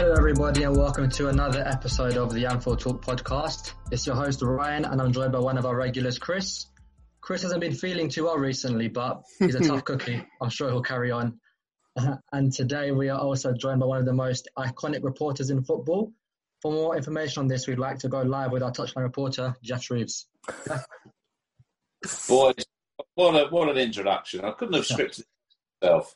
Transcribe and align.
Hello, 0.00 0.14
everybody, 0.14 0.62
and 0.62 0.74
welcome 0.74 1.10
to 1.10 1.28
another 1.28 1.62
episode 1.66 2.16
of 2.16 2.32
the 2.32 2.46
Anfield 2.46 2.80
Talk 2.80 3.04
podcast. 3.04 3.74
It's 3.90 4.06
your 4.06 4.16
host, 4.16 4.40
Ryan, 4.40 4.86
and 4.86 4.98
I'm 4.98 5.12
joined 5.12 5.32
by 5.32 5.40
one 5.40 5.58
of 5.58 5.66
our 5.66 5.76
regulars, 5.76 6.18
Chris. 6.18 6.69
Chris 7.20 7.42
hasn't 7.42 7.60
been 7.60 7.74
feeling 7.74 8.08
too 8.08 8.24
well 8.24 8.38
recently, 8.38 8.88
but 8.88 9.22
he's 9.38 9.54
a 9.54 9.60
tough 9.68 9.84
cookie. 9.84 10.24
I'm 10.40 10.50
sure 10.50 10.70
he'll 10.70 10.82
carry 10.82 11.10
on. 11.10 11.38
and 12.32 12.52
today 12.52 12.92
we 12.92 13.08
are 13.08 13.18
also 13.18 13.52
joined 13.52 13.80
by 13.80 13.86
one 13.86 13.98
of 13.98 14.06
the 14.06 14.12
most 14.12 14.48
iconic 14.58 15.02
reporters 15.02 15.50
in 15.50 15.62
football. 15.62 16.12
For 16.62 16.72
more 16.72 16.96
information 16.96 17.40
on 17.40 17.46
this, 17.48 17.66
we'd 17.66 17.78
like 17.78 17.98
to 18.00 18.08
go 18.08 18.22
live 18.22 18.52
with 18.52 18.62
our 18.62 18.70
touchline 18.70 19.02
reporter, 19.02 19.56
Geoff 19.62 19.82
Shreeves. 19.82 20.26
Boys, 22.28 22.54
what, 23.14 23.34
a, 23.34 23.48
what 23.48 23.68
an 23.68 23.78
introduction. 23.78 24.44
I 24.44 24.52
couldn't 24.52 24.74
have 24.74 24.84
scripted 24.84 25.20
it 25.20 25.26
myself. 25.82 26.14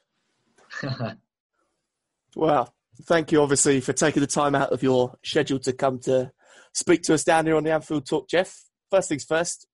Well, 2.36 2.74
thank 3.05 3.33
you, 3.33 3.41
obviously, 3.41 3.80
for 3.80 3.92
taking 3.92 4.20
the 4.20 4.27
time 4.27 4.55
out 4.55 4.72
of 4.72 4.83
your 4.83 5.16
schedule 5.24 5.58
to 5.61 5.72
come 5.72 5.98
to 6.00 6.33
speak 6.72 7.02
to 7.05 7.14
us 7.14 7.24
down 7.24 7.46
here 7.46 7.56
on 7.56 7.64
the 7.64 7.72
Anfield 7.72 8.06
Talk, 8.06 8.28
Geoff. 8.28 8.64
First 8.91 9.08
things 9.08 9.24
first, 9.24 9.66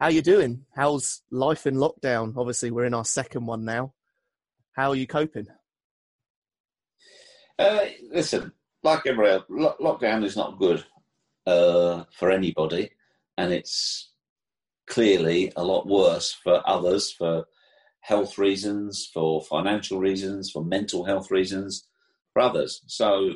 how 0.00 0.08
you 0.08 0.22
doing? 0.22 0.64
How's 0.74 1.22
life 1.30 1.66
in 1.66 1.74
lockdown? 1.74 2.36
Obviously, 2.36 2.70
we're 2.70 2.84
in 2.84 2.94
our 2.94 3.04
second 3.04 3.46
one 3.46 3.64
now. 3.64 3.94
How 4.72 4.90
are 4.90 4.96
you 4.96 5.06
coping? 5.06 5.48
Uh, 7.58 7.86
listen, 8.12 8.52
like 8.84 9.06
everybody 9.06 9.34
else, 9.34 9.44
lo- 9.48 9.76
lockdown 9.80 10.24
is 10.24 10.36
not 10.36 10.58
good 10.58 10.84
uh, 11.46 12.04
for 12.12 12.30
anybody, 12.30 12.90
and 13.36 13.52
it's 13.52 14.12
clearly 14.86 15.52
a 15.56 15.64
lot 15.64 15.86
worse 15.88 16.32
for 16.32 16.62
others 16.64 17.10
for 17.10 17.46
health 18.00 18.38
reasons, 18.38 19.10
for 19.12 19.42
financial 19.42 19.98
reasons, 19.98 20.50
for 20.50 20.64
mental 20.64 21.04
health 21.04 21.30
reasons, 21.32 21.88
for 22.32 22.40
others. 22.42 22.82
So, 22.86 23.32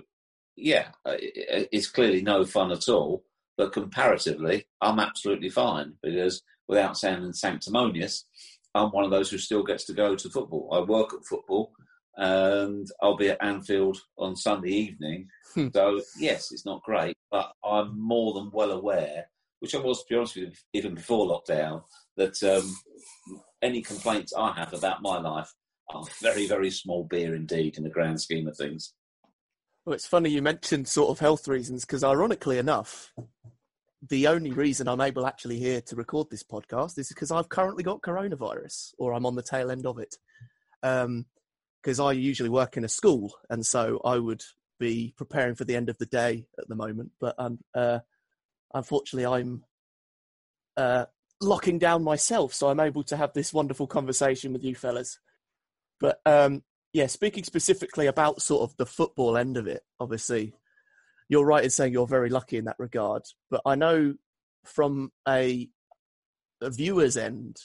yeah, 0.55 0.89
it's 1.05 1.89
clearly 1.91 2.23
no 2.23 2.45
fun 2.45 2.71
at 2.71 2.89
all. 2.89 3.25
But 3.59 3.73
comparatively, 3.73 4.67
I'm 4.81 4.99
absolutely 4.99 5.51
fine 5.51 5.95
because 6.03 6.43
without 6.69 6.97
sounding 6.97 7.33
sanctimonious, 7.33 8.27
I'm 8.75 8.91
one 8.91 9.05
of 9.05 9.11
those 9.11 9.31
who 9.31 9.39
still 9.39 9.63
gets 9.63 9.85
to 9.87 9.93
go 9.93 10.17
to 10.17 10.31
football. 10.31 10.69
I 10.73 10.81
work 10.81 11.13
at 11.13 11.27
football 11.27 11.73
and 12.17 12.87
I'll 13.03 13.17
be 13.17 13.31
at 13.31 13.43
Anfield 13.43 13.99
on 14.19 14.37
Sunday 14.37 14.71
evening. 14.71 15.29
Hmm. 15.55 15.69
so, 15.75 16.01
yes, 16.19 16.53
it's 16.53 16.67
not 16.67 16.83
great, 16.83 17.17
but 17.31 17.53
I'm 17.65 17.99
more 18.01 18.35
than 18.35 18.51
well 18.53 18.71
aware, 18.71 19.27
which 19.61 19.75
I 19.75 19.79
was, 19.79 19.99
to 19.99 20.05
be 20.09 20.17
honest 20.17 20.37
with 20.37 20.45
you, 20.45 20.53
even 20.75 20.95
before 20.95 21.27
lockdown, 21.27 21.83
that 22.17 22.43
um, 22.43 22.75
any 23.63 23.83
complaints 23.83 24.33
I 24.37 24.53
have 24.53 24.73
about 24.73 25.03
my 25.03 25.19
life 25.19 25.53
are 25.91 26.05
very, 26.21 26.47
very 26.47 26.71
small 26.71 27.05
beer 27.05 27.35
indeed 27.35 27.77
in 27.77 27.85
the 27.85 27.91
grand 27.91 28.21
scheme 28.21 28.47
of 28.47 28.57
things. 28.57 28.95
Well, 29.85 29.95
it's 29.95 30.07
funny 30.07 30.31
you 30.31 30.43
mentioned 30.43 30.87
sort 30.87 31.11
of 31.11 31.19
health 31.19 31.49
reasons 31.49 31.85
because, 31.85 32.05
ironically 32.05 32.59
enough, 32.59 33.13
the 34.09 34.27
only 34.27 34.51
reason 34.51 34.89
I'm 34.89 35.01
able 35.01 35.27
actually 35.27 35.59
here 35.59 35.81
to 35.83 35.97
record 35.97 36.29
this 36.31 36.43
podcast 36.43 36.99
is 36.99 37.09
because 37.09 37.31
I've 37.31 37.49
currently 37.49 37.85
got 37.85 38.03
coronavirus 38.03 38.95
or 38.99 39.15
I'm 39.15 39.27
on 39.27 39.37
the 39.37 39.43
tail 39.43 39.71
end 39.71 39.87
of 39.87 39.99
it. 39.99 40.17
Because 40.81 42.01
I 42.01 42.13
usually 42.13 42.49
work 42.49 42.77
in 42.77 42.85
a 42.85 42.89
school, 42.89 43.33
and 43.49 43.65
so 43.65 44.01
I 44.05 44.19
would 44.19 44.43
be 44.81 45.15
preparing 45.17 45.55
for 45.55 45.65
the 45.65 45.77
end 45.77 45.89
of 45.89 45.99
the 45.99 46.07
day 46.07 46.47
at 46.59 46.69
the 46.69 46.75
moment. 46.75 47.13
But 47.21 47.37
um, 47.39 47.61
uh, 47.75 48.01
unfortunately, 48.75 49.27
I'm 49.27 49.65
uh, 50.77 51.07
locking 51.41 51.79
down 51.79 52.03
myself, 52.03 52.53
so 52.55 52.69
I'm 52.69 52.81
able 52.81 53.05
to 53.05 53.17
have 53.17 53.33
this 53.33 53.53
wonderful 53.53 53.87
conversation 53.87 54.53
with 54.53 54.65
you 54.65 54.75
fellas. 54.75 55.21
But 56.01 56.21
um, 56.27 56.65
yeah, 56.93 57.07
speaking 57.07 57.45
specifically 57.45 58.07
about 58.07 58.43
sort 58.43 58.69
of 58.69 58.77
the 58.77 58.87
football 58.87 59.37
end 59.37 59.57
of 59.57 59.69
it, 59.69 59.83
obviously, 60.01 60.55
you're 61.33 61.47
right 61.47 61.65
in 61.65 61.71
saying 61.71 61.95
you're 61.95 62.07
very 62.07 62.29
lucky 62.29 62.59
in 62.59 62.67
that 62.67 62.77
regard. 62.79 63.23
But 63.51 63.63
I 63.65 63.75
know 63.75 64.17
from 64.67 65.13
a, 65.27 65.71
a 66.61 66.69
viewer's 66.69 67.17
end, 67.17 67.57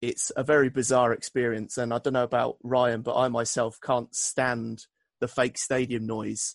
it's 0.00 0.30
a 0.36 0.44
very 0.44 0.68
bizarre 0.70 1.12
experience. 1.12 1.78
And 1.78 1.92
I 1.92 1.98
don't 1.98 2.12
know 2.12 2.22
about 2.22 2.58
Ryan, 2.62 3.02
but 3.02 3.16
I 3.16 3.26
myself 3.26 3.80
can't 3.82 4.14
stand 4.14 4.86
the 5.20 5.26
fake 5.26 5.58
stadium 5.58 6.06
noise. 6.06 6.54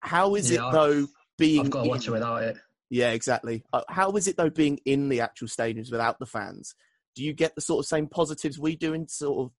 How 0.00 0.36
is 0.36 0.50
Yeah, 0.50 0.70
it 0.70 0.72
though 0.72 1.06
being? 1.36 1.66
I've 1.66 1.70
got 1.70 1.82
to 1.82 1.88
watch 1.90 2.06
in- 2.06 2.12
it 2.12 2.16
without 2.16 2.42
it. 2.44 2.56
yeah, 2.88 3.10
exactly. 3.10 3.62
Uh, 3.70 3.82
how 3.90 4.10
is 4.12 4.26
it 4.26 4.38
though 4.38 4.48
being 4.48 4.78
in 4.86 5.10
the 5.10 5.20
actual 5.20 5.48
stadiums 5.48 5.92
without 5.92 6.18
the 6.18 6.24
fans? 6.24 6.74
Do 7.14 7.22
you 7.24 7.34
get 7.34 7.54
the 7.54 7.60
sort 7.60 7.84
of 7.84 7.86
same 7.86 8.06
positives 8.06 8.58
we 8.58 8.74
do 8.74 8.94
in 8.94 9.06
sort 9.06 9.44
of 9.44 9.52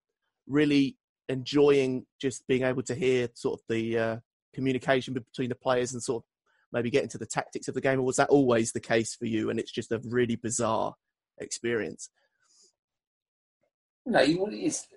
really 0.48 0.98
enjoying 1.28 2.08
just 2.20 2.48
being 2.48 2.64
able 2.64 2.82
to 2.82 2.96
hear 2.96 3.30
sort 3.36 3.60
of 3.60 3.64
the 3.70 3.98
uh, 4.00 4.18
communication 4.54 5.14
between 5.14 5.50
the 5.50 5.56
players 5.56 5.94
and 5.94 6.02
sort 6.02 6.24
of 6.24 6.28
maybe 6.72 6.90
get 6.90 7.04
into 7.04 7.18
the 7.18 7.26
tactics 7.26 7.68
of 7.68 7.74
the 7.74 7.82
game, 7.82 8.00
or 8.00 8.04
was 8.04 8.18
that 8.18 8.30
always 8.30 8.72
the 8.72 8.80
case 8.80 9.16
for 9.16 9.26
you? 9.26 9.50
And 9.50 9.60
it's 9.60 9.72
just 9.72 9.92
a 9.92 10.02
really 10.06 10.36
bizarre 10.36 10.96
experience. 11.38 12.10
No, 14.06 14.22
you, 14.22 14.46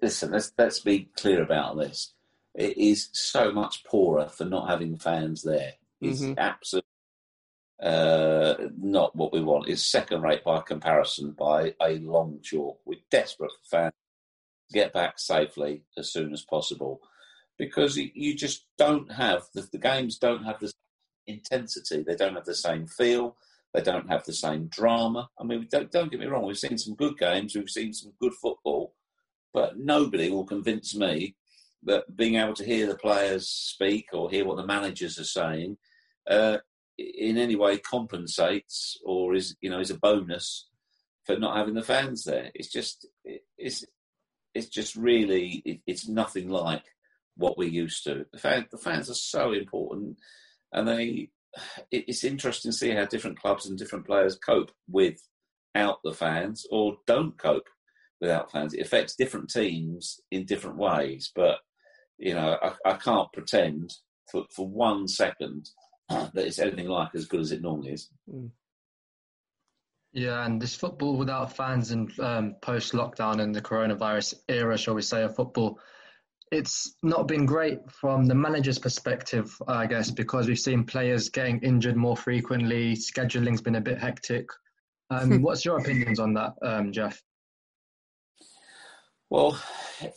listen, 0.00 0.30
let's, 0.30 0.52
let's 0.56 0.80
be 0.80 1.10
clear 1.16 1.42
about 1.42 1.76
this. 1.76 2.14
It 2.54 2.76
is 2.78 3.08
so 3.12 3.52
much 3.52 3.84
poorer 3.84 4.28
for 4.28 4.44
not 4.44 4.68
having 4.68 4.96
fans 4.96 5.42
there. 5.42 5.74
It's 6.00 6.20
Mhm. 6.20 6.36
absolutely 6.38 6.88
uh, 7.82 8.68
not 8.78 9.16
what 9.16 9.32
we 9.32 9.40
want. 9.40 9.68
It's 9.68 9.82
second 9.82 10.22
rate 10.22 10.44
by 10.44 10.60
comparison 10.60 11.32
by 11.32 11.74
a 11.80 11.98
long 11.98 12.38
chalk. 12.40 12.80
We're 12.84 13.00
desperate 13.10 13.50
for 13.50 13.64
fans 13.76 13.92
to 14.70 14.74
get 14.78 14.92
back 14.92 15.18
safely 15.18 15.82
as 15.96 16.12
soon 16.12 16.32
as 16.32 16.42
possible 16.44 17.02
because 17.58 17.96
you- 17.96 18.34
just 18.36 18.66
don't 18.78 19.10
have 19.12 19.44
the, 19.54 19.62
the 19.72 19.78
games 19.78 20.18
don't 20.18 20.44
have 20.44 20.60
the 20.60 20.72
intensity. 21.26 22.02
They 22.02 22.16
don't 22.16 22.34
have 22.34 22.44
the 22.44 22.54
same 22.54 22.86
feel. 22.86 23.36
They 23.74 23.82
don't 23.82 24.08
have 24.10 24.24
the 24.24 24.32
same 24.32 24.66
drama. 24.66 25.30
I 25.38 25.44
mean, 25.44 25.66
don't, 25.70 25.90
don't 25.90 26.10
get 26.10 26.20
me 26.20 26.26
wrong. 26.26 26.44
We've 26.46 26.58
seen 26.58 26.76
some 26.78 26.94
good 26.94 27.16
games. 27.18 27.54
We've 27.54 27.70
seen 27.70 27.92
some 27.92 28.12
good 28.20 28.34
football, 28.34 28.94
but 29.54 29.78
nobody 29.78 30.30
will 30.30 30.44
convince 30.44 30.94
me 30.94 31.36
that 31.84 32.16
being 32.16 32.36
able 32.36 32.54
to 32.54 32.64
hear 32.64 32.86
the 32.86 32.94
players 32.96 33.48
speak 33.48 34.08
or 34.12 34.30
hear 34.30 34.44
what 34.44 34.56
the 34.56 34.66
managers 34.66 35.18
are 35.18 35.24
saying 35.24 35.78
uh, 36.28 36.58
in 36.98 37.38
any 37.38 37.56
way 37.56 37.78
compensates 37.78 38.98
or 39.04 39.34
is 39.34 39.56
you 39.60 39.70
know 39.70 39.80
is 39.80 39.90
a 39.90 39.98
bonus 39.98 40.68
for 41.24 41.36
not 41.38 41.56
having 41.56 41.74
the 41.74 41.82
fans 41.82 42.24
there. 42.24 42.50
It's 42.54 42.68
just 42.70 43.06
it's 43.58 43.84
it's 44.54 44.68
just 44.68 44.94
really 44.96 45.62
it, 45.64 45.80
it's 45.86 46.06
nothing 46.08 46.50
like 46.50 46.84
what 47.36 47.58
we're 47.58 47.68
used 47.68 48.04
to. 48.04 48.26
The, 48.32 48.38
fan, 48.38 48.66
the 48.70 48.78
fans 48.78 49.10
are 49.10 49.14
so 49.14 49.52
important, 49.52 50.18
and 50.72 50.86
they 50.86 51.30
it, 51.90 52.04
it's 52.08 52.24
interesting 52.24 52.70
to 52.70 52.76
see 52.76 52.90
how 52.90 53.04
different 53.04 53.40
clubs 53.40 53.66
and 53.66 53.78
different 53.78 54.06
players 54.06 54.36
cope 54.36 54.70
without 54.88 55.98
the 56.04 56.12
fans 56.12 56.66
or 56.70 56.96
don't 57.06 57.38
cope 57.38 57.68
without 58.20 58.52
fans. 58.52 58.74
It 58.74 58.80
affects 58.80 59.16
different 59.16 59.50
teams 59.50 60.20
in 60.30 60.46
different 60.46 60.76
ways, 60.76 61.32
but 61.34 61.58
you 62.18 62.34
know 62.34 62.56
I, 62.62 62.90
I 62.90 62.94
can't 62.94 63.32
pretend 63.32 63.92
for, 64.30 64.44
for 64.54 64.68
one 64.68 65.08
second 65.08 65.68
that 66.08 66.30
it's 66.36 66.58
anything 66.58 66.88
like 66.88 67.14
as 67.14 67.26
good 67.26 67.40
as 67.40 67.52
it 67.52 67.62
normally 67.62 67.92
is. 67.92 68.08
Yeah, 70.14 70.44
and 70.44 70.60
this 70.60 70.74
football 70.74 71.16
without 71.16 71.56
fans 71.56 71.90
and 71.90 72.18
um, 72.20 72.56
post 72.60 72.92
lockdown 72.92 73.40
and 73.40 73.54
the 73.54 73.62
coronavirus 73.62 74.34
era, 74.46 74.76
shall 74.76 74.94
we 74.94 75.00
say, 75.00 75.22
of 75.22 75.34
football, 75.34 75.80
it's 76.52 76.96
not 77.02 77.26
been 77.26 77.46
great 77.46 77.78
from 77.90 78.26
the 78.26 78.34
manager's 78.34 78.78
perspective, 78.78 79.56
I 79.66 79.86
guess, 79.86 80.10
because 80.10 80.46
we've 80.46 80.58
seen 80.58 80.84
players 80.84 81.30
getting 81.30 81.58
injured 81.60 81.96
more 81.96 82.16
frequently. 82.16 82.94
Scheduling's 82.94 83.62
been 83.62 83.76
a 83.76 83.80
bit 83.80 83.98
hectic. 83.98 84.46
Um, 85.08 85.40
what's 85.42 85.64
your 85.64 85.78
opinions 85.78 86.20
on 86.20 86.34
that, 86.34 86.52
um, 86.60 86.92
Geoff? 86.92 87.22
Well, 89.30 89.58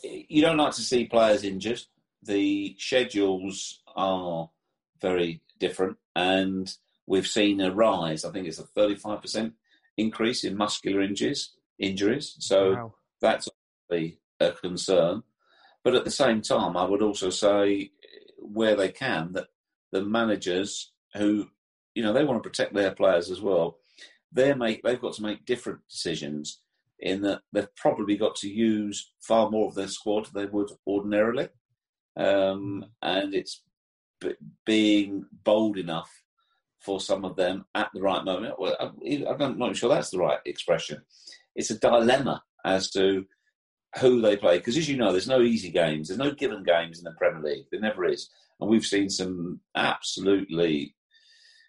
you 0.02 0.42
don't 0.42 0.58
like 0.58 0.74
to 0.74 0.82
see 0.82 1.06
players 1.06 1.42
injured. 1.42 1.80
The 2.22 2.76
schedules 2.78 3.82
are 3.96 4.50
very 5.00 5.40
different, 5.58 5.96
and 6.14 6.70
we've 7.06 7.26
seen 7.26 7.62
a 7.62 7.74
rise. 7.74 8.26
I 8.26 8.30
think 8.30 8.46
it's 8.46 8.58
a 8.58 8.64
35% 8.78 9.52
increase 9.96 10.44
in 10.44 10.54
muscular 10.54 11.00
injuries. 11.00 11.52
Injuries, 11.78 12.36
so 12.40 12.72
wow. 12.72 12.94
that's 13.22 13.48
a 13.90 14.16
concern. 14.62 15.22
But 15.86 15.94
at 15.94 16.04
the 16.04 16.10
same 16.10 16.42
time, 16.42 16.76
I 16.76 16.84
would 16.84 17.00
also 17.00 17.30
say, 17.30 17.92
where 18.38 18.74
they 18.74 18.90
can, 18.90 19.30
that 19.34 19.46
the 19.92 20.02
managers 20.02 20.90
who, 21.14 21.46
you 21.94 22.02
know, 22.02 22.12
they 22.12 22.24
want 22.24 22.42
to 22.42 22.48
protect 22.48 22.74
their 22.74 22.90
players 22.90 23.30
as 23.30 23.40
well. 23.40 23.78
They 24.32 24.52
make 24.52 24.82
they've 24.82 25.00
got 25.00 25.12
to 25.12 25.22
make 25.22 25.46
different 25.46 25.86
decisions 25.88 26.60
in 26.98 27.22
that 27.22 27.42
they've 27.52 27.72
probably 27.76 28.16
got 28.16 28.34
to 28.38 28.48
use 28.48 29.12
far 29.20 29.48
more 29.48 29.68
of 29.68 29.76
their 29.76 29.86
squad 29.86 30.26
than 30.26 30.42
they 30.42 30.50
would 30.50 30.72
ordinarily, 30.88 31.50
um, 32.16 32.86
and 33.00 33.32
it's 33.32 33.62
b- 34.20 34.34
being 34.64 35.24
bold 35.44 35.78
enough 35.78 36.10
for 36.80 36.98
some 36.98 37.24
of 37.24 37.36
them 37.36 37.64
at 37.76 37.90
the 37.94 38.02
right 38.02 38.24
moment. 38.24 38.58
Well, 38.58 38.76
I, 38.80 39.24
I'm 39.28 39.56
not 39.56 39.76
sure 39.76 39.90
that's 39.90 40.10
the 40.10 40.18
right 40.18 40.40
expression. 40.46 41.02
It's 41.54 41.70
a 41.70 41.78
dilemma 41.78 42.42
as 42.64 42.90
to 42.90 43.24
who 44.00 44.20
they 44.20 44.36
play 44.36 44.58
because, 44.58 44.76
as 44.76 44.88
you 44.88 44.96
know, 44.96 45.12
there's 45.12 45.28
no 45.28 45.40
easy 45.40 45.70
games. 45.70 46.08
There's 46.08 46.18
no 46.18 46.32
given 46.32 46.62
games 46.62 46.98
in 46.98 47.04
the 47.04 47.12
Premier 47.12 47.42
League. 47.42 47.66
There 47.70 47.80
never 47.80 48.04
is, 48.04 48.28
and 48.60 48.68
we've 48.68 48.84
seen 48.84 49.10
some 49.10 49.60
absolutely 49.74 50.94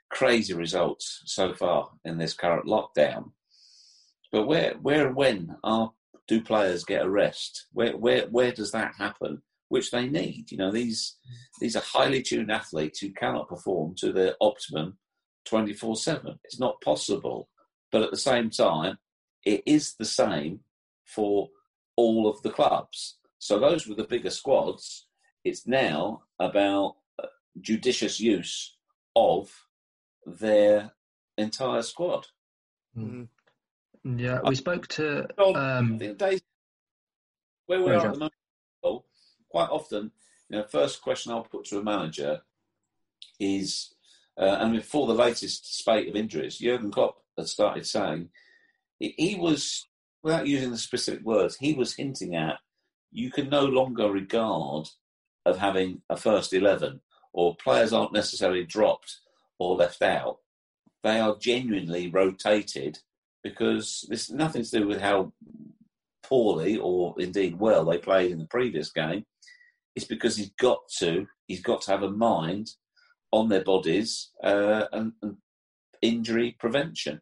crazy 0.09 0.53
results 0.53 1.21
so 1.25 1.53
far 1.53 1.89
in 2.06 2.18
this 2.18 2.33
current 2.33 2.65
lockdown. 2.65 3.31
But 4.31 4.47
where, 4.47 4.75
where, 4.81 5.12
when 5.12 5.56
are 5.63 5.91
do 6.27 6.41
players 6.41 6.83
get 6.83 7.06
a 7.06 7.09
rest? 7.09 7.68
Where, 7.71 7.95
where, 7.95 8.27
where 8.27 8.51
does 8.51 8.71
that 8.71 8.95
happen? 8.97 9.41
Which 9.69 9.91
they 9.91 10.07
need. 10.07 10.51
You 10.51 10.57
know, 10.57 10.71
these 10.71 11.18
these 11.59 11.75
are 11.75 11.81
highly 11.81 12.21
tuned 12.21 12.51
athletes 12.51 13.00
who 13.00 13.12
cannot 13.12 13.50
perform 13.50 13.95
to 14.00 14.13
their 14.13 14.35
optimum 14.39 14.97
twenty 15.45 15.73
four 15.73 15.95
seven. 15.95 16.39
It's 16.45 16.59
not 16.59 16.81
possible. 16.81 17.50
But 17.91 18.03
at 18.03 18.12
the 18.12 18.18
same 18.18 18.50
time, 18.50 18.97
it 19.45 19.63
is 19.65 19.95
the 19.95 20.06
same 20.06 20.62
for 21.06 21.50
all 21.97 22.29
of 22.29 22.41
the 22.44 22.49
clubs. 22.49 23.17
So 23.39 23.59
those 23.59 23.88
were 23.88 23.95
the 23.95 24.05
bigger 24.05 24.29
squads, 24.29 25.07
it's 25.44 25.67
now 25.67 26.23
about 26.39 26.95
uh, 27.21 27.27
judicious 27.59 28.19
use 28.19 28.77
of 29.15 29.51
their 30.25 30.91
entire 31.38 31.81
squad. 31.81 32.27
Mm. 32.97 33.27
Yeah, 34.03 34.39
we 34.44 34.55
spoke 34.55 34.88
to 34.89 35.27
um, 35.55 35.97
days 35.97 36.41
where 37.65 37.81
we 37.81 37.91
are 37.91 38.07
at 38.07 38.13
the 38.13 38.19
moment. 38.19 39.03
Quite 39.49 39.69
often, 39.69 40.11
you 40.49 40.57
know, 40.57 40.63
first 40.63 41.01
question 41.01 41.31
I'll 41.31 41.44
put 41.44 41.65
to 41.65 41.79
a 41.79 41.83
manager 41.83 42.41
is, 43.39 43.94
uh, 44.38 44.57
and 44.59 44.73
before 44.73 45.07
the 45.07 45.13
latest 45.13 45.77
spate 45.77 46.07
of 46.09 46.15
injuries, 46.15 46.57
Jurgen 46.57 46.91
Klopp 46.91 47.21
had 47.38 47.47
started 47.47 47.85
saying 47.85 48.29
he 48.99 49.38
was, 49.39 49.88
without 50.23 50.47
using 50.47 50.71
the 50.71 50.77
specific 50.77 51.23
words, 51.23 51.57
he 51.57 51.73
was 51.73 51.95
hinting 51.95 52.35
at 52.35 52.59
you 53.11 53.31
can 53.31 53.49
no 53.49 53.63
longer 53.63 54.11
regard 54.11 54.87
of 55.45 55.57
having 55.57 56.01
a 56.09 56.17
first 56.17 56.53
eleven 56.53 57.01
or 57.33 57.55
players 57.55 57.93
aren't 57.93 58.13
necessarily 58.13 58.65
dropped 58.65 59.19
or 59.59 59.75
left 59.75 60.01
out. 60.01 60.37
They 61.03 61.19
are 61.19 61.37
genuinely 61.39 62.09
rotated 62.09 62.99
because 63.43 64.05
this 64.09 64.29
nothing 64.29 64.63
to 64.63 64.79
do 64.79 64.87
with 64.87 64.99
how 64.99 65.31
poorly 66.23 66.77
or 66.77 67.15
indeed 67.19 67.57
well 67.57 67.85
they 67.85 67.97
played 67.97 68.31
in 68.31 68.39
the 68.39 68.47
previous 68.47 68.91
game. 68.91 69.25
It's 69.95 70.05
because 70.05 70.35
he's 70.35 70.51
got 70.59 70.79
to 70.99 71.27
he's 71.47 71.61
got 71.61 71.81
to 71.83 71.91
have 71.91 72.03
a 72.03 72.11
mind 72.11 72.71
on 73.31 73.49
their 73.49 73.63
bodies 73.63 74.31
uh, 74.43 74.85
and, 74.91 75.13
and, 75.21 75.37
injury 76.01 76.55
prevention. 76.59 77.19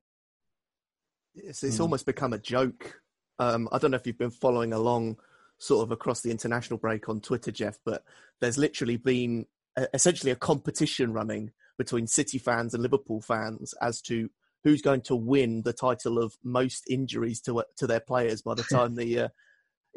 It's, 1.35 1.63
it's 1.63 1.77
mm. 1.77 1.81
almost 1.81 2.05
become 2.05 2.33
a 2.33 2.39
joke. 2.39 3.01
Um, 3.39 3.67
I 3.71 3.77
don't 3.77 3.91
know 3.91 3.97
if 3.97 4.07
you've 4.07 4.17
been 4.17 4.31
following 4.31 4.73
along 4.73 5.17
sort 5.57 5.83
of 5.83 5.91
across 5.91 6.21
the 6.21 6.31
international 6.31 6.77
break 6.77 7.09
on 7.09 7.21
Twitter, 7.21 7.51
Geoff, 7.51 7.79
but 7.85 8.03
there's 8.41 8.57
literally 8.57 8.97
been 8.97 9.45
a, 9.75 9.87
essentially 9.93 10.31
a 10.31 10.35
competition 10.35 11.13
running 11.13 11.51
between 11.77 12.07
City 12.07 12.37
fans 12.37 12.73
and 12.73 12.83
Liverpool 12.83 13.21
fans 13.21 13.73
as 13.81 14.01
to 14.03 14.29
who's 14.63 14.81
going 14.81 15.01
to 15.01 15.15
win 15.15 15.61
the 15.63 15.73
title 15.73 16.17
of 16.17 16.35
most 16.43 16.83
injuries 16.89 17.41
to 17.41 17.63
to 17.77 17.87
their 17.87 17.99
players 17.99 18.41
by 18.41 18.53
the 18.53 18.63
time 18.71 18.95
the 18.95 19.19
uh, 19.19 19.27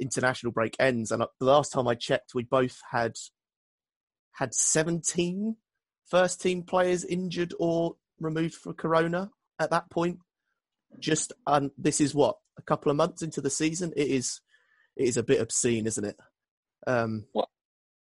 international 0.00 0.52
break 0.52 0.76
ends. 0.78 1.10
And 1.10 1.22
uh, 1.22 1.28
the 1.38 1.46
last 1.46 1.72
time 1.72 1.88
I 1.88 1.94
checked, 1.94 2.34
we 2.34 2.44
both 2.44 2.78
had 2.90 3.16
had 4.32 4.54
17 4.54 5.56
first 6.06 6.40
team 6.40 6.62
players 6.62 7.04
injured 7.04 7.54
or 7.58 7.96
removed 8.20 8.54
for 8.54 8.72
corona 8.72 9.30
at 9.58 9.70
that 9.70 9.90
point. 9.90 10.18
Just 10.98 11.32
and 11.46 11.70
this 11.78 12.00
is 12.00 12.14
what 12.14 12.36
a 12.58 12.62
couple 12.62 12.90
of 12.90 12.96
months 12.96 13.22
into 13.22 13.40
the 13.40 13.50
season. 13.50 13.92
It 13.96 14.08
is 14.08 14.40
it 14.96 15.04
is 15.04 15.16
a 15.16 15.22
bit 15.22 15.40
obscene, 15.40 15.86
isn't 15.86 16.04
it? 16.04 16.16
Um, 16.86 17.26
well, 17.34 17.48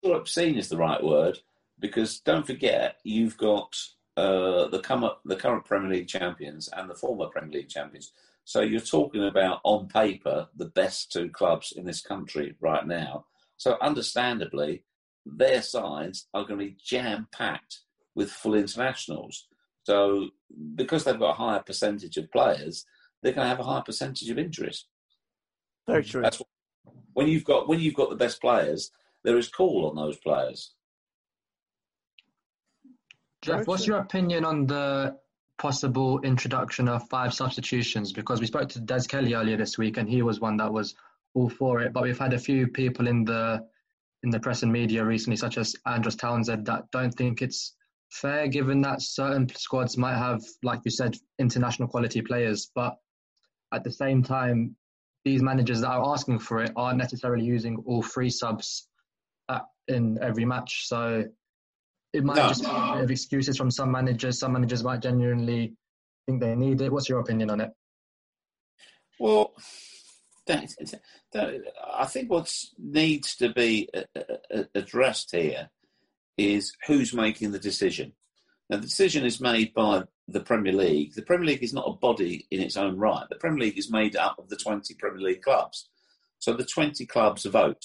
obscene 0.03 0.57
is 0.57 0.69
the 0.69 0.77
right 0.77 1.03
word 1.03 1.39
because 1.79 2.19
don't 2.19 2.45
forget 2.45 2.97
you've 3.03 3.37
got 3.37 3.75
uh, 4.15 4.67
the, 4.67 4.79
come 4.79 5.03
up, 5.03 5.21
the 5.25 5.35
current 5.35 5.65
Premier 5.65 5.89
League 5.89 6.07
champions 6.07 6.69
and 6.75 6.89
the 6.89 6.95
former 6.95 7.27
Premier 7.27 7.59
League 7.59 7.69
champions. 7.69 8.11
So 8.45 8.61
you're 8.61 8.81
talking 8.81 9.25
about, 9.25 9.61
on 9.63 9.87
paper, 9.87 10.47
the 10.55 10.65
best 10.65 11.11
two 11.11 11.29
clubs 11.29 11.71
in 11.75 11.85
this 11.85 12.01
country 12.01 12.55
right 12.59 12.85
now. 12.85 13.25
So 13.57 13.77
understandably, 13.81 14.83
their 15.25 15.61
sides 15.61 16.27
are 16.33 16.43
going 16.43 16.59
to 16.59 16.65
be 16.65 16.77
jam 16.83 17.27
packed 17.31 17.79
with 18.15 18.31
full 18.31 18.55
internationals. 18.55 19.47
So 19.83 20.29
because 20.75 21.03
they've 21.03 21.19
got 21.19 21.31
a 21.31 21.33
higher 21.33 21.59
percentage 21.59 22.17
of 22.17 22.31
players, 22.31 22.85
they're 23.21 23.33
going 23.33 23.45
to 23.45 23.49
have 23.49 23.59
a 23.59 23.63
higher 23.63 23.81
percentage 23.81 24.29
of 24.29 24.37
injuries. 24.37 24.85
Very 25.87 26.03
true. 26.03 26.21
That's 26.21 26.39
what, 26.39 26.47
when 27.13 27.27
you've 27.27 27.43
got 27.43 27.67
when 27.67 27.79
you've 27.79 27.95
got 27.95 28.09
the 28.09 28.15
best 28.15 28.41
players, 28.41 28.91
there 29.23 29.37
is 29.37 29.49
call 29.49 29.89
on 29.89 29.95
those 29.95 30.17
players. 30.17 30.73
Geoff, 33.41 33.67
what's 33.67 33.85
your 33.85 33.97
opinion 33.97 34.45
on 34.45 34.65
the 34.65 35.17
possible 35.57 36.21
introduction 36.21 36.87
of 36.87 37.07
five 37.09 37.33
substitutions? 37.33 38.13
Because 38.13 38.39
we 38.39 38.47
spoke 38.47 38.69
to 38.69 38.79
Des 38.79 39.03
Kelly 39.07 39.33
earlier 39.33 39.57
this 39.57 39.77
week, 39.77 39.97
and 39.97 40.09
he 40.09 40.21
was 40.21 40.39
one 40.39 40.57
that 40.57 40.71
was 40.71 40.95
all 41.33 41.49
for 41.49 41.81
it. 41.81 41.91
But 41.91 42.03
we've 42.03 42.17
had 42.17 42.33
a 42.33 42.39
few 42.39 42.67
people 42.67 43.07
in 43.07 43.25
the 43.25 43.65
in 44.23 44.29
the 44.29 44.39
press 44.39 44.63
and 44.63 44.71
media 44.71 45.03
recently, 45.03 45.35
such 45.35 45.57
as 45.57 45.75
Andros 45.85 46.15
Townsend, 46.15 46.65
that 46.67 46.89
don't 46.91 47.13
think 47.13 47.41
it's 47.41 47.73
fair, 48.13 48.47
given 48.47 48.81
that 48.81 49.01
certain 49.01 49.49
squads 49.55 49.97
might 49.97 50.17
have, 50.17 50.41
like 50.61 50.81
you 50.85 50.91
said, 50.91 51.15
international 51.39 51.87
quality 51.87 52.21
players, 52.21 52.71
but 52.75 52.95
at 53.73 53.83
the 53.83 53.91
same 53.91 54.23
time, 54.23 54.75
these 55.25 55.41
managers 55.41 55.81
that 55.81 55.89
are 55.89 56.13
asking 56.13 56.39
for 56.39 56.61
it 56.61 56.71
aren't 56.75 56.99
necessarily 56.99 57.43
using 57.43 57.81
all 57.87 58.03
three 58.03 58.29
subs 58.29 58.87
at, 59.49 59.63
in 59.87 60.19
every 60.21 60.45
match. 60.45 60.87
So 60.87 61.25
it 62.13 62.23
might 62.23 62.35
no. 62.35 62.49
just 62.49 62.63
be 62.63 62.69
a 62.69 62.93
bit 62.93 63.03
of 63.03 63.11
excuses 63.11 63.57
from 63.57 63.71
some 63.71 63.91
managers. 63.91 64.39
Some 64.39 64.53
managers 64.53 64.83
might 64.83 65.01
genuinely 65.01 65.73
think 66.27 66.39
they 66.39 66.55
need 66.55 66.81
it. 66.81 66.91
What's 66.91 67.09
your 67.09 67.19
opinion 67.19 67.49
on 67.49 67.61
it? 67.61 67.71
Well, 69.19 69.53
that, 70.45 70.69
that, 71.31 71.61
I 71.95 72.05
think 72.05 72.29
what 72.29 72.53
needs 72.77 73.35
to 73.37 73.51
be 73.53 73.89
addressed 74.75 75.31
here 75.33 75.69
is 76.37 76.73
who's 76.87 77.13
making 77.13 77.51
the 77.51 77.59
decision. 77.59 78.13
Now, 78.69 78.77
the 78.77 78.83
decision 78.83 79.25
is 79.25 79.41
made 79.41 79.73
by 79.73 80.03
the 80.27 80.39
Premier 80.39 80.73
League. 80.73 81.13
The 81.15 81.21
Premier 81.21 81.47
League 81.47 81.63
is 81.63 81.73
not 81.73 81.87
a 81.87 81.93
body 81.93 82.47
in 82.49 82.61
its 82.61 82.77
own 82.77 82.97
right. 82.97 83.25
The 83.29 83.35
Premier 83.35 83.65
League 83.65 83.77
is 83.77 83.91
made 83.91 84.15
up 84.15 84.39
of 84.39 84.49
the 84.49 84.55
20 84.55 84.93
Premier 84.95 85.21
League 85.21 85.41
clubs. 85.41 85.89
So 86.39 86.53
the 86.53 86.65
20 86.65 87.05
clubs 87.05 87.45
vote. 87.45 87.83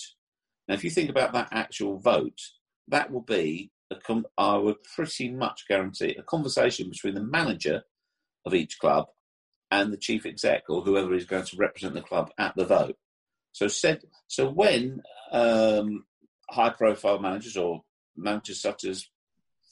Now, 0.67 0.75
if 0.75 0.85
you 0.85 0.91
think 0.91 1.11
about 1.11 1.33
that 1.33 1.49
actual 1.51 1.99
vote, 1.99 2.41
that 2.89 3.11
will 3.11 3.23
be 3.23 3.71
com- 3.97 4.27
I 4.37 4.57
would 4.57 4.83
pretty 4.95 5.31
much 5.31 5.67
guarantee 5.69 6.17
a 6.19 6.23
conversation 6.23 6.91
between 6.91 7.15
the 7.15 7.23
manager 7.23 7.83
of 8.45 8.55
each 8.55 8.79
club 8.79 9.09
and 9.71 9.93
the 9.93 9.97
chief 9.97 10.27
exec 10.27 10.65
or 10.69 10.83
whoever 10.83 11.15
is 11.15 11.25
going 11.25 11.45
to 11.45 11.57
represent 11.57 11.95
the 11.95 12.03
club 12.03 12.31
at 12.39 12.55
the 12.57 12.65
vote. 12.65 12.97
So 13.53 13.69
said 13.69 14.03
so 14.27 14.49
when 14.49 15.03
um, 15.33 16.05
high 16.51 16.71
profile 16.71 17.19
managers 17.19 17.57
or 17.57 17.83
managers 18.19 18.61
such 18.61 18.85
as 18.85 19.07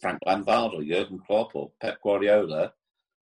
Frank 0.00 0.18
Lampard 0.26 0.72
or 0.74 0.82
Jurgen 0.82 1.20
Klopp 1.26 1.54
or 1.54 1.72
Pep 1.80 1.98
Guardiola 2.02 2.72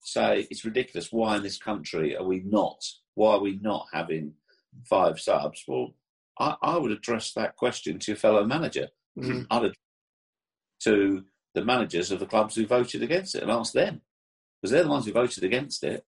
say 0.01 0.47
it's 0.51 0.65
ridiculous. 0.65 1.13
Why 1.13 1.37
in 1.37 1.43
this 1.43 1.59
country 1.59 2.17
are 2.17 2.25
we 2.25 2.43
not? 2.45 2.85
Why 3.15 3.35
are 3.35 3.41
we 3.41 3.59
not 3.61 3.87
having 3.93 4.35
five 4.85 5.19
subs? 5.19 5.65
Well, 5.67 5.95
I, 6.39 6.55
I 6.63 6.77
would 6.77 6.93
address 6.93 7.33
that 7.33 7.57
question 7.57 7.99
to 7.99 8.13
your 8.13 8.17
fellow 8.17 8.45
manager. 8.45 8.89
Mm-hmm. 9.19 9.43
I'd 9.51 9.73
to 10.85 11.25
the 11.55 11.65
managers 11.65 12.13
of 12.13 12.21
the 12.21 12.27
clubs 12.27 12.55
who 12.55 12.67
voted 12.67 13.03
against 13.03 13.35
it 13.35 13.43
and 13.43 13.51
ask 13.51 13.73
them 13.73 14.01
because 14.61 14.71
they're 14.71 14.85
the 14.85 14.89
ones 14.89 15.07
who 15.07 15.13
voted 15.13 15.43
against 15.43 15.83
it. 15.83 16.05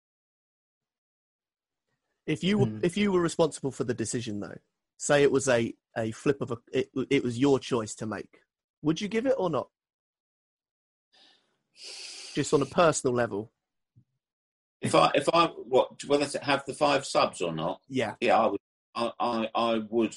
If 2.27 2.43
you 2.43 2.59
were, 2.59 2.67
mm. 2.67 2.81
if 2.83 2.97
you 2.97 3.13
were 3.13 3.21
responsible 3.21 3.71
for 3.71 3.85
the 3.85 3.95
decision, 3.95 4.41
though, 4.41 4.59
say 4.97 5.23
it 5.23 5.31
was 5.31 5.49
a 5.49 5.73
a 5.97 6.11
flip 6.11 6.41
of 6.41 6.51
a 6.51 6.57
it, 6.73 6.89
it 7.11 7.23
was 7.23 7.39
your 7.39 7.61
choice 7.61 7.95
to 7.97 8.07
make, 8.07 8.41
would 8.83 9.01
you 9.01 9.09
give 9.09 9.27
it 9.27 9.35
or 9.37 9.51
not? 9.51 9.69
Just 12.35 12.53
on 12.53 12.63
a 12.63 12.67
personal 12.67 13.15
level. 13.15 13.51
If 14.81 14.95
I 14.95 15.11
if 15.15 15.29
I 15.33 15.47
what 15.47 16.05
whether 16.05 16.27
to 16.27 16.45
have 16.45 16.65
the 16.67 16.75
five 16.75 17.07
subs 17.07 17.41
or 17.41 17.53
not? 17.53 17.81
Yeah. 17.89 18.15
Yeah, 18.21 18.39
I 18.39 18.47
would. 18.47 18.61
I 18.95 19.11
I, 19.19 19.49
I 19.55 19.79
would. 19.79 20.15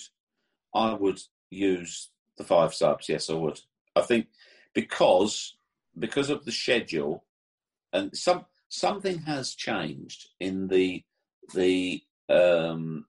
I 0.73 0.93
would 0.93 1.19
use 1.49 2.09
the 2.37 2.43
five 2.43 2.73
subs. 2.73 3.09
Yes, 3.09 3.29
I 3.29 3.33
would. 3.33 3.59
I 3.95 4.01
think 4.01 4.27
because 4.73 5.55
because 5.97 6.29
of 6.29 6.45
the 6.45 6.51
schedule 6.51 7.23
and 7.91 8.15
some 8.15 8.45
something 8.69 9.19
has 9.19 9.55
changed 9.55 10.27
in 10.39 10.67
the 10.67 11.03
the 11.53 12.01
um 12.29 13.05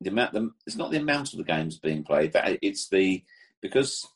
the 0.00 0.10
amount 0.10 0.32
the, 0.32 0.50
it's 0.66 0.76
not 0.76 0.90
the 0.90 0.98
amount 0.98 1.32
of 1.32 1.38
the 1.38 1.44
games 1.44 1.78
being 1.78 2.02
played 2.02 2.32
that 2.32 2.58
it's 2.60 2.88
the 2.88 3.22
because 3.60 4.06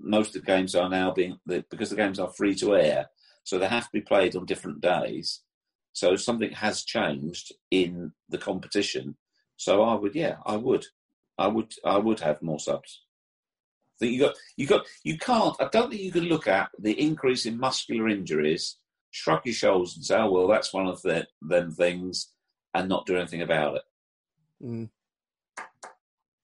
most 0.00 0.34
of 0.34 0.42
the 0.42 0.46
games 0.46 0.74
are 0.74 0.88
now 0.88 1.10
being 1.10 1.38
because 1.46 1.90
the 1.90 1.96
games 1.96 2.18
are 2.18 2.32
free 2.32 2.54
to 2.54 2.76
air 2.76 3.06
so 3.44 3.58
they 3.58 3.68
have 3.68 3.84
to 3.84 3.92
be 3.92 4.00
played 4.00 4.34
on 4.36 4.44
different 4.44 4.80
days 4.80 5.42
so 5.92 6.16
something 6.16 6.52
has 6.52 6.84
changed 6.84 7.52
in 7.70 8.12
the 8.28 8.38
competition 8.38 9.16
so 9.56 9.82
i 9.82 9.94
would 9.94 10.14
yeah 10.14 10.36
i 10.46 10.56
would 10.56 10.86
i 11.38 11.46
would 11.46 11.72
i 11.84 11.98
would 11.98 12.20
have 12.20 12.40
more 12.42 12.60
subs 12.60 13.02
that 13.98 14.08
you 14.08 14.20
got 14.20 14.34
you 14.56 14.66
got 14.66 14.86
you 15.04 15.18
can't 15.18 15.56
i 15.60 15.68
don't 15.70 15.90
think 15.90 16.02
you 16.02 16.12
can 16.12 16.24
look 16.24 16.48
at 16.48 16.70
the 16.78 16.98
increase 17.00 17.44
in 17.46 17.58
muscular 17.58 18.08
injuries 18.08 18.76
shrug 19.10 19.40
your 19.44 19.54
shoulders 19.54 19.96
and 19.96 20.04
say 20.04 20.16
oh 20.16 20.30
well 20.30 20.48
that's 20.48 20.72
one 20.72 20.86
of 20.86 21.02
the 21.02 21.26
them 21.42 21.70
things 21.70 22.32
and 22.74 22.88
not 22.88 23.04
do 23.06 23.16
anything 23.16 23.42
about 23.42 23.76
it 23.76 23.82
Mm. 24.62 24.88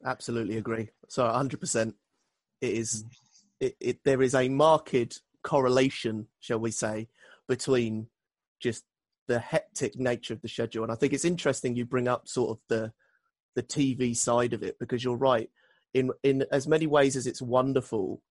Absolutely 0.05 0.57
agree. 0.57 0.89
So 1.09 1.25
100%. 1.25 1.93
It 2.61 2.73
is, 2.73 3.05
it, 3.61 3.77
it, 3.81 3.99
there 4.05 4.23
is 4.23 4.35
a 4.35 4.49
marked 4.49 5.21
correlation, 5.43 6.27
shall 6.41 6.59
we 6.59 6.71
say, 6.71 7.09
between 7.49 8.09
just 8.61 8.85
the 9.29 9.39
hectic 9.39 9.97
nature 9.97 10.35
of 10.35 10.43
the 10.43 10.49
schedule. 10.49 10.83
And 10.83 10.93
I 10.93 10.97
think 10.97 11.13
it's 11.13 11.25
interesting 11.25 11.75
you 11.75 11.85
bring 11.85 12.09
up 12.09 12.29
sort 12.29 12.51
of 12.51 12.59
the, 12.69 12.93
the 13.55 13.63
TV 13.63 14.17
side 14.17 14.53
of 14.53 14.63
it 14.63 14.79
because 14.79 15.03
you're 15.03 15.17
right. 15.17 15.51
In, 15.95 16.11
in 16.23 16.45
as 16.53 16.67
many 16.67 16.87
ways 16.87 17.17
as 17.17 17.27
it's 17.27 17.43
wonderful 17.43 18.23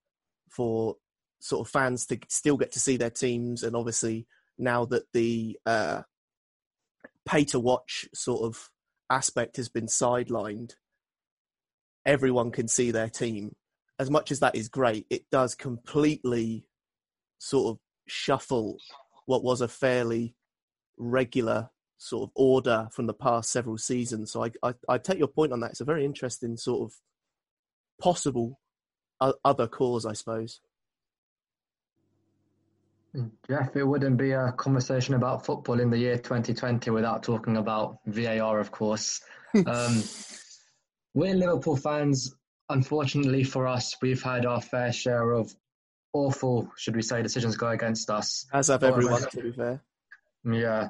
for 0.49 0.95
sort 1.39 1.67
of 1.67 1.71
fans 1.71 2.05
to 2.07 2.19
still 2.29 2.57
get 2.57 2.71
to 2.73 2.79
see 2.79 2.97
their 2.97 3.09
teams 3.09 3.63
and 3.63 3.75
obviously 3.75 4.27
now 4.57 4.85
that 4.85 5.03
the 5.13 5.57
uh, 5.65 6.01
pay 7.25 7.43
to 7.45 7.59
watch 7.59 8.07
sort 8.13 8.43
of 8.43 8.69
aspect 9.09 9.57
has 9.57 9.69
been 9.69 9.87
sidelined, 9.87 10.73
everyone 12.05 12.51
can 12.51 12.67
see 12.67 12.91
their 12.91 13.09
team. 13.09 13.55
As 13.99 14.09
much 14.09 14.31
as 14.31 14.39
that 14.41 14.55
is 14.55 14.67
great, 14.67 15.05
it 15.09 15.23
does 15.31 15.55
completely 15.55 16.65
sort 17.37 17.73
of 17.73 17.79
shuffle 18.07 18.77
what 19.25 19.43
was 19.43 19.61
a 19.61 19.67
fairly 19.67 20.35
regular 20.97 21.69
sort 21.97 22.29
of 22.29 22.31
order 22.35 22.87
from 22.91 23.07
the 23.07 23.13
past 23.13 23.51
several 23.51 23.77
seasons. 23.77 24.31
So 24.31 24.43
I, 24.43 24.51
I, 24.63 24.73
I 24.89 24.97
take 24.97 25.17
your 25.17 25.27
point 25.27 25.53
on 25.53 25.61
that. 25.61 25.71
It's 25.71 25.81
a 25.81 25.85
very 25.85 26.05
interesting 26.05 26.57
sort 26.57 26.89
of 26.89 26.95
possible 28.01 28.59
other 29.21 29.67
cause, 29.67 30.05
I 30.05 30.13
suppose. 30.13 30.59
Geoff, 33.47 33.75
it 33.75 33.83
wouldn't 33.83 34.17
be 34.17 34.31
a 34.31 34.51
conversation 34.57 35.13
about 35.13 35.45
football 35.45 35.79
in 35.79 35.89
the 35.89 35.97
year 35.97 36.17
2020 36.17 36.91
without 36.91 37.23
talking 37.23 37.57
about 37.57 37.99
VAR, 38.07 38.59
of 38.59 38.71
course. 38.71 39.21
um, 39.67 40.03
we're 41.13 41.33
Liverpool 41.33 41.77
fans. 41.77 42.35
Unfortunately 42.69 43.43
for 43.43 43.67
us, 43.67 43.95
we've 44.01 44.23
had 44.23 44.45
our 44.45 44.61
fair 44.61 44.91
share 44.91 45.31
of 45.31 45.53
awful, 46.13 46.71
should 46.77 46.95
we 46.95 47.01
say, 47.01 47.21
decisions 47.21 47.57
go 47.57 47.67
against 47.69 48.09
us. 48.09 48.45
As 48.53 48.69
have 48.69 48.83
everyone, 48.83 49.21
to 49.21 49.41
be 49.41 49.51
fair. 49.51 49.81
Yeah. 50.43 50.89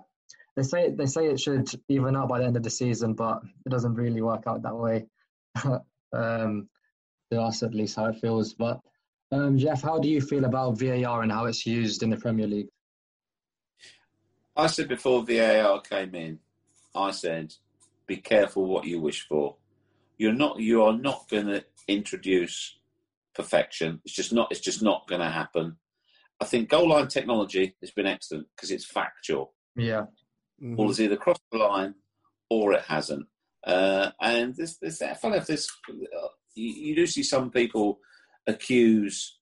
They 0.56 0.64
say 0.64 0.92
they 0.92 1.06
say 1.06 1.28
it 1.28 1.40
should 1.40 1.68
even 1.90 2.16
out 2.16 2.30
by 2.30 2.40
the 2.40 2.46
end 2.46 2.56
of 2.56 2.64
the 2.64 2.70
season, 2.70 3.14
but 3.14 3.42
it 3.66 3.70
doesn't 3.70 3.96
really 3.96 4.22
work 4.22 4.44
out 4.48 4.62
that 4.62 4.76
way. 4.76 5.08
um, 6.14 6.70
to 7.32 7.42
us, 7.42 7.64
at 7.64 7.74
least, 7.74 7.98
how 7.98 8.06
it 8.06 8.20
feels. 8.20 8.54
But 8.54 8.80
um, 9.32 9.58
Geoff, 9.58 9.82
how 9.82 10.00
do 10.00 10.08
you 10.08 10.22
feel 10.22 10.46
about 10.46 10.80
VAR 10.80 11.24
and 11.24 11.32
how 11.32 11.46
it's 11.46 11.66
used 11.66 12.04
in 12.04 12.10
the 12.10 12.18
Premier 12.18 12.48
League? 12.48 12.70
I 14.56 14.68
said 14.68 14.88
before 14.88 15.26
VAR 15.26 15.82
came 15.82 16.16
in, 16.16 16.40
I 16.94 17.12
said, 17.12 17.54
be 18.08 18.18
careful 18.18 18.66
what 18.66 18.86
you 18.86 19.02
wish 19.02 19.28
for. 19.28 19.58
You're 20.18 20.34
not. 20.34 20.60
You 20.60 20.84
are 20.84 20.98
not 20.98 21.28
going 21.30 21.48
to 21.48 21.64
introduce 21.88 22.78
perfection. 23.34 24.02
It's 24.06 24.14
just 24.14 24.34
not. 24.34 24.52
It's 24.52 24.62
just 24.62 24.82
not 24.82 25.08
going 25.08 25.22
to 25.22 25.30
happen. 25.30 25.78
I 26.40 26.46
think 26.46 26.70
goal 26.70 26.90
line 26.90 27.08
technology 27.08 27.76
has 27.82 27.92
been 27.92 28.08
excellent 28.08 28.48
because 28.56 28.72
it's 28.72 28.86
factual. 28.86 29.54
Yeah. 29.76 30.06
Mm-hmm. 30.62 30.76
Ball 30.76 30.88
has 30.88 31.02
either 31.02 31.16
crossed 31.18 31.42
the 31.52 31.60
line 31.60 31.96
or 32.50 32.74
it 32.74 32.84
hasn't. 32.84 33.28
Uh, 33.66 34.12
and 34.22 34.56
this, 34.56 34.78
this, 34.78 35.02
I 35.02 35.14
feel 35.14 35.32
like 35.32 35.46
this. 35.46 35.70
Uh, 35.90 36.28
you, 36.56 36.72
you 36.72 36.96
do 36.96 37.08
see 37.08 37.24
some 37.24 37.52
people 37.52 38.00
accuse 38.48 39.40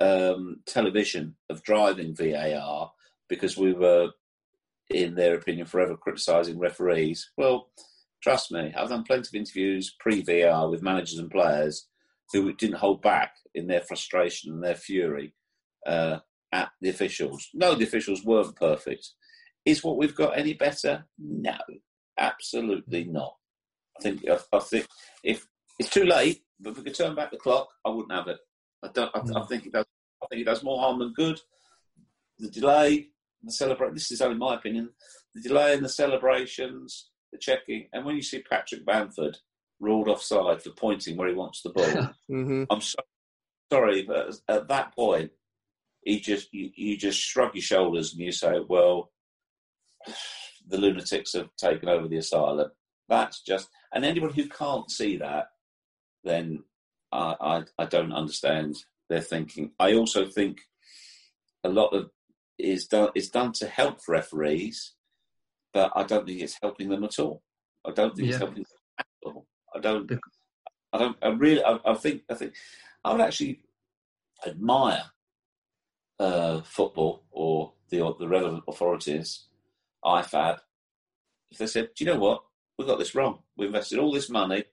um, 0.00 0.60
television 0.66 1.36
of 1.50 1.62
driving 1.62 2.14
VAR 2.14 2.92
because 3.28 3.56
we 3.56 3.72
were, 3.72 4.10
in 4.88 5.14
their 5.14 5.34
opinion, 5.34 5.66
forever 5.66 5.96
criticising 5.96 6.58
referees. 6.58 7.30
Well, 7.36 7.70
trust 8.26 8.50
me, 8.50 8.74
I've 8.76 8.88
done 8.88 9.04
plenty 9.04 9.28
of 9.28 9.34
interviews 9.34 9.94
pre 10.00 10.20
VR 10.20 10.68
with 10.68 10.82
managers 10.82 11.18
and 11.18 11.30
players 11.30 11.86
who 12.32 12.52
didn't 12.54 12.78
hold 12.78 13.00
back 13.00 13.36
in 13.54 13.68
their 13.68 13.82
frustration 13.82 14.52
and 14.52 14.64
their 14.64 14.74
fury 14.74 15.32
uh, 15.86 16.18
at 16.50 16.70
the 16.80 16.88
officials. 16.88 17.48
No, 17.54 17.76
the 17.76 17.84
officials 17.84 18.24
weren't 18.24 18.56
perfect. 18.56 19.10
Is 19.64 19.84
what 19.84 19.96
we've 19.96 20.14
got 20.14 20.36
any 20.36 20.54
better? 20.54 21.06
No, 21.16 21.56
absolutely 22.18 23.04
not. 23.04 23.36
I 23.96 24.02
think 24.02 24.24
I, 24.28 24.58
think 24.58 24.88
if 25.22 25.46
it's 25.78 25.90
too 25.90 26.04
late, 26.04 26.42
but 26.58 26.70
if 26.70 26.78
we 26.78 26.82
could 26.82 26.96
turn 26.96 27.14
back 27.14 27.30
the 27.30 27.36
clock, 27.36 27.68
I 27.84 27.90
wouldn't 27.90 28.12
have 28.12 28.26
it. 28.26 28.38
I 28.82 28.88
don't. 28.92 29.10
I. 29.14 29.40
I 29.40 29.46
think 29.46 29.66
it 29.66 29.72
does. 29.72 29.86
I 30.20 30.26
think 30.26 30.42
it 30.42 30.46
does 30.46 30.64
more 30.64 30.80
harm 30.80 30.98
than 30.98 31.12
good. 31.12 31.40
The 32.40 32.50
delay, 32.50 33.10
the 33.44 33.52
celebrate. 33.52 33.94
This 33.94 34.10
is 34.10 34.20
only 34.20 34.36
my 34.36 34.56
opinion. 34.56 34.90
The 35.36 35.42
delay 35.42 35.74
in 35.74 35.82
the 35.84 35.88
celebrations, 35.88 37.10
the 37.36 37.40
checking, 37.40 37.88
and 37.92 38.04
when 38.04 38.16
you 38.16 38.22
see 38.22 38.42
Patrick 38.42 38.84
Bamford 38.84 39.38
ruled 39.78 40.08
offside 40.08 40.62
for 40.62 40.70
pointing 40.70 41.16
where 41.16 41.28
he 41.28 41.34
wants 41.34 41.62
the 41.62 41.70
ball, 41.70 41.84
mm-hmm. 42.30 42.64
I'm 42.70 42.80
so, 42.80 42.98
sorry, 43.72 44.02
but 44.02 44.34
at 44.48 44.68
that 44.68 44.94
point, 44.94 45.30
he 46.02 46.20
just 46.20 46.52
you, 46.52 46.70
you 46.74 46.96
just 46.96 47.18
shrug 47.18 47.54
your 47.54 47.62
shoulders 47.62 48.12
and 48.12 48.20
you 48.20 48.32
say, 48.32 48.60
"Well, 48.66 49.10
the 50.68 50.78
lunatics 50.78 51.34
have 51.34 51.50
taken 51.56 51.88
over 51.88 52.08
the 52.08 52.18
asylum." 52.18 52.70
That's 53.08 53.42
just, 53.42 53.68
and 53.92 54.04
anyone 54.04 54.32
who 54.32 54.48
can't 54.48 54.90
see 54.90 55.18
that, 55.18 55.46
then 56.24 56.64
I, 57.12 57.36
I, 57.40 57.62
I 57.78 57.84
don't 57.86 58.12
understand 58.12 58.76
their 59.08 59.20
thinking. 59.20 59.70
I 59.78 59.94
also 59.94 60.26
think 60.26 60.58
a 61.62 61.68
lot 61.68 61.94
of 61.94 62.10
is 62.58 62.86
done 62.86 63.10
is 63.14 63.28
done 63.30 63.52
to 63.52 63.68
help 63.68 64.00
referees, 64.08 64.94
but 65.76 65.92
I 65.94 66.04
don't 66.04 66.26
think 66.26 66.40
it's 66.40 66.58
helping 66.62 66.88
them 66.88 67.04
at 67.04 67.18
all. 67.18 67.42
I 67.86 67.90
don't 67.92 68.16
think 68.16 68.28
yeah. 68.28 68.34
it's 68.34 68.42
helping 68.42 68.62
them 68.62 68.72
at 68.98 69.06
all. 69.24 69.46
I 69.74 69.78
don't. 69.78 70.10
I 70.90 70.98
don't. 70.98 71.16
I 71.22 71.28
really. 71.28 71.62
I, 71.62 71.78
I 71.84 71.94
think. 71.94 72.22
I 72.30 72.34
think. 72.34 72.54
I 73.04 73.12
would 73.12 73.20
actually 73.20 73.60
admire 74.46 75.04
uh, 76.18 76.62
football 76.62 77.24
or 77.30 77.74
the 77.90 77.98
the 78.18 78.26
relevant 78.26 78.64
authorities, 78.66 79.48
IFAB, 80.02 80.60
if 81.50 81.58
they 81.58 81.66
said, 81.66 81.90
"Do 81.94 82.04
you 82.04 82.10
know 82.10 82.20
what? 82.20 82.40
We 82.78 82.86
got 82.86 82.98
this 82.98 83.14
wrong. 83.14 83.40
We 83.58 83.66
invested 83.66 83.98
all 83.98 84.12
this 84.12 84.30
money. 84.30 84.64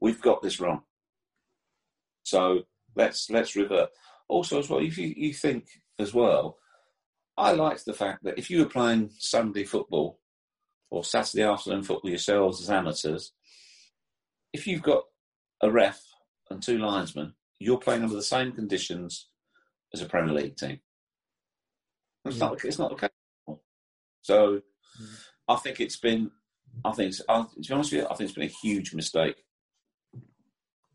We've 0.00 0.20
got 0.20 0.42
this 0.42 0.58
wrong. 0.58 0.82
So 2.24 2.64
let's 2.96 3.30
let's 3.30 3.54
revert. 3.54 3.90
Also, 4.26 4.58
as 4.58 4.68
well, 4.68 4.80
if 4.80 4.98
you, 4.98 5.14
you 5.16 5.32
think 5.32 5.68
as 6.00 6.12
well, 6.12 6.58
I 7.36 7.52
liked 7.52 7.84
the 7.84 7.94
fact 7.94 8.24
that 8.24 8.38
if 8.38 8.50
you 8.50 8.60
were 8.60 8.68
playing 8.70 9.10
Sunday 9.18 9.64
football 9.64 10.20
or 10.90 11.04
Saturday 11.04 11.42
afternoon 11.42 11.82
football 11.82 12.10
yourselves 12.10 12.60
as 12.62 12.70
amateurs, 12.70 13.32
if 14.52 14.66
you've 14.66 14.82
got 14.82 15.04
a 15.62 15.70
ref 15.70 16.00
and 16.50 16.62
two 16.62 16.78
linesmen, 16.78 17.34
you're 17.58 17.78
playing 17.78 18.02
under 18.02 18.14
the 18.14 18.22
same 18.22 18.52
conditions 18.52 19.28
as 19.92 20.00
a 20.00 20.06
Premier 20.06 20.34
League 20.34 20.56
team. 20.56 20.80
It's 22.24 22.38
yeah. 22.38 22.46
not. 22.46 22.64
It's 22.64 22.78
not 22.78 22.92
okay. 22.92 23.08
So, 24.22 24.60
mm. 25.00 25.18
I 25.48 25.56
think 25.56 25.80
it's 25.80 25.96
been. 25.96 26.30
I 26.84 26.92
think. 26.92 27.10
It's, 27.10 27.22
I, 27.28 27.42
to 27.42 27.48
be 27.60 27.74
honest 27.74 27.92
with 27.92 28.02
you, 28.02 28.06
I 28.08 28.14
think 28.14 28.30
it's 28.30 28.38
been 28.38 28.48
a 28.48 28.66
huge 28.66 28.94
mistake 28.94 29.43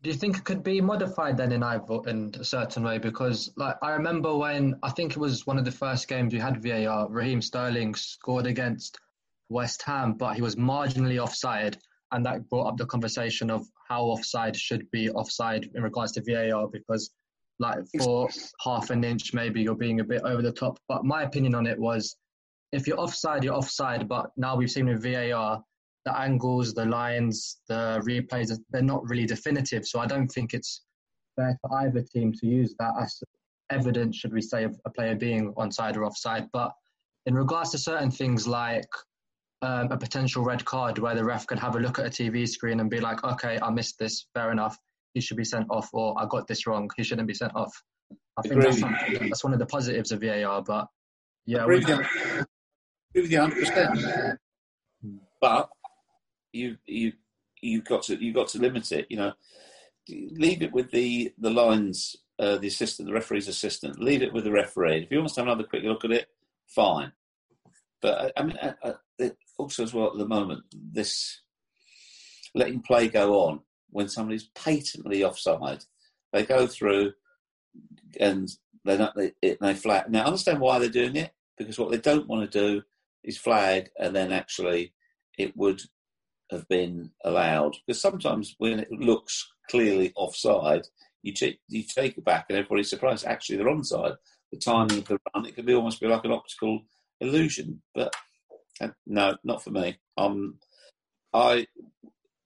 do 0.02 0.08
you 0.08 0.16
think 0.16 0.38
it 0.38 0.44
could 0.44 0.62
be 0.62 0.80
modified 0.80 1.36
then 1.36 1.52
in 1.52 1.62
in 1.62 2.34
a 2.38 2.44
certain 2.44 2.82
way? 2.82 2.98
Because 2.98 3.52
like 3.56 3.76
I 3.82 3.90
remember 3.92 4.34
when 4.36 4.74
I 4.82 4.90
think 4.90 5.12
it 5.12 5.18
was 5.18 5.46
one 5.46 5.58
of 5.58 5.64
the 5.64 5.70
first 5.70 6.08
games 6.08 6.32
we 6.32 6.38
had 6.38 6.62
VAR, 6.62 7.08
Raheem 7.10 7.42
Sterling 7.42 7.94
scored 7.94 8.46
against 8.46 8.98
West 9.50 9.82
Ham, 9.82 10.14
but 10.14 10.36
he 10.36 10.42
was 10.42 10.56
marginally 10.56 11.22
offside, 11.22 11.76
and 12.12 12.24
that 12.24 12.48
brought 12.48 12.68
up 12.68 12.76
the 12.78 12.86
conversation 12.86 13.50
of 13.50 13.66
how 13.88 14.04
offside 14.04 14.56
should 14.56 14.90
be 14.90 15.10
offside 15.10 15.68
in 15.74 15.82
regards 15.82 16.12
to 16.12 16.22
VAR 16.22 16.68
because, 16.68 17.10
like, 17.58 17.78
for 17.98 18.28
half 18.64 18.90
an 18.90 19.04
inch, 19.04 19.34
maybe 19.34 19.60
you're 19.60 19.74
being 19.74 20.00
a 20.00 20.04
bit 20.04 20.22
over 20.22 20.40
the 20.40 20.52
top. 20.52 20.78
But 20.88 21.04
my 21.04 21.24
opinion 21.24 21.54
on 21.54 21.66
it 21.66 21.78
was 21.78 22.16
if 22.72 22.86
you're 22.86 23.00
offside, 23.00 23.44
you're 23.44 23.54
offside. 23.54 24.08
But 24.08 24.30
now 24.36 24.56
we've 24.56 24.70
seen 24.70 24.86
with 24.86 25.02
VAR, 25.02 25.62
the 26.04 26.18
angles, 26.18 26.72
the 26.74 26.86
lines, 26.86 27.58
the 27.68 28.02
replays, 28.06 28.56
they're 28.70 28.82
not 28.82 29.08
really 29.08 29.26
definitive. 29.26 29.84
So 29.86 30.00
I 30.00 30.06
don't 30.06 30.28
think 30.28 30.54
it's 30.54 30.82
fair 31.36 31.56
for 31.60 31.74
either 31.80 32.02
team 32.02 32.32
to 32.40 32.46
use 32.46 32.74
that 32.78 32.94
as 33.00 33.22
evidence, 33.70 34.16
should 34.16 34.32
we 34.32 34.40
say, 34.40 34.64
of 34.64 34.78
a 34.84 34.90
player 34.90 35.14
being 35.14 35.52
onside 35.54 35.96
or 35.96 36.04
offside. 36.04 36.46
But 36.52 36.72
in 37.26 37.34
regards 37.34 37.70
to 37.70 37.78
certain 37.78 38.10
things 38.10 38.46
like 38.46 38.88
um, 39.62 39.92
a 39.92 39.96
potential 39.96 40.42
red 40.42 40.64
card 40.64 40.98
where 40.98 41.14
the 41.14 41.24
ref 41.24 41.46
can 41.46 41.58
have 41.58 41.76
a 41.76 41.80
look 41.80 41.98
at 41.98 42.06
a 42.06 42.10
TV 42.10 42.48
screen 42.48 42.80
and 42.80 42.88
be 42.88 43.00
like, 43.00 43.22
okay, 43.24 43.58
I 43.62 43.70
missed 43.70 43.98
this, 43.98 44.26
fair 44.34 44.52
enough, 44.52 44.76
he 45.14 45.20
should 45.20 45.36
be 45.36 45.44
sent 45.44 45.66
off, 45.70 45.90
or 45.92 46.18
I 46.18 46.26
got 46.26 46.46
this 46.46 46.66
wrong, 46.66 46.88
he 46.96 47.04
shouldn't 47.04 47.28
be 47.28 47.34
sent 47.34 47.54
off. 47.54 47.72
I 48.38 48.42
think 48.42 48.62
that's, 48.62 48.80
that's, 48.80 49.44
one 49.44 49.52
of 49.52 49.58
the 49.58 49.66
positives 49.66 50.12
of 50.12 50.20
VAR, 50.20 50.62
but 50.62 50.86
yeah. 51.44 51.62
Agree 51.62 51.78
with 51.80 51.88
you, 51.88 51.94
agree 51.94 53.22
with 53.22 53.30
you 53.30 53.38
100%. 53.38 54.36
But 55.40 55.68
you, 56.52 56.76
you, 56.86 57.12
you've 57.60 57.84
got 57.84 58.02
to, 58.04 58.22
you've 58.22 58.34
got 58.34 58.48
to 58.48 58.58
limit 58.58 58.92
it, 58.92 59.06
you 59.10 59.16
know. 59.16 59.32
Leave 60.08 60.62
it 60.62 60.72
with 60.72 60.90
the, 60.90 61.32
the 61.38 61.50
lines, 61.50 62.16
uh, 62.38 62.56
the 62.56 62.66
assistant, 62.66 63.06
the 63.06 63.14
referee's 63.14 63.48
assistant. 63.48 64.00
Leave 64.00 64.22
it 64.22 64.32
with 64.32 64.44
the 64.44 64.50
referee. 64.50 65.04
If 65.04 65.10
you 65.10 65.18
want 65.18 65.32
to 65.34 65.40
have 65.40 65.46
another 65.46 65.68
quick 65.68 65.84
look 65.84 66.04
at 66.04 66.10
it, 66.10 66.26
fine. 66.66 67.12
But 68.00 68.18
uh, 68.18 68.30
I 68.36 68.42
mean, 68.42 68.56
uh, 68.56 68.72
uh, 68.82 68.92
I, 69.20 69.24
I, 69.24 69.30
also 69.58 69.82
as 69.82 69.92
well 69.92 70.08
at 70.08 70.16
the 70.16 70.26
moment, 70.26 70.62
this 70.72 71.42
letting 72.54 72.80
play 72.80 73.08
go 73.08 73.40
on 73.46 73.60
when 73.90 74.08
somebody's 74.08 74.48
patently 74.54 75.22
offside, 75.22 75.84
they 76.32 76.44
go 76.44 76.66
through 76.66 77.12
and 78.18 78.50
they 78.84 78.96
not, 78.96 79.14
they, 79.16 79.32
they 79.42 79.74
flag. 79.74 80.10
Now, 80.10 80.22
I 80.22 80.26
understand 80.26 80.60
why 80.60 80.78
they're 80.78 80.88
doing 80.88 81.16
it 81.16 81.32
because 81.58 81.78
what 81.78 81.90
they 81.90 81.98
don't 81.98 82.28
want 82.28 82.50
to 82.50 82.58
do 82.58 82.82
is 83.22 83.36
flag 83.36 83.90
and 83.98 84.16
then 84.16 84.32
actually 84.32 84.92
it 85.38 85.56
would 85.56 85.82
have 86.50 86.66
been 86.68 87.10
allowed. 87.24 87.76
Because 87.86 88.00
sometimes 88.00 88.54
when 88.58 88.80
it 88.80 88.92
looks 88.92 89.50
clearly 89.70 90.12
offside, 90.16 90.82
you, 91.22 91.32
t- 91.32 91.60
you 91.68 91.82
take 91.82 92.18
it 92.18 92.24
back 92.24 92.46
and 92.48 92.58
everybody's 92.58 92.90
surprised. 92.90 93.26
Actually, 93.26 93.56
they're 93.56 93.66
onside. 93.66 94.16
The 94.52 94.58
timing 94.58 94.98
of 94.98 95.04
the 95.04 95.18
run, 95.34 95.46
it 95.46 95.54
could 95.54 95.66
be 95.66 95.74
almost 95.74 96.00
be 96.00 96.08
like 96.08 96.24
an 96.24 96.32
optical 96.32 96.82
illusion. 97.20 97.82
But 97.94 98.14
uh, 98.80 98.88
no, 99.06 99.36
not 99.44 99.62
for 99.62 99.70
me. 99.70 99.98
Um, 100.16 100.58
I 101.32 101.66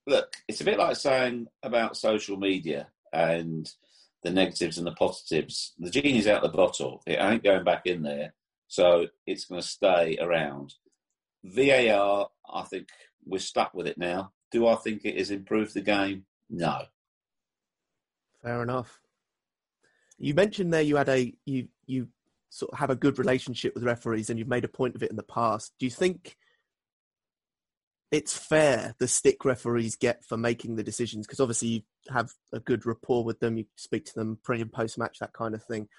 look. 0.05 0.33
It's 0.47 0.61
a 0.61 0.65
bit 0.65 0.77
like 0.77 0.97
saying 0.97 1.47
about 1.63 1.97
social 1.97 2.37
media 2.37 2.89
and 3.11 3.67
the 4.21 4.29
negatives 4.29 4.77
and 4.77 4.85
the 4.85 4.91
positives. 4.91 5.73
The 5.79 5.89
genie's 5.89 6.27
out 6.27 6.43
the 6.43 6.49
bottle. 6.49 7.01
It 7.07 7.19
ain't 7.19 7.43
going 7.43 7.63
back 7.63 7.85
in 7.85 8.03
there, 8.03 8.33
so 8.67 9.07
it's 9.25 9.45
going 9.45 9.61
to 9.61 9.67
stay 9.67 10.17
around. 10.21 10.73
VAR, 11.43 12.27
I 12.51 12.61
think 12.63 12.87
we're 13.25 13.39
stuck 13.39 13.73
with 13.73 13.87
it 13.87 13.97
now. 13.97 14.31
Do 14.51 14.67
I 14.67 14.75
think 14.75 15.01
it 15.03 15.17
has 15.17 15.31
improved 15.31 15.73
the 15.73 15.81
game? 15.81 16.25
No. 16.49 16.83
Fair 18.41 18.61
enough. 18.61 19.01
You 20.17 20.33
mentioned 20.33 20.73
there 20.73 20.81
you 20.81 20.95
had 20.95 21.09
a 21.09 21.33
you 21.45 21.67
you 21.85 22.07
sort 22.49 22.71
of 22.71 22.79
have 22.79 22.89
a 22.89 22.95
good 22.95 23.19
relationship 23.19 23.73
with 23.73 23.83
referees 23.83 24.29
and 24.29 24.39
you've 24.39 24.47
made 24.47 24.63
a 24.63 24.69
point 24.69 24.95
of 24.95 25.03
it 25.03 25.09
in 25.09 25.17
the 25.17 25.23
past. 25.23 25.73
Do 25.77 25.85
you 25.85 25.91
think 25.91 26.37
it's 28.11 28.37
fair 28.37 28.95
the 28.97 29.07
stick 29.07 29.43
referees 29.43 29.97
get 29.97 30.23
for 30.23 30.37
making 30.37 30.75
the 30.75 30.83
decisions? 30.83 31.25
Because 31.25 31.41
obviously 31.41 31.67
you 31.67 31.81
have 32.09 32.31
a 32.53 32.59
good 32.59 32.85
rapport 32.85 33.25
with 33.25 33.39
them, 33.39 33.57
you 33.57 33.65
speak 33.75 34.05
to 34.05 34.13
them 34.13 34.39
pre 34.43 34.61
and 34.61 34.71
post 34.71 34.97
match, 34.97 35.19
that 35.19 35.33
kind 35.33 35.53
of 35.53 35.63
thing. 35.63 35.89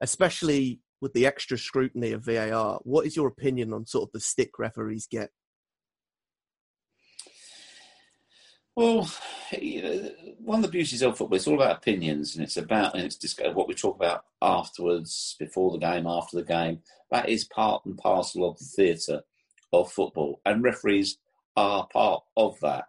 Especially 0.00 0.80
with 1.00 1.12
the 1.12 1.26
extra 1.26 1.58
scrutiny 1.58 2.12
of 2.12 2.24
VAR, 2.24 2.78
what 2.84 3.06
is 3.06 3.16
your 3.16 3.26
opinion 3.26 3.72
on 3.72 3.86
sort 3.86 4.08
of 4.08 4.12
the 4.12 4.20
stick 4.20 4.58
referees 4.58 5.08
get? 5.10 5.30
Well, 8.76 9.10
you 9.58 9.82
know, 9.82 10.10
one 10.38 10.58
of 10.58 10.62
the 10.62 10.70
beauties 10.70 11.00
of 11.00 11.16
football, 11.16 11.36
it's 11.36 11.46
all 11.46 11.54
about 11.54 11.78
opinions, 11.78 12.34
and 12.34 12.44
it's 12.44 12.58
about 12.58 12.94
and 12.94 13.04
it's 13.04 13.16
just 13.16 13.40
what 13.54 13.68
we 13.68 13.74
talk 13.74 13.96
about 13.96 14.26
afterwards, 14.42 15.34
before 15.38 15.70
the 15.72 15.78
game, 15.78 16.06
after 16.06 16.36
the 16.36 16.44
game. 16.44 16.80
That 17.10 17.30
is 17.30 17.44
part 17.44 17.86
and 17.86 17.96
parcel 17.96 18.46
of 18.46 18.58
the 18.58 18.66
theatre 18.66 19.22
of 19.72 19.90
football, 19.90 20.42
and 20.44 20.62
referees 20.62 21.16
are 21.56 21.86
part 21.86 22.24
of 22.36 22.60
that. 22.60 22.84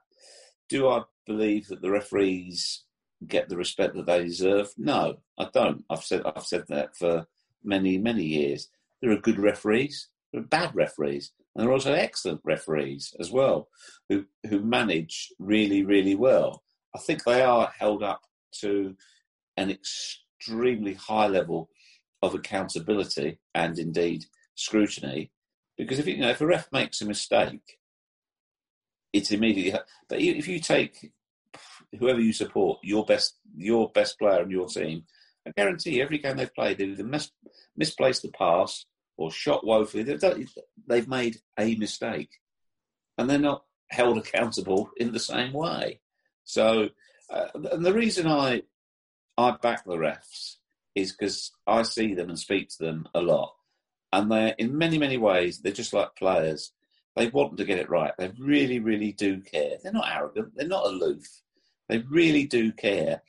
Do 0.68 0.90
I 0.90 1.04
believe 1.26 1.68
that 1.70 1.82
the 1.82 1.90
referees 1.90 2.84
get 3.26 3.48
the 3.48 3.56
respect 3.56 3.96
that 3.96 4.08
they 4.08 4.26
deserve? 4.26 4.74
No, 4.78 5.20
I 5.38 5.48
don't. 5.54 5.86
I've 5.90 6.04
said 6.04 6.24
I've 6.26 6.46
said 6.46 6.66
that 6.68 6.98
for 6.98 7.28
many 7.64 7.98
many 7.98 8.26
years. 8.26 8.68
There 9.02 9.12
are 9.12 9.18
good 9.18 9.40
referees, 9.40 10.10
there 10.32 10.42
are 10.42 10.46
bad 10.46 10.76
referees. 10.76 11.32
And 11.56 11.64
there 11.64 11.70
are 11.70 11.74
also 11.74 11.94
excellent 11.94 12.42
referees 12.44 13.14
as 13.20 13.32
well 13.32 13.70
who, 14.10 14.26
who 14.50 14.60
manage 14.60 15.30
really, 15.40 15.84
really 15.84 16.16
well. 16.16 16.64
I 16.96 17.00
think 17.00 17.24
they 17.24 17.42
are 17.42 17.72
held 17.78 18.04
up 18.04 18.22
to 18.62 18.96
an 19.56 19.72
extremely 19.72 20.94
high 20.94 21.28
level 21.28 21.70
of 22.22 22.34
accountability 22.34 23.40
and 23.54 23.78
indeed 23.78 24.26
scrutiny. 24.56 25.32
Because 25.78 26.00
if 26.00 26.08
you 26.08 26.18
know 26.18 26.30
if 26.30 26.42
a 26.42 26.46
ref 26.46 26.72
makes 26.72 27.02
a 27.02 27.06
mistake, 27.06 27.78
it's 29.14 29.32
immediately. 29.32 29.80
But 30.10 30.22
if 30.22 30.48
you 30.48 30.60
take 30.60 31.12
whoever 32.00 32.20
you 32.20 32.34
support, 32.34 32.80
your 32.84 33.06
best 33.06 33.36
your 33.56 33.90
best 33.90 34.18
player 34.18 34.42
in 34.42 34.50
your 34.50 34.68
team, 34.68 35.04
I 35.48 35.52
guarantee 35.56 35.98
you 35.98 36.04
every 36.04 36.18
game 36.18 36.38
they've 36.38 36.54
played, 36.54 36.80
they've 36.80 36.98
mis- 37.06 37.32
misplaced 37.76 38.24
the 38.24 38.32
pass 38.32 38.86
or 39.18 39.32
shot 39.32 39.66
woefully, 39.66 40.04
they've, 40.04 40.48
they've 40.88 41.08
made 41.08 41.38
a 41.60 41.76
mistake 41.76 42.30
and 43.18 43.30
they're 43.30 43.40
not 43.40 43.64
held 43.90 44.18
accountable 44.18 44.90
in 44.98 45.12
the 45.12 45.20
same 45.20 45.54
way. 45.54 46.00
So, 46.44 46.90
uh, 47.30 47.48
and 47.72 47.86
the 47.86 47.94
reason 47.94 48.28
I 48.28 48.64
I 49.38 49.52
back 49.62 49.86
the 49.86 49.96
refs 49.96 50.56
is 50.96 51.12
because 51.12 51.52
I 51.66 51.84
see 51.84 52.14
them 52.14 52.30
and 52.30 52.40
speak 52.40 52.70
to 52.70 52.86
them 52.86 53.08
a 53.14 53.22
lot, 53.22 53.54
and 54.14 54.32
they're 54.32 54.56
in 54.58 54.78
many 54.78 54.98
many 54.98 55.18
ways 55.18 55.60
they're 55.60 55.72
just 55.72 55.94
like 55.94 56.16
players. 56.16 56.72
They 57.16 57.28
want 57.30 57.58
to 57.58 57.66
get 57.66 57.80
it 57.80 57.90
right. 57.90 58.14
They 58.18 58.32
really 58.40 58.80
really 58.80 59.12
do 59.12 59.42
care. 59.42 59.78
They're 59.82 59.94
not 59.94 60.10
arrogant. 60.14 60.54
They're 60.56 60.68
not 60.68 60.86
aloof. 60.86 61.42
They 61.90 62.00
really 62.00 62.46
do 62.46 62.72
care. 62.74 63.22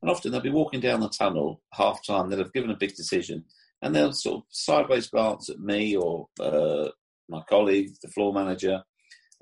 And 0.00 0.10
often 0.10 0.32
they'll 0.32 0.40
be 0.40 0.50
walking 0.50 0.80
down 0.80 1.00
the 1.00 1.08
tunnel 1.08 1.62
half 1.72 2.04
time. 2.04 2.28
They'll 2.28 2.40
have 2.40 2.52
given 2.52 2.70
a 2.70 2.76
big 2.76 2.94
decision, 2.94 3.44
and 3.82 3.94
they'll 3.94 4.12
sort 4.12 4.36
of 4.38 4.42
sideways 4.50 5.08
glance 5.08 5.50
at 5.50 5.58
me 5.58 5.96
or 5.96 6.28
uh, 6.40 6.88
my 7.28 7.42
colleague, 7.48 7.90
the 8.00 8.08
floor 8.08 8.32
manager, 8.32 8.82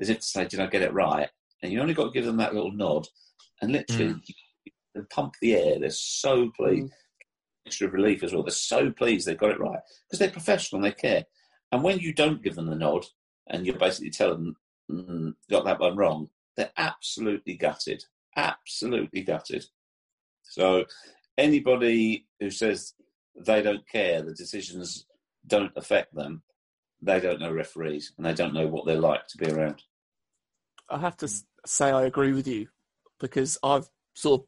as 0.01 0.09
if 0.09 0.19
to 0.19 0.25
say, 0.25 0.47
"Did 0.47 0.61
I 0.61 0.67
get 0.67 0.83
it 0.83 0.93
right?" 0.93 1.29
And 1.63 1.71
you 1.71 1.81
only 1.81 1.95
got 1.95 2.05
to 2.07 2.11
give 2.11 2.25
them 2.25 2.39
that 2.39 2.55
little 2.55 2.73
nod, 2.73 3.07
and 3.61 3.73
literally 3.73 4.15
mm. 4.97 5.11
pump 5.11 5.35
the 5.41 5.55
air. 5.55 5.79
They're 5.79 5.91
so 5.91 6.51
pleased. 6.57 6.87
Mm. 6.87 6.91
Extra 7.67 7.89
relief 7.89 8.23
as 8.23 8.33
well. 8.33 8.43
They're 8.43 8.51
so 8.51 8.91
pleased 8.91 9.27
they've 9.27 9.39
got 9.39 9.51
it 9.51 9.61
right 9.61 9.81
because 10.09 10.19
they're 10.19 10.31
professional 10.31 10.83
and 10.83 10.91
they 10.91 10.97
care. 10.97 11.25
And 11.71 11.85
when 11.85 11.99
you 11.99 12.13
don't 12.13 12.43
give 12.43 12.57
them 12.57 12.67
the 12.67 12.75
nod 12.75 13.05
and 13.49 13.67
you 13.67 13.75
basically 13.75 14.11
tell 14.11 14.31
them 14.31 14.57
mm, 14.91 15.35
got 15.51 15.67
that 15.67 15.79
one 15.79 15.97
wrong, 15.97 16.31
they're 16.57 16.73
absolutely 16.79 17.57
gutted. 17.57 18.03
Absolutely 18.35 19.23
gutted. 19.23 19.67
So 20.43 20.87
anybody 21.37 22.27
who 22.41 22.51
says 22.51 22.95
they 23.37 23.63
don't 23.63 23.87
care, 23.89 24.23
the 24.23 24.35
decisions 24.35 25.07
don't 25.47 25.73
affect 25.77 26.15
them, 26.15 26.43
they 27.03 27.21
don't 27.21 27.41
know 27.41 27.53
referees 27.53 28.13
and 28.17 28.27
they 28.27 28.35
don't 28.35 28.55
know 28.55 28.67
what 28.67 28.87
they're 28.87 29.01
like 29.01 29.27
to 29.29 29.39
be 29.39 29.51
around. 29.51 29.83
I 30.89 30.99
have 30.99 31.17
to 31.19 31.29
say 31.67 31.91
I 31.91 32.05
agree 32.05 32.33
with 32.33 32.49
you 32.49 32.69
because 33.19 33.59
I've 33.63 33.89
sort 34.15 34.43
of 34.43 34.47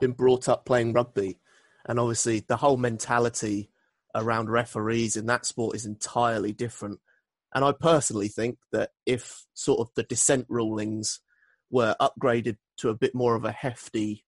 been 0.00 0.12
brought 0.12 0.48
up 0.48 0.64
playing 0.64 0.92
rugby, 0.92 1.38
and 1.86 2.00
obviously 2.00 2.40
the 2.40 2.56
whole 2.56 2.76
mentality 2.76 3.70
around 4.14 4.50
referees 4.50 5.16
in 5.16 5.26
that 5.26 5.46
sport 5.46 5.76
is 5.76 5.86
entirely 5.86 6.52
different. 6.52 7.00
And 7.54 7.64
I 7.64 7.72
personally 7.72 8.28
think 8.28 8.58
that 8.72 8.90
if 9.06 9.44
sort 9.54 9.80
of 9.80 9.90
the 9.94 10.02
dissent 10.02 10.46
rulings 10.48 11.20
were 11.70 11.94
upgraded 12.00 12.56
to 12.78 12.88
a 12.88 12.94
bit 12.94 13.14
more 13.14 13.34
of 13.34 13.44
a 13.44 13.52
hefty 13.52 14.24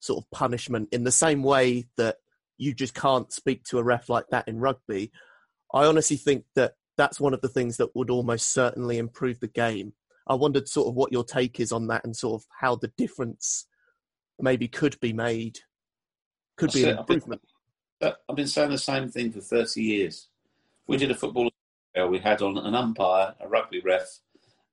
sort 0.00 0.22
of 0.22 0.30
punishment 0.30 0.88
in 0.92 1.04
the 1.04 1.12
same 1.12 1.42
way 1.42 1.86
that 1.96 2.16
you 2.62 2.72
just 2.72 2.94
can't 2.94 3.32
speak 3.32 3.64
to 3.64 3.78
a 3.78 3.82
ref 3.82 4.08
like 4.08 4.26
that 4.30 4.46
in 4.46 4.60
rugby. 4.60 5.10
I 5.74 5.84
honestly 5.84 6.16
think 6.16 6.44
that 6.54 6.74
that's 6.96 7.18
one 7.18 7.34
of 7.34 7.40
the 7.40 7.48
things 7.48 7.76
that 7.78 7.94
would 7.96 8.08
almost 8.08 8.52
certainly 8.52 8.98
improve 8.98 9.40
the 9.40 9.48
game. 9.48 9.94
I 10.28 10.34
wondered 10.34 10.68
sort 10.68 10.86
of 10.86 10.94
what 10.94 11.10
your 11.10 11.24
take 11.24 11.58
is 11.58 11.72
on 11.72 11.88
that 11.88 12.04
and 12.04 12.16
sort 12.16 12.40
of 12.40 12.46
how 12.60 12.76
the 12.76 12.92
difference 12.96 13.66
maybe 14.38 14.68
could 14.68 14.98
be 15.00 15.12
made, 15.12 15.58
could 16.56 16.72
be 16.72 16.84
an 16.84 16.98
improvement. 16.98 17.42
I've 18.00 18.00
been, 18.00 18.08
uh, 18.08 18.14
I've 18.28 18.36
been 18.36 18.46
saying 18.46 18.70
the 18.70 18.78
same 18.78 19.08
thing 19.08 19.32
for 19.32 19.40
30 19.40 19.82
years. 19.82 20.28
We 20.86 20.96
did 20.96 21.10
a 21.10 21.16
football, 21.16 21.50
we 22.08 22.18
had 22.18 22.42
on 22.42 22.58
an 22.58 22.76
umpire, 22.76 23.34
a 23.40 23.48
rugby 23.48 23.80
ref, 23.80 24.20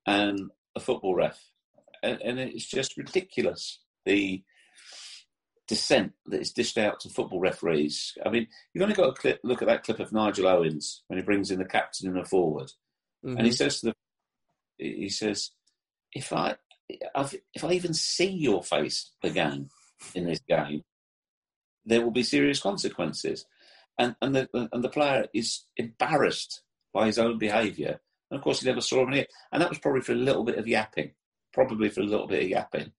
and 0.06 0.52
a 0.76 0.80
football 0.80 1.16
ref. 1.16 1.40
and, 2.04 2.22
and 2.22 2.40
it's 2.40 2.66
just 2.66 2.98
ridiculous 2.98 3.80
the 4.06 4.44
dissent 5.70 6.12
that 6.26 6.42
is 6.42 6.52
dished 6.52 6.78
out 6.78 7.00
to 7.00 7.10
football 7.10 7.40
referees. 7.40 8.18
I 8.26 8.30
mean, 8.30 8.48
you've 8.74 8.82
only 8.82 8.96
got 8.96 9.16
to 9.16 9.22
clip, 9.22 9.40
look 9.44 9.62
at 9.62 9.68
that 9.68 9.84
clip 9.84 10.00
of 10.00 10.12
Nigel 10.12 10.48
Owens 10.48 11.04
when 11.08 11.20
he 11.20 11.24
brings 11.24 11.52
in 11.52 11.60
the 11.60 11.66
captain 11.66 12.08
and 12.08 12.18
the 12.18 12.26
forward, 12.26 12.72
mm-hmm. 13.24 13.38
and 13.38 13.46
he 13.46 13.52
mm-hmm. 13.52 13.56
says 13.56 13.80
to 13.80 13.86
the 13.88 13.94
he 14.80 15.10
says, 15.10 15.52
if 16.14 16.34
I 16.34 16.56
if 16.90 17.64
I 17.64 17.74
even 17.74 17.94
see 17.94 18.30
your 18.30 18.64
face 18.64 19.12
again 19.24 19.70
in 20.16 20.26
this 20.26 20.40
game, 20.48 20.84
there 21.86 22.02
will 22.02 22.12
be 22.12 22.24
serious 22.24 22.60
consequences. 22.60 23.46
And 23.98 24.16
and 24.22 24.34
the 24.34 24.50
and 24.54 24.84
the 24.84 24.90
player 24.90 25.28
is 25.34 25.66
embarrassed 25.78 26.64
by 26.94 27.06
his 27.06 27.20
own 27.20 27.38
behaviour. 27.38 28.00
And 28.32 28.38
of 28.38 28.44
course, 28.44 28.62
he 28.62 28.68
never 28.68 28.82
saw 28.82 29.02
him 29.02 29.10
in 29.10 29.14
again. 29.14 29.28
And 29.52 29.62
that 29.62 29.70
was 29.70 29.80
probably 29.80 30.02
for 30.02 30.14
a 30.14 30.16
little 30.16 30.44
bit 30.44 30.58
of 30.58 30.68
yapping, 30.68 31.12
probably 31.54 31.90
for 31.90 32.02
a 32.02 32.06
little 32.06 32.28
bit 32.28 32.44
of 32.44 32.50
yapping. 32.50 32.94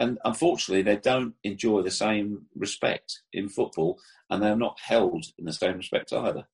And 0.00 0.18
unfortunately, 0.24 0.82
they 0.82 0.96
don't 0.96 1.34
enjoy 1.44 1.82
the 1.82 1.90
same 1.90 2.46
respect 2.56 3.22
in 3.32 3.48
football, 3.48 4.00
and 4.30 4.42
they're 4.42 4.56
not 4.56 4.78
held 4.80 5.24
in 5.38 5.44
the 5.44 5.52
same 5.52 5.76
respect 5.76 6.12
either. 6.12 6.46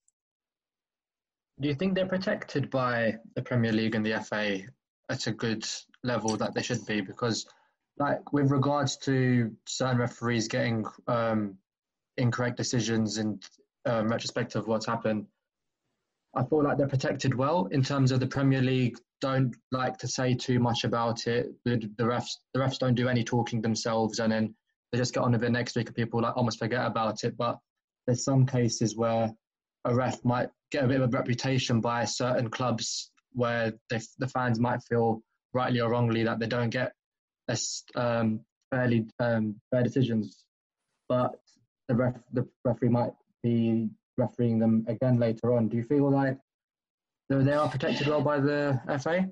Do 1.60 1.68
you 1.68 1.74
think 1.74 1.94
they're 1.94 2.06
protected 2.06 2.70
by 2.70 3.16
the 3.34 3.42
Premier 3.42 3.72
League 3.72 3.94
and 3.94 4.04
the 4.04 4.20
FA 4.20 4.60
at 5.08 5.26
a 5.26 5.32
good 5.32 5.66
level 6.04 6.36
that 6.36 6.54
they 6.54 6.62
should 6.62 6.84
be? 6.86 7.00
Because, 7.00 7.46
like, 7.98 8.32
with 8.32 8.50
regards 8.50 8.96
to 8.98 9.50
certain 9.66 9.98
referees 9.98 10.46
getting 10.46 10.84
um, 11.06 11.56
incorrect 12.16 12.56
decisions 12.56 13.18
in 13.18 13.40
um, 13.86 14.08
retrospect 14.08 14.54
of 14.54 14.68
what's 14.68 14.86
happened, 14.86 15.26
I 16.38 16.44
feel 16.44 16.62
like 16.62 16.78
they're 16.78 16.86
protected 16.86 17.34
well 17.34 17.66
in 17.72 17.82
terms 17.82 18.12
of 18.12 18.20
the 18.20 18.26
Premier 18.26 18.62
League. 18.62 18.96
Don't 19.20 19.56
like 19.72 19.98
to 19.98 20.06
say 20.06 20.34
too 20.34 20.60
much 20.60 20.84
about 20.84 21.26
it. 21.26 21.48
The, 21.64 21.78
the 21.96 22.04
refs, 22.04 22.36
the 22.54 22.60
refs 22.60 22.78
don't 22.78 22.94
do 22.94 23.08
any 23.08 23.24
talking 23.24 23.60
themselves, 23.60 24.20
and 24.20 24.30
then 24.30 24.54
they 24.92 24.98
just 24.98 25.12
get 25.12 25.24
on 25.24 25.32
with 25.32 25.42
it 25.42 25.50
next 25.50 25.74
week, 25.74 25.88
and 25.88 25.96
people 25.96 26.22
like 26.22 26.36
almost 26.36 26.60
forget 26.60 26.86
about 26.86 27.24
it. 27.24 27.36
But 27.36 27.58
there's 28.06 28.22
some 28.22 28.46
cases 28.46 28.96
where 28.96 29.32
a 29.84 29.94
ref 29.94 30.24
might 30.24 30.48
get 30.70 30.84
a 30.84 30.86
bit 30.86 31.00
of 31.00 31.12
a 31.12 31.16
reputation 31.16 31.80
by 31.80 32.04
certain 32.04 32.50
clubs 32.50 33.10
where 33.32 33.72
they, 33.90 34.00
the 34.18 34.28
fans 34.28 34.60
might 34.60 34.82
feel 34.88 35.20
rightly 35.52 35.80
or 35.80 35.90
wrongly 35.90 36.22
that 36.22 36.38
they 36.38 36.46
don't 36.46 36.70
get 36.70 36.92
as 37.48 37.82
um, 37.96 38.40
fairly 38.70 39.06
um, 39.18 39.56
fair 39.72 39.82
decisions, 39.82 40.44
but 41.08 41.32
the 41.88 41.96
ref 41.96 42.14
the 42.32 42.46
referee 42.64 42.90
might 42.90 43.12
be 43.42 43.88
refereeing 44.18 44.58
them 44.58 44.84
again 44.88 45.18
later 45.18 45.54
on. 45.54 45.68
Do 45.68 45.76
you 45.76 45.84
feel 45.84 46.10
like 46.10 46.36
they 47.28 47.52
are 47.52 47.68
protected 47.68 48.06
well 48.06 48.22
by 48.22 48.40
the 48.40 48.80
FA? 49.00 49.30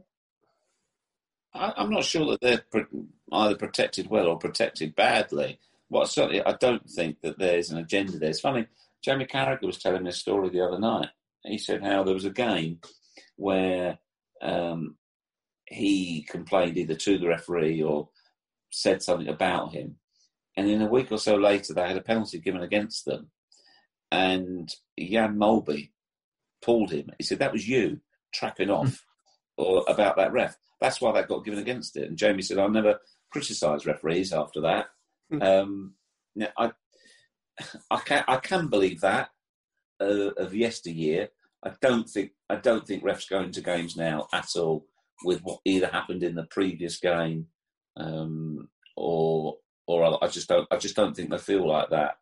I'm 1.55 1.91
not 1.91 2.05
sure 2.05 2.27
that 2.31 2.41
they're 2.41 2.87
either 3.33 3.57
protected 3.57 4.09
well 4.09 4.27
or 4.27 4.39
protected 4.39 4.95
badly. 4.95 5.59
Well, 5.89 6.07
certainly, 6.07 6.43
I 6.43 6.53
don't 6.53 6.89
think 6.89 7.21
that 7.23 7.39
there's 7.39 7.71
an 7.71 7.79
agenda 7.79 8.19
there. 8.19 8.31
It's 8.31 8.41
funny. 8.41 8.67
Jamie 9.03 9.27
Carragher 9.27 9.63
was 9.63 9.79
telling 9.79 10.03
me 10.03 10.11
a 10.11 10.13
story 10.13 10.51
the 10.51 10.65
other 10.65 10.79
night. 10.79 11.09
He 11.45 11.59
said 11.59 11.83
how 11.83 12.03
there 12.03 12.15
was 12.15 12.25
a 12.25 12.31
game 12.31 12.81
where 13.37 13.99
um, 14.43 14.97
he 15.67 16.27
complained 16.29 16.77
either 16.77 16.97
to 16.97 17.19
the 17.19 17.29
referee 17.29 17.83
or 17.83 18.09
said 18.71 19.03
something 19.03 19.29
about 19.29 19.73
him, 19.73 19.97
and 20.57 20.69
in 20.69 20.83
a 20.83 20.89
week 20.89 21.13
or 21.13 21.19
so 21.19 21.37
later, 21.37 21.73
they 21.73 21.87
had 21.87 21.97
a 21.97 22.03
penalty 22.03 22.39
given 22.39 22.63
against 22.63 23.05
them, 23.05 23.31
and 24.11 24.73
Jan 24.99 25.37
Molby 25.37 25.91
pulled 26.63 26.91
him. 26.91 27.11
He 27.19 27.25
said, 27.25 27.39
That 27.39 27.53
was 27.53 27.69
you 27.69 28.01
tracking 28.33 28.71
off 28.71 29.05
or 29.57 29.85
about 29.89 30.17
that 30.17 30.33
ref. 30.33 30.57
That's 30.81 31.01
why 31.01 31.13
that 31.13 31.29
got 31.29 31.45
given 31.45 31.61
against 31.61 31.97
it. 31.97 32.09
And 32.09 32.19
Jamie 32.19 32.43
said, 32.43 32.59
I'll 32.59 32.69
never 32.69 32.99
criticise 33.31 33.87
referees 33.87 34.33
after 34.33 34.61
that. 34.63 34.87
Hmm. 35.31 35.43
um, 35.43 35.95
now, 36.35 36.49
I, 36.59 36.71
I 37.91 37.97
can 37.99 38.25
I 38.29 38.37
can 38.37 38.69
believe 38.69 39.01
that 39.01 39.31
uh, 40.01 40.33
of 40.37 40.55
yesteryear. 40.55 41.31
I 41.65 41.73
don't 41.81 42.09
think 42.09 42.33
I 42.51 42.57
don't 42.57 42.87
think 42.87 43.03
refs 43.03 43.29
go 43.29 43.41
into 43.41 43.61
games 43.61 43.97
now 43.97 44.29
at 44.33 44.49
all 44.57 44.87
with 45.25 45.41
what 45.43 45.61
either 45.65 45.87
happened 45.87 46.23
in 46.23 46.35
the 46.35 46.45
previous 46.45 46.99
game 46.99 47.47
um, 47.97 48.69
or 48.97 49.57
or 49.87 50.23
I 50.23 50.29
just 50.29 50.49
don't 50.49 50.69
I 50.71 50.77
just 50.77 50.97
don't 50.97 51.17
think 51.17 51.31
they 51.31 51.39
feel 51.39 51.67
like 51.67 51.91
that. 51.91 52.19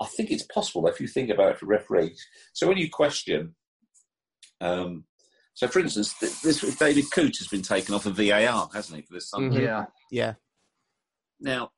I 0.00 0.06
think 0.06 0.30
it's 0.30 0.42
possible 0.44 0.86
if 0.88 1.00
you 1.00 1.06
think 1.06 1.30
about 1.30 1.52
it 1.52 1.58
for 1.58 1.66
referees. 1.66 2.26
So 2.52 2.66
when 2.66 2.78
you 2.78 2.90
question, 2.90 3.54
um, 4.60 5.04
so 5.54 5.68
for 5.68 5.78
instance, 5.78 6.14
this 6.14 6.60
David 6.78 7.10
Coote 7.12 7.38
has 7.38 7.46
been 7.48 7.62
taken 7.62 7.94
off 7.94 8.06
of 8.06 8.16
VAR, 8.16 8.68
hasn't 8.72 8.96
he, 8.96 9.02
for 9.02 9.14
this 9.14 9.30
Sunday? 9.30 9.58
Mm-hmm. 9.58 9.64
Yeah, 9.64 9.84
yeah. 10.10 10.34
Now, 11.40 11.70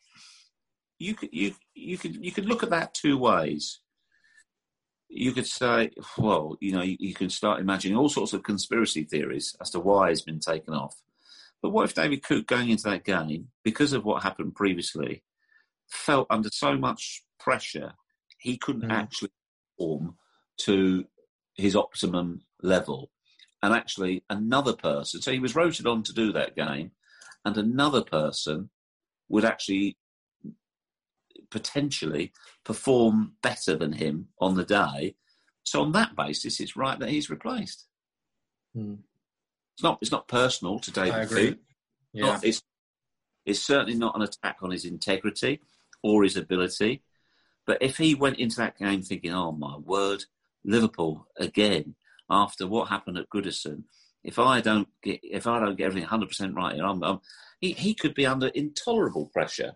you 0.98 1.14
could 1.14 1.28
you 1.32 1.54
you 1.74 1.98
could 1.98 2.16
you 2.24 2.32
could 2.32 2.46
look 2.46 2.62
at 2.62 2.70
that 2.70 2.94
two 2.94 3.18
ways. 3.18 3.80
You 5.08 5.32
could 5.32 5.46
say, 5.46 5.90
well, 6.18 6.56
you 6.60 6.72
know, 6.72 6.82
you, 6.82 6.96
you 6.98 7.14
can 7.14 7.30
start 7.30 7.60
imagining 7.60 7.96
all 7.96 8.08
sorts 8.08 8.32
of 8.32 8.42
conspiracy 8.42 9.04
theories 9.04 9.54
as 9.60 9.70
to 9.70 9.78
why 9.78 10.08
he's 10.08 10.22
been 10.22 10.40
taken 10.40 10.74
off. 10.74 10.96
But 11.62 11.70
what 11.70 11.84
if 11.84 11.94
David 11.94 12.22
Coote, 12.22 12.46
going 12.46 12.70
into 12.70 12.84
that 12.84 13.04
game, 13.04 13.48
because 13.62 13.92
of 13.92 14.04
what 14.04 14.22
happened 14.22 14.54
previously, 14.54 15.22
felt 15.88 16.26
under 16.28 16.48
so 16.50 16.76
much 16.76 17.22
pressure 17.38 17.92
he 18.46 18.56
couldn't 18.56 18.88
mm. 18.88 18.92
actually 18.92 19.30
perform 19.76 20.14
to 20.58 21.04
his 21.56 21.74
optimum 21.74 22.42
level. 22.62 23.10
And 23.60 23.74
actually, 23.74 24.22
another 24.30 24.72
person, 24.72 25.20
so 25.20 25.32
he 25.32 25.40
was 25.40 25.56
rotated 25.56 25.88
on 25.88 26.04
to 26.04 26.12
do 26.12 26.32
that 26.32 26.54
game, 26.54 26.92
and 27.44 27.58
another 27.58 28.02
person 28.02 28.70
would 29.28 29.44
actually 29.44 29.96
potentially 31.50 32.32
perform 32.64 33.32
better 33.42 33.76
than 33.76 33.94
him 33.94 34.28
on 34.40 34.54
the 34.54 34.64
day. 34.64 35.16
So 35.64 35.82
on 35.82 35.90
that 35.92 36.14
basis, 36.14 36.60
it's 36.60 36.76
right 36.76 36.98
that 37.00 37.08
he's 37.08 37.28
replaced. 37.28 37.86
Mm. 38.76 38.98
It's 39.74 39.82
not. 39.82 39.98
It's 40.00 40.12
not 40.12 40.28
personal 40.28 40.78
to 40.78 40.90
David. 40.92 41.14
I 41.14 41.22
agree. 41.22 41.56
Yeah. 42.12 42.26
Not, 42.26 42.44
it's 42.44 42.62
it's 43.44 43.60
certainly 43.60 43.98
not 43.98 44.14
an 44.14 44.22
attack 44.22 44.58
on 44.62 44.70
his 44.70 44.84
integrity 44.84 45.60
or 46.02 46.22
his 46.22 46.36
ability. 46.36 47.02
But 47.66 47.78
if 47.82 47.96
he 47.96 48.14
went 48.14 48.38
into 48.38 48.56
that 48.56 48.78
game 48.78 49.02
thinking, 49.02 49.32
"Oh 49.32 49.52
my 49.52 49.76
word, 49.76 50.24
Liverpool 50.64 51.26
again," 51.36 51.96
after 52.30 52.66
what 52.66 52.88
happened 52.88 53.18
at 53.18 53.30
Goodison, 53.30 53.84
if 54.24 54.38
I 54.38 54.60
don't 54.60 54.88
get 55.02 55.20
if 55.22 55.46
I 55.46 55.60
don't 55.60 55.76
get 55.76 55.86
everything 55.86 56.04
100 56.04 56.28
percent 56.28 56.54
right, 56.54 56.78
I'm, 56.78 57.02
I'm, 57.02 57.20
he 57.60 57.72
he 57.72 57.94
could 57.94 58.14
be 58.14 58.26
under 58.26 58.48
intolerable 58.48 59.26
pressure. 59.26 59.72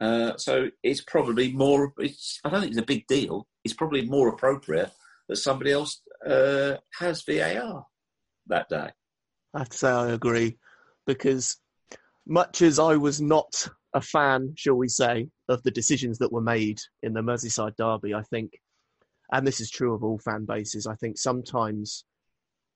Uh, 0.00 0.36
so 0.36 0.70
it's 0.82 1.00
probably 1.00 1.52
more. 1.52 1.94
It's, 1.98 2.40
I 2.44 2.50
don't 2.50 2.60
think 2.60 2.72
it's 2.72 2.80
a 2.80 2.86
big 2.86 3.06
deal. 3.06 3.46
It's 3.64 3.74
probably 3.74 4.02
more 4.02 4.28
appropriate 4.28 4.92
that 5.28 5.36
somebody 5.36 5.72
else 5.72 6.02
uh, 6.26 6.76
has 6.98 7.22
VAR 7.22 7.86
that 8.48 8.68
day. 8.68 8.90
I 9.54 9.58
have 9.58 9.68
to 9.70 9.78
say 9.78 9.88
I 9.88 10.08
agree 10.10 10.58
because 11.06 11.56
much 12.26 12.62
as 12.62 12.78
I 12.78 12.96
was 12.96 13.20
not 13.20 13.68
a 13.94 14.00
fan, 14.00 14.52
shall 14.56 14.74
we 14.74 14.88
say, 14.88 15.28
of 15.48 15.62
the 15.62 15.70
decisions 15.70 16.18
that 16.18 16.32
were 16.32 16.40
made 16.40 16.78
in 17.02 17.12
the 17.12 17.20
Merseyside 17.20 17.76
derby. 17.76 18.12
I 18.12 18.22
think, 18.22 18.52
and 19.32 19.46
this 19.46 19.60
is 19.60 19.70
true 19.70 19.94
of 19.94 20.02
all 20.02 20.18
fan 20.18 20.44
bases, 20.44 20.86
I 20.86 20.96
think 20.96 21.16
sometimes 21.16 22.04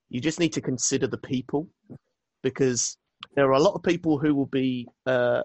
you 0.09 0.21
just 0.21 0.41
need 0.41 0.53
to 0.55 0.61
consider 0.61 1.07
the 1.07 1.19
people 1.19 1.69
because 2.43 2.97
there 3.35 3.47
are 3.47 3.53
a 3.53 3.61
lot 3.61 3.75
of 3.75 3.83
people 3.83 4.19
who 4.19 4.35
will 4.35 4.47
be 4.47 4.87
uh, 5.07 5.43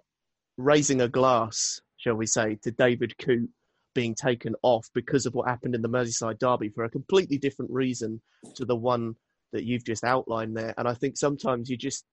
raising 0.57 1.01
a 1.01 1.07
glass, 1.07 1.81
shall 1.97 2.15
we 2.15 2.27
say, 2.27 2.57
to 2.63 2.71
David 2.71 3.17
Coote 3.17 3.49
being 3.95 4.15
taken 4.15 4.55
off 4.62 4.88
because 4.93 5.25
of 5.25 5.33
what 5.33 5.47
happened 5.47 5.75
in 5.75 5.81
the 5.81 5.89
Merseyside 5.89 6.39
derby 6.39 6.69
for 6.69 6.83
a 6.83 6.89
completely 6.89 7.38
different 7.38 7.71
reason 7.71 8.21
to 8.55 8.65
the 8.65 8.75
one 8.75 9.15
that 9.51 9.65
you've 9.65 9.86
just 9.86 10.03
outlined 10.03 10.55
there. 10.55 10.73
And 10.77 10.88
I 10.88 10.93
think 10.93 11.17
sometimes 11.17 11.69
you 11.69 11.77
just 11.77 12.05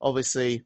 obviously 0.00 0.62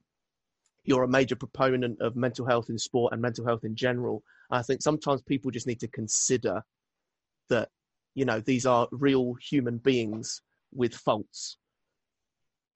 you're 0.86 1.02
a 1.02 1.08
major 1.08 1.36
proponent 1.36 2.00
of 2.00 2.16
mental 2.16 2.46
health 2.46 2.70
in 2.70 2.78
sport 2.78 3.12
and 3.12 3.20
mental 3.20 3.44
health 3.44 3.64
in 3.64 3.74
general. 3.74 4.22
I 4.50 4.62
think 4.62 4.82
sometimes 4.82 5.20
people 5.22 5.50
just 5.50 5.66
need 5.66 5.80
to 5.80 5.88
consider 5.88 6.62
that, 7.48 7.68
you 8.14 8.24
know, 8.24 8.40
these 8.40 8.64
are 8.66 8.88
real 8.92 9.34
human 9.34 9.78
beings 9.78 10.40
with 10.72 10.94
faults. 10.94 11.58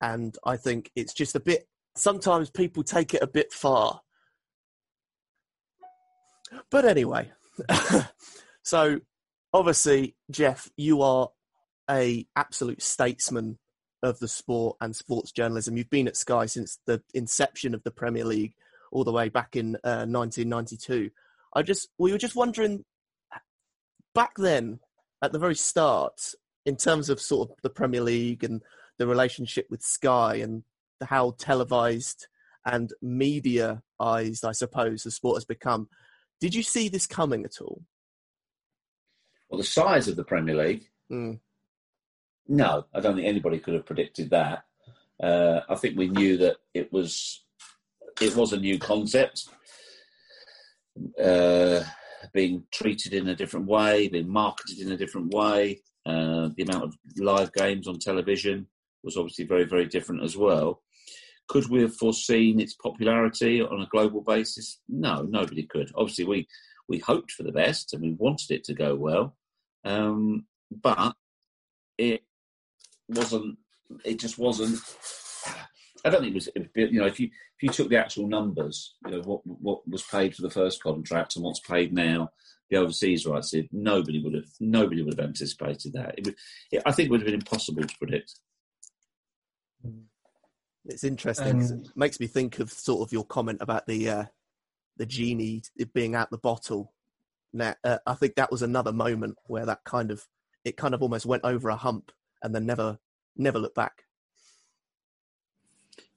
And 0.00 0.36
I 0.44 0.56
think 0.56 0.90
it's 0.96 1.14
just 1.14 1.36
a 1.36 1.40
bit, 1.40 1.68
sometimes 1.96 2.50
people 2.50 2.82
take 2.82 3.14
it 3.14 3.22
a 3.22 3.26
bit 3.26 3.52
far. 3.52 4.00
But 6.70 6.84
anyway, 6.84 7.30
so 8.64 9.00
obviously, 9.52 10.16
Geoff, 10.30 10.68
you 10.76 11.02
are 11.02 11.28
a 11.88 12.26
absolute 12.34 12.82
statesman 12.82 13.58
of 14.02 14.18
the 14.18 14.28
sport 14.28 14.76
and 14.80 14.94
sports 14.94 15.32
journalism. 15.32 15.76
You've 15.76 15.90
been 15.90 16.08
at 16.08 16.16
Sky 16.16 16.46
since 16.46 16.78
the 16.86 17.02
inception 17.14 17.74
of 17.74 17.82
the 17.82 17.90
Premier 17.90 18.24
League, 18.24 18.54
all 18.92 19.04
the 19.04 19.12
way 19.12 19.28
back 19.28 19.56
in 19.56 19.76
uh, 19.84 20.06
1992. 20.06 21.10
I 21.54 21.62
just 21.62 21.88
we 21.98 22.12
were 22.12 22.18
just 22.18 22.36
wondering 22.36 22.84
back 24.14 24.32
then 24.36 24.80
at 25.22 25.32
the 25.32 25.38
very 25.38 25.54
start, 25.54 26.34
in 26.66 26.76
terms 26.76 27.08
of 27.08 27.20
sort 27.20 27.50
of 27.50 27.56
the 27.62 27.70
Premier 27.70 28.00
League 28.00 28.44
and 28.44 28.62
the 28.98 29.06
relationship 29.06 29.66
with 29.70 29.82
Sky 29.82 30.36
and 30.36 30.62
the, 30.98 31.06
how 31.06 31.34
televised 31.38 32.26
and 32.66 32.92
media-ized, 33.00 34.44
I 34.44 34.52
suppose, 34.52 35.02
the 35.02 35.10
sport 35.10 35.36
has 35.36 35.44
become. 35.44 35.88
Did 36.40 36.54
you 36.54 36.62
see 36.62 36.88
this 36.88 37.06
coming 37.06 37.44
at 37.44 37.60
all? 37.60 37.82
Well, 39.48 39.58
the 39.58 39.64
size 39.64 40.08
of 40.08 40.16
the 40.16 40.24
Premier 40.24 40.54
League. 40.54 40.88
Mm. 41.10 41.40
No, 42.50 42.84
I 42.92 42.98
don't 42.98 43.14
think 43.14 43.28
anybody 43.28 43.60
could 43.60 43.74
have 43.74 43.86
predicted 43.86 44.30
that. 44.30 44.64
Uh, 45.22 45.60
I 45.68 45.76
think 45.76 45.96
we 45.96 46.08
knew 46.08 46.36
that 46.38 46.56
it 46.74 46.92
was 46.92 47.44
it 48.20 48.34
was 48.34 48.52
a 48.52 48.58
new 48.58 48.76
concept, 48.76 49.48
uh, 51.22 51.84
being 52.32 52.64
treated 52.72 53.14
in 53.14 53.28
a 53.28 53.36
different 53.36 53.66
way, 53.66 54.08
being 54.08 54.28
marketed 54.28 54.80
in 54.80 54.90
a 54.90 54.96
different 54.96 55.32
way. 55.32 55.80
Uh, 56.04 56.48
the 56.56 56.64
amount 56.64 56.82
of 56.82 56.96
live 57.18 57.52
games 57.52 57.86
on 57.86 58.00
television 58.00 58.66
was 59.04 59.16
obviously 59.16 59.44
very, 59.44 59.64
very 59.64 59.86
different 59.86 60.24
as 60.24 60.36
well. 60.36 60.82
Could 61.46 61.70
we 61.70 61.82
have 61.82 61.94
foreseen 61.94 62.58
its 62.58 62.74
popularity 62.74 63.62
on 63.62 63.80
a 63.80 63.88
global 63.92 64.22
basis? 64.22 64.80
No, 64.88 65.22
nobody 65.22 65.62
could. 65.62 65.92
Obviously, 65.94 66.24
we 66.24 66.48
we 66.88 66.98
hoped 66.98 67.30
for 67.30 67.44
the 67.44 67.52
best 67.52 67.94
and 67.94 68.02
we 68.02 68.10
wanted 68.10 68.50
it 68.50 68.64
to 68.64 68.74
go 68.74 68.96
well, 68.96 69.36
um, 69.84 70.46
but 70.72 71.14
it 71.96 72.24
wasn't. 73.10 73.58
It 74.04 74.18
just 74.18 74.38
wasn't. 74.38 74.78
I 76.04 76.10
don't 76.10 76.22
think 76.22 76.32
it 76.32 76.34
was. 76.34 76.48
You 76.74 77.00
know, 77.00 77.06
if 77.06 77.20
you 77.20 77.26
if 77.26 77.62
you 77.62 77.68
took 77.68 77.88
the 77.88 77.98
actual 77.98 78.26
numbers, 78.26 78.94
you 79.04 79.12
know 79.12 79.20
what 79.22 79.40
what 79.44 79.88
was 79.88 80.02
paid 80.02 80.34
for 80.34 80.42
the 80.42 80.50
first 80.50 80.82
contract 80.82 81.36
and 81.36 81.44
what's 81.44 81.60
paid 81.60 81.92
now, 81.92 82.30
the 82.70 82.76
overseas 82.76 83.26
rights, 83.26 83.54
nobody 83.72 84.22
would 84.22 84.34
have 84.34 84.48
nobody 84.60 85.02
would 85.02 85.18
have 85.18 85.26
anticipated 85.26 85.92
that. 85.92 86.14
It 86.18 86.26
would, 86.26 86.36
it, 86.72 86.82
I 86.86 86.92
think 86.92 87.08
it 87.08 87.10
would 87.10 87.20
have 87.20 87.26
been 87.26 87.34
impossible 87.34 87.82
to 87.82 87.98
predict. 87.98 88.34
It's 90.86 91.04
interesting. 91.04 91.62
Um, 91.62 91.82
it 91.84 91.96
makes 91.96 92.20
me 92.20 92.26
think 92.26 92.58
of 92.58 92.72
sort 92.72 93.06
of 93.06 93.12
your 93.12 93.24
comment 93.24 93.58
about 93.60 93.86
the 93.86 94.08
uh, 94.08 94.24
the 94.96 95.06
genie 95.06 95.62
being 95.92 96.14
out 96.14 96.30
the 96.30 96.38
bottle. 96.38 96.92
Now, 97.52 97.74
uh, 97.82 97.98
I 98.06 98.14
think 98.14 98.36
that 98.36 98.52
was 98.52 98.62
another 98.62 98.92
moment 98.92 99.36
where 99.46 99.66
that 99.66 99.84
kind 99.84 100.10
of 100.10 100.26
it 100.64 100.76
kind 100.76 100.94
of 100.94 101.02
almost 101.02 101.26
went 101.26 101.44
over 101.44 101.68
a 101.68 101.76
hump 101.76 102.12
and 102.42 102.54
then 102.54 102.66
never 102.66 102.98
never 103.36 103.58
look 103.58 103.74
back. 103.74 104.04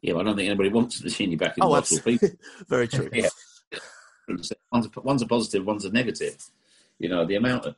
Yeah, 0.01 0.15
I 0.15 0.23
don't 0.23 0.35
think 0.35 0.47
anybody 0.47 0.69
wants 0.69 0.99
to 1.01 1.09
see 1.09 1.25
you 1.25 1.37
back 1.37 1.57
in 1.57 1.63
oh, 1.63 1.79
the 1.79 2.11
bottle. 2.11 2.29
Very 2.67 2.87
true. 2.87 3.09
yeah. 3.13 3.29
One's 4.27 4.51
a, 4.87 5.01
one's 5.01 5.21
a 5.21 5.27
positive, 5.27 5.65
one's 5.65 5.85
a 5.85 5.91
negative. 5.91 6.37
You 6.99 7.09
know, 7.09 7.25
the 7.25 7.35
amount 7.35 7.65
of 7.65 7.75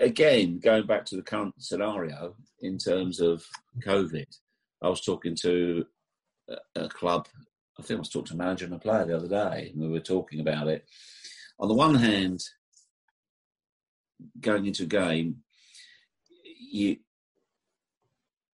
again 0.00 0.58
going 0.58 0.86
back 0.86 1.04
to 1.06 1.16
the 1.16 1.22
current 1.22 1.54
scenario 1.58 2.34
in 2.60 2.78
terms 2.78 3.20
of 3.20 3.44
COVID 3.80 4.26
I 4.84 4.88
was 4.88 5.00
talking 5.00 5.34
to 5.36 5.86
a, 6.76 6.88
club. 6.88 7.26
I 7.78 7.82
think 7.82 7.96
I 7.96 8.00
was 8.00 8.10
talking 8.10 8.26
to 8.26 8.34
a 8.34 8.36
manager 8.36 8.66
and 8.66 8.74
a 8.74 8.78
player 8.78 9.06
the 9.06 9.16
other 9.16 9.28
day, 9.28 9.70
and 9.72 9.82
we 9.82 9.88
were 9.88 10.00
talking 10.00 10.40
about 10.40 10.68
it. 10.68 10.84
On 11.58 11.68
the 11.68 11.74
one 11.74 11.94
hand, 11.94 12.42
going 14.40 14.66
into 14.66 14.82
a 14.82 14.86
game, 14.86 15.38
you 16.70 16.98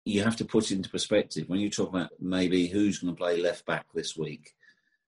you 0.04 0.22
have 0.22 0.36
to 0.36 0.44
put 0.44 0.70
into 0.70 0.88
perspective 0.88 1.48
when 1.48 1.60
you 1.60 1.70
talk 1.70 1.90
about 1.90 2.10
maybe 2.20 2.66
who's 2.66 2.98
going 2.98 3.14
to 3.14 3.18
play 3.18 3.40
left 3.40 3.66
back 3.66 3.86
this 3.94 4.16
week, 4.16 4.50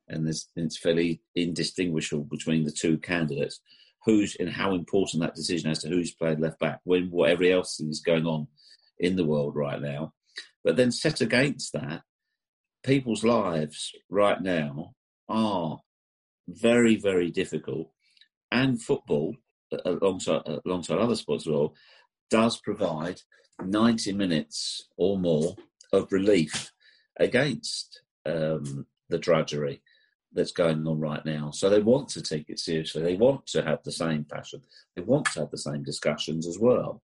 and 0.08 0.28
it's 0.28 0.78
fairly 0.78 1.22
indistinguishable 1.34 2.24
between 2.24 2.64
the 2.64 2.72
two 2.72 2.98
candidates. 2.98 3.60
Who's 4.04 4.34
and 4.40 4.50
how 4.50 4.74
important 4.74 5.22
that 5.22 5.36
decision 5.36 5.70
as 5.70 5.78
to 5.80 5.88
who's 5.88 6.12
played 6.12 6.40
left 6.40 6.58
back 6.58 6.80
when 6.82 7.08
whatever 7.10 7.44
else 7.44 7.78
is 7.78 8.00
going 8.00 8.26
on 8.26 8.48
in 8.98 9.14
the 9.14 9.24
world 9.24 9.54
right 9.54 9.80
now. 9.80 10.12
But 10.64 10.76
then 10.76 10.90
set 10.90 11.20
against 11.20 11.72
that, 11.72 12.02
people's 12.82 13.22
lives 13.22 13.92
right 14.10 14.40
now 14.40 14.94
are 15.28 15.82
very, 16.48 16.96
very 16.96 17.30
difficult. 17.30 17.90
And 18.50 18.82
football, 18.82 19.36
alongside, 19.84 20.42
alongside 20.66 20.98
other 20.98 21.14
sports 21.14 21.46
as 21.46 21.52
well, 21.52 21.74
does 22.28 22.58
provide 22.58 23.20
90 23.60 24.12
minutes 24.12 24.88
or 24.96 25.18
more 25.18 25.56
of 25.92 26.12
relief 26.12 26.72
against 27.18 28.02
um, 28.26 28.86
the 29.08 29.18
drudgery 29.18 29.82
that's 30.32 30.52
going 30.52 30.86
on 30.86 30.98
right 30.98 31.24
now. 31.24 31.50
So 31.50 31.68
they 31.68 31.80
want 31.80 32.08
to 32.10 32.22
take 32.22 32.48
it 32.48 32.58
seriously. 32.58 33.02
They 33.02 33.16
want 33.16 33.46
to 33.48 33.62
have 33.62 33.82
the 33.82 33.92
same 33.92 34.24
passion. 34.24 34.62
They 34.96 35.02
want 35.02 35.26
to 35.32 35.40
have 35.40 35.50
the 35.50 35.58
same 35.58 35.82
discussions 35.82 36.46
as 36.46 36.58
well. 36.58 37.02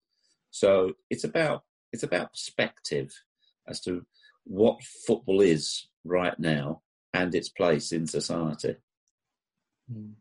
So 0.52 0.94
it's 1.10 1.24
about 1.24 1.64
it's 1.92 2.04
about 2.04 2.32
perspective 2.32 3.12
as 3.68 3.80
to 3.82 4.06
what 4.44 4.84
football 4.84 5.42
is 5.42 5.88
right 6.04 6.38
now 6.40 6.82
and 7.14 7.34
its 7.34 7.50
place 7.50 7.92
in 7.92 8.06
society. 8.06 8.76
Hmm. 9.92 10.12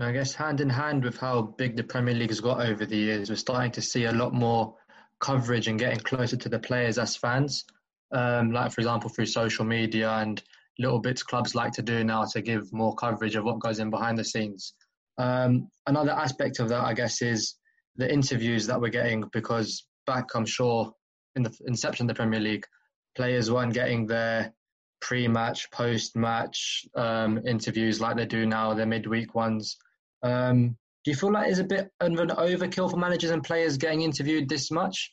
I 0.00 0.12
guess 0.12 0.34
hand 0.34 0.60
in 0.60 0.70
hand 0.70 1.04
with 1.04 1.18
how 1.18 1.42
big 1.42 1.76
the 1.76 1.84
Premier 1.84 2.14
League 2.14 2.30
has 2.30 2.40
got 2.40 2.66
over 2.66 2.86
the 2.86 2.96
years, 2.96 3.28
we're 3.28 3.36
starting 3.36 3.72
to 3.72 3.82
see 3.82 4.04
a 4.04 4.12
lot 4.12 4.32
more 4.32 4.74
coverage 5.22 5.68
and 5.68 5.78
getting 5.78 6.00
closer 6.00 6.36
to 6.36 6.48
the 6.50 6.58
players 6.58 6.98
as 6.98 7.16
fans. 7.16 7.64
Um, 8.12 8.52
like, 8.52 8.72
for 8.72 8.82
example, 8.82 9.08
through 9.08 9.26
social 9.26 9.64
media 9.64 10.10
and 10.10 10.42
little 10.78 10.98
bits 10.98 11.22
clubs 11.22 11.54
like 11.54 11.72
to 11.72 11.82
do 11.82 12.04
now 12.04 12.24
to 12.24 12.42
give 12.42 12.70
more 12.72 12.94
coverage 12.94 13.36
of 13.36 13.44
what 13.44 13.60
goes 13.60 13.78
in 13.78 13.88
behind 13.88 14.18
the 14.18 14.24
scenes. 14.24 14.74
Um, 15.16 15.68
another 15.86 16.12
aspect 16.12 16.58
of 16.58 16.68
that, 16.68 16.84
I 16.84 16.92
guess, 16.92 17.22
is 17.22 17.54
the 17.96 18.12
interviews 18.12 18.66
that 18.66 18.80
we're 18.80 18.88
getting 18.88 19.24
because 19.32 19.86
back, 20.06 20.34
I'm 20.34 20.46
sure, 20.46 20.92
in 21.36 21.42
the 21.42 21.56
inception 21.66 22.04
of 22.04 22.08
the 22.08 22.14
Premier 22.14 22.40
League, 22.40 22.66
players 23.14 23.50
weren't 23.50 23.74
getting 23.74 24.06
their 24.06 24.52
pre-match, 25.00 25.70
post-match 25.70 26.86
um, 26.94 27.40
interviews 27.46 28.00
like 28.00 28.16
they 28.16 28.26
do 28.26 28.46
now, 28.46 28.74
their 28.74 28.86
midweek 28.86 29.34
ones. 29.34 29.76
Um, 30.22 30.76
do 31.04 31.10
you 31.10 31.16
feel 31.16 31.32
like 31.32 31.48
it's 31.48 31.58
a 31.58 31.64
bit 31.64 31.90
of 32.00 32.18
an 32.18 32.28
overkill 32.28 32.90
for 32.90 32.96
managers 32.96 33.30
and 33.30 33.42
players 33.42 33.76
getting 33.76 34.02
interviewed 34.02 34.48
this 34.48 34.70
much? 34.70 35.12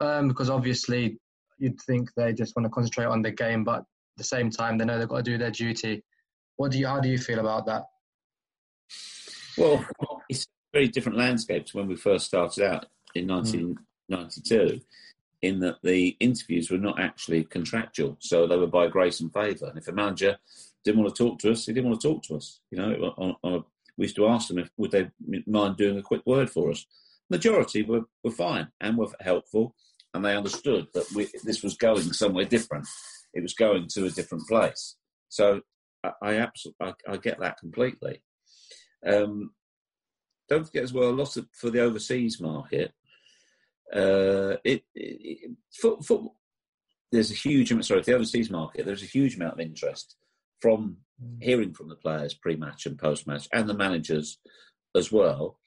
Um, 0.00 0.28
because 0.28 0.48
obviously 0.48 1.18
you'd 1.58 1.80
think 1.82 2.08
they 2.16 2.32
just 2.32 2.54
want 2.56 2.64
to 2.64 2.70
concentrate 2.70 3.06
on 3.06 3.22
the 3.22 3.30
game, 3.30 3.64
but 3.64 3.80
at 3.80 3.84
the 4.16 4.24
same 4.24 4.50
time 4.50 4.78
they 4.78 4.84
know 4.84 4.98
they've 4.98 5.08
got 5.08 5.18
to 5.18 5.22
do 5.22 5.38
their 5.38 5.50
duty. 5.50 6.02
What 6.56 6.72
do 6.72 6.78
you? 6.78 6.86
How 6.86 7.00
do 7.00 7.08
you 7.08 7.18
feel 7.18 7.40
about 7.40 7.66
that? 7.66 7.84
Well, 9.56 9.84
it's 10.28 10.44
a 10.44 10.46
very 10.72 10.88
different 10.88 11.18
landscape 11.18 11.66
to 11.66 11.76
when 11.76 11.88
we 11.88 11.96
first 11.96 12.26
started 12.26 12.64
out 12.64 12.86
in 13.14 13.26
1992. 13.26 14.54
Mm 14.54 14.82
in 15.42 15.60
that 15.60 15.76
the 15.82 16.16
interviews 16.20 16.70
were 16.70 16.78
not 16.78 17.00
actually 17.00 17.44
contractual, 17.44 18.16
so 18.20 18.46
they 18.46 18.56
were 18.56 18.66
by 18.66 18.88
grace 18.88 19.20
and 19.20 19.32
favour. 19.32 19.66
And 19.66 19.78
if 19.78 19.88
a 19.88 19.92
manager 19.92 20.36
didn't 20.84 21.00
want 21.00 21.14
to 21.14 21.24
talk 21.24 21.38
to 21.40 21.52
us, 21.52 21.66
he 21.66 21.72
didn't 21.72 21.90
want 21.90 22.00
to 22.00 22.08
talk 22.08 22.22
to 22.24 22.36
us. 22.36 22.60
You 22.70 22.78
know, 22.78 23.14
on, 23.16 23.36
on 23.42 23.54
a, 23.54 23.58
we 23.98 24.04
used 24.04 24.16
to 24.16 24.28
ask 24.28 24.48
them 24.48 24.58
if 24.58 24.70
would 24.76 24.92
they 24.92 25.10
mind 25.46 25.76
doing 25.76 25.98
a 25.98 26.02
quick 26.02 26.22
word 26.24 26.48
for 26.48 26.70
us. 26.70 26.86
Majority 27.28 27.82
were, 27.82 28.02
were 28.24 28.30
fine 28.30 28.68
and 28.80 28.96
were 28.96 29.08
helpful, 29.20 29.74
and 30.14 30.24
they 30.24 30.36
understood 30.36 30.86
that 30.94 31.10
we, 31.14 31.28
this 31.44 31.62
was 31.62 31.76
going 31.76 32.12
somewhere 32.12 32.46
different. 32.46 32.86
It 33.34 33.42
was 33.42 33.54
going 33.54 33.88
to 33.88 34.06
a 34.06 34.10
different 34.10 34.46
place. 34.46 34.96
So 35.28 35.60
I, 36.02 36.12
I 36.22 36.34
absolutely 36.36 36.86
I, 36.86 37.12
I, 37.12 37.16
get 37.18 37.40
that 37.40 37.58
completely. 37.58 38.22
Um, 39.04 39.50
don't 40.48 40.64
forget 40.64 40.84
as 40.84 40.92
well, 40.92 41.10
a 41.10 41.10
lot 41.10 41.36
of, 41.36 41.46
for 41.52 41.68
the 41.68 41.80
overseas 41.80 42.40
market, 42.40 42.92
uh, 43.94 44.56
it, 44.64 44.84
it 44.94 45.50
for, 45.72 46.00
for, 46.02 46.32
there's 47.10 47.30
a 47.30 47.34
huge 47.34 47.72
amount. 47.72 47.86
sorry, 47.86 48.02
the 48.02 48.14
overseas 48.14 48.48
market, 48.48 48.86
there's 48.86 49.02
a 49.02 49.06
huge 49.06 49.36
amount 49.36 49.54
of 49.54 49.60
interest 49.60 50.14
from. 50.60 50.98
Hearing 51.40 51.72
from 51.72 51.88
the 51.88 51.94
players 51.94 52.34
pre-match 52.34 52.86
and 52.86 52.98
post-match, 52.98 53.48
and 53.52 53.68
the 53.68 53.74
managers 53.74 54.38
as 54.94 55.10
well. 55.12 55.58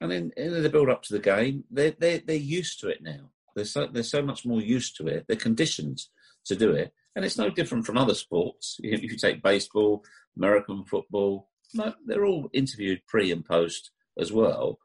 And 0.00 0.10
then 0.10 0.32
in 0.36 0.62
the 0.62 0.68
build 0.68 0.88
up 0.88 1.02
to 1.04 1.12
the 1.12 1.20
game, 1.20 1.64
they're 1.70 1.94
they're, 1.98 2.18
they're 2.18 2.36
used 2.36 2.80
to 2.80 2.88
it 2.88 3.02
now. 3.02 3.30
They're 3.54 3.64
so 3.64 3.86
they're 3.86 4.02
so 4.02 4.22
much 4.22 4.44
more 4.44 4.60
used 4.60 4.96
to 4.96 5.06
it. 5.06 5.26
They're 5.26 5.36
conditioned 5.36 6.02
to 6.46 6.56
do 6.56 6.72
it, 6.72 6.92
and 7.14 7.24
it's 7.24 7.38
no 7.38 7.50
different 7.50 7.86
from 7.86 7.98
other 7.98 8.14
sports. 8.14 8.80
If 8.82 9.02
you 9.02 9.16
take 9.16 9.42
baseball, 9.42 10.04
American 10.36 10.84
football, 10.84 11.48
no, 11.74 11.94
they're 12.06 12.24
all 12.24 12.50
interviewed 12.52 13.06
pre 13.06 13.30
and 13.30 13.44
post 13.44 13.90
as 14.18 14.32
well, 14.32 14.78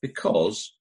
because 0.00 0.72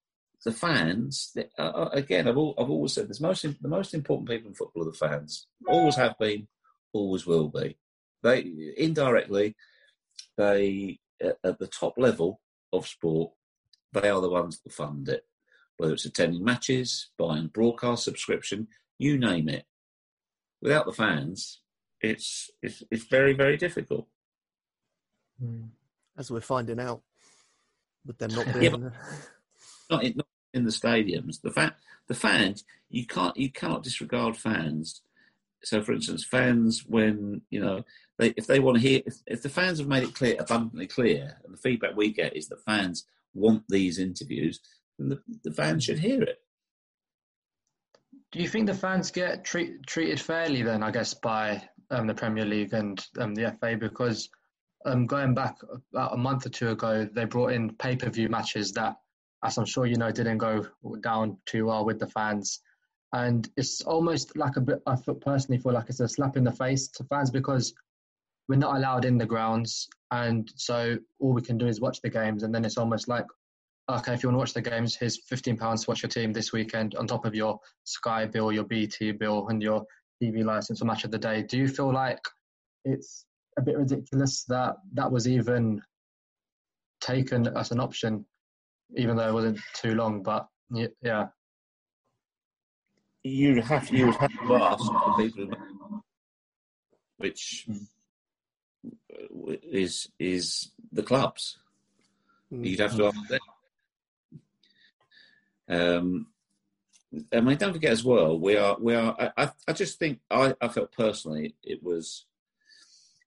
the 0.46 0.52
fans, 0.52 1.36
uh, 1.58 1.62
uh, 1.62 1.90
again, 1.94 2.28
I've, 2.28 2.38
all, 2.38 2.54
I've 2.58 2.70
always 2.70 2.94
said 2.94 3.08
this: 3.08 3.22
most 3.22 3.42
the 3.42 3.68
most 3.68 3.94
important 3.94 4.30
people 4.30 4.50
in 4.50 4.56
football 4.56 4.84
are 4.84 4.92
the 4.92 4.98
fans. 4.98 5.48
Always 5.68 5.96
have 5.96 6.18
been, 6.20 6.48
always 6.94 7.26
will 7.26 7.50
be. 7.50 7.78
They 8.24 8.74
indirectly, 8.78 9.56
they 10.38 11.00
at 11.22 11.60
the 11.60 11.68
top 11.68 11.96
level 11.98 12.42
of 12.72 12.88
sport, 12.88 13.34
they 13.92 14.10
are 14.10 14.22
the 14.22 14.30
ones 14.30 14.60
that 14.62 14.74
fund 14.74 15.08
it. 15.10 15.26
Whether 15.78 15.94
it's 15.94 16.06
attending 16.06 16.44
matches, 16.44 17.10
buying 17.18 17.48
broadcast 17.48 18.04
subscription, 18.04 18.68
you 18.98 19.18
name 19.18 19.50
it. 19.50 19.66
Without 20.62 20.86
the 20.86 20.94
fans, 20.94 21.62
it's 22.02 22.50
it's, 22.62 22.84
it's 22.90 23.06
very 23.06 23.34
very 23.34 23.58
difficult. 23.58 24.08
Hmm. 25.40 25.66
As 26.18 26.30
we're 26.30 26.42
finding 26.42 26.80
out, 26.80 27.02
with 28.06 28.18
them 28.18 28.34
not 28.34 28.54
being. 28.54 28.64
yeah, 28.64 28.70
not, 29.90 30.04
not 30.16 30.28
in 30.54 30.64
the 30.64 30.72
stadiums. 30.72 31.42
The 31.42 31.52
fact, 31.52 31.82
the 32.08 32.14
fans, 32.14 32.64
you 32.90 33.06
can't, 33.08 33.36
you 33.36 33.52
cannot 33.52 33.84
disregard 33.84 34.38
fans 34.38 35.02
so, 35.64 35.82
for 35.82 35.94
instance, 35.94 36.24
fans 36.24 36.84
when 36.88 37.42
you 37.50 37.60
know 37.60 37.84
they, 38.20 38.34
if 38.38 38.48
they 38.48 38.60
want 38.60 38.78
to 38.78 38.82
hear, 38.82 39.02
if, 39.06 39.16
if 39.26 39.42
the 39.42 39.50
fans 39.50 39.80
have 39.80 39.88
made 39.88 40.04
it 40.04 40.14
clear, 40.14 40.36
abundantly 40.40 40.88
clear, 40.88 41.38
and 41.44 41.54
the 41.54 41.58
feedback 41.58 41.96
we 41.96 42.12
get 42.12 42.36
is 42.36 42.48
that 42.50 42.64
fans 42.66 43.06
want 43.34 43.64
these 43.70 44.00
interviews, 44.00 44.60
then 45.00 45.10
the, 45.10 45.20
the 45.44 45.54
fans 45.54 45.84
should 45.84 46.00
hear 46.00 46.22
it. 46.22 46.40
Do 48.32 48.40
you 48.40 48.48
think 48.48 48.68
the 48.68 48.74
fans 48.74 49.12
get 49.12 49.46
treat, 49.46 49.86
treated 49.86 50.20
fairly 50.20 50.64
then? 50.64 50.84
I 50.84 50.92
guess 50.92 51.14
by 51.14 51.62
um, 51.92 52.08
the 52.08 52.16
Premier 52.16 52.46
League 52.46 52.74
and 52.74 53.04
um, 53.20 53.36
the 53.36 53.56
FA 53.60 53.78
because 53.78 54.30
um, 54.86 55.06
going 55.06 55.34
back 55.34 55.58
about 55.94 56.14
a 56.14 56.18
month 56.18 56.46
or 56.46 56.50
two 56.50 56.70
ago, 56.70 57.08
they 57.14 57.26
brought 57.26 57.54
in 57.54 57.76
pay 57.76 57.96
per 57.96 58.10
view 58.10 58.30
matches 58.30 58.72
that, 58.74 58.96
as 59.44 59.58
I'm 59.58 59.66
sure 59.66 59.86
you 59.86 59.98
know, 59.98 60.12
didn't 60.12 60.40
go 60.40 60.66
down 61.02 61.38
too 61.46 61.68
well 61.68 61.86
with 61.86 62.00
the 62.00 62.08
fans. 62.08 62.60
And 63.14 63.48
it's 63.58 63.82
almost 63.82 64.36
like 64.36 64.58
a 64.58 64.62
bit, 64.62 64.82
I 64.88 64.96
feel 64.96 65.16
personally 65.16 65.62
feel 65.62 65.74
like 65.74 65.90
it's 65.90 66.00
a 66.00 66.08
slap 66.08 66.36
in 66.36 66.44
the 66.44 66.52
face 66.52 66.88
to 66.90 67.04
fans 67.06 67.30
because 67.30 67.74
we're 68.50 68.56
not 68.56 68.76
allowed 68.76 69.06
in 69.06 69.18
the 69.18 69.26
grounds. 69.26 69.88
And 70.12 70.52
so 70.56 70.98
all 71.20 71.34
we 71.34 71.42
can 71.42 71.58
do 71.58 71.68
is 71.68 71.80
watch 71.80 72.02
the 72.02 72.10
games. 72.10 72.44
And 72.44 72.54
then 72.54 72.66
it's 72.66 72.78
almost 72.78 73.08
like, 73.08 73.26
okay, 73.90 74.14
if 74.14 74.24
you 74.24 74.30
want 74.30 74.36
to 74.36 74.40
watch 74.40 74.54
the 74.54 74.62
games, 74.62 74.96
here's 74.96 75.20
£15 75.32 75.58
to 75.58 75.90
watch 75.90 76.02
your 76.02 76.10
team 76.10 76.34
this 76.34 76.52
weekend 76.52 76.96
on 76.96 77.08
top 77.08 77.26
of 77.26 77.36
your 77.36 77.60
Sky 77.84 78.26
bill, 78.26 78.52
your 78.52 78.64
BT 78.64 79.12
bill, 79.12 79.48
and 79.50 79.62
your 79.62 79.86
TV 80.22 80.44
license 80.44 80.82
or 80.82 80.86
match 80.86 81.04
of 81.04 81.12
the 81.12 81.18
day. 81.18 81.44
Do 81.44 81.58
you 81.58 81.68
feel 81.68 81.94
like 81.94 82.20
it's 82.84 83.26
a 83.58 83.62
bit 83.62 83.78
ridiculous 83.78 84.44
that 84.46 84.76
that 84.94 85.12
was 85.12 85.28
even 85.28 85.82
taken 87.02 87.48
as 87.56 87.72
an 87.72 87.80
option, 87.80 88.26
even 88.98 89.16
though 89.16 89.28
it 89.28 89.34
wasn't 89.34 89.60
too 89.76 89.94
long. 89.94 90.24
But 90.24 90.48
yeah, 90.72 91.28
you 93.24 93.62
have 93.62 93.90
you 93.90 94.08
would 94.08 94.16
have 94.16 94.32
to 94.32 94.56
ask 94.56 94.84
the 94.84 95.14
people, 95.18 96.04
which 97.18 97.68
is 99.64 100.10
is 100.20 100.72
the 100.92 101.04
clubs. 101.04 101.58
Mm. 102.52 102.68
You'd 102.68 102.80
have 102.80 102.96
to 102.98 103.06
ask 103.08 103.28
them. 103.28 103.40
Um, 105.70 106.28
I 107.32 107.42
mean, 107.42 107.58
don't 107.58 107.74
forget 107.74 107.92
as 107.92 108.04
well. 108.04 108.38
We 108.40 108.58
are, 108.58 108.76
we 108.80 108.96
are. 108.96 109.32
I, 109.38 109.52
I 109.68 109.74
just 109.74 110.00
think 110.00 110.20
I, 110.30 110.56
I 110.60 110.68
felt 110.68 110.92
personally 110.92 111.56
it 111.64 111.84
was 111.84 112.26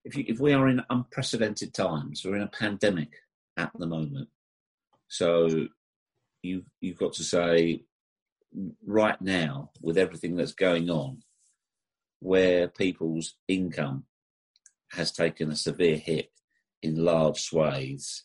if 0.04 0.16
you, 0.16 0.24
if 0.28 0.38
we 0.38 0.52
are 0.52 0.68
in 0.68 0.82
unprecedented 0.90 1.74
times, 1.74 2.24
we're 2.24 2.36
in 2.36 2.42
a 2.42 2.48
pandemic 2.48 3.10
at 3.56 3.70
the 3.78 3.86
moment. 3.86 4.28
So 5.08 5.68
you 6.42 6.64
you've 6.80 6.98
got 6.98 7.14
to 7.14 7.24
say 7.24 7.82
right 8.84 9.20
now 9.20 9.70
with 9.80 9.98
everything 9.98 10.36
that's 10.36 10.52
going 10.52 10.90
on, 10.90 11.22
where 12.20 12.68
people's 12.68 13.34
income 13.48 14.04
has 14.92 15.12
taken 15.12 15.50
a 15.50 15.56
severe 15.56 15.96
hit 15.96 16.30
in 16.82 17.04
large 17.04 17.40
swathes, 17.40 18.24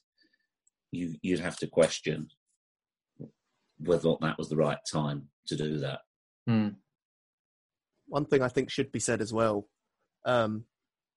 you 0.91 1.15
you'd 1.21 1.39
have 1.39 1.57
to 1.57 1.67
question 1.67 2.29
whether 3.79 4.10
or 4.10 4.17
not 4.21 4.21
that 4.21 4.38
was 4.38 4.49
the 4.49 4.55
right 4.55 4.77
time 4.89 5.29
to 5.47 5.55
do 5.55 5.79
that. 5.79 5.99
Hmm. 6.47 6.69
One 8.07 8.25
thing 8.25 8.41
I 8.41 8.47
think 8.47 8.69
should 8.69 8.91
be 8.91 8.99
said 8.99 9.21
as 9.21 9.34
well 9.34 9.67
um, 10.25 10.65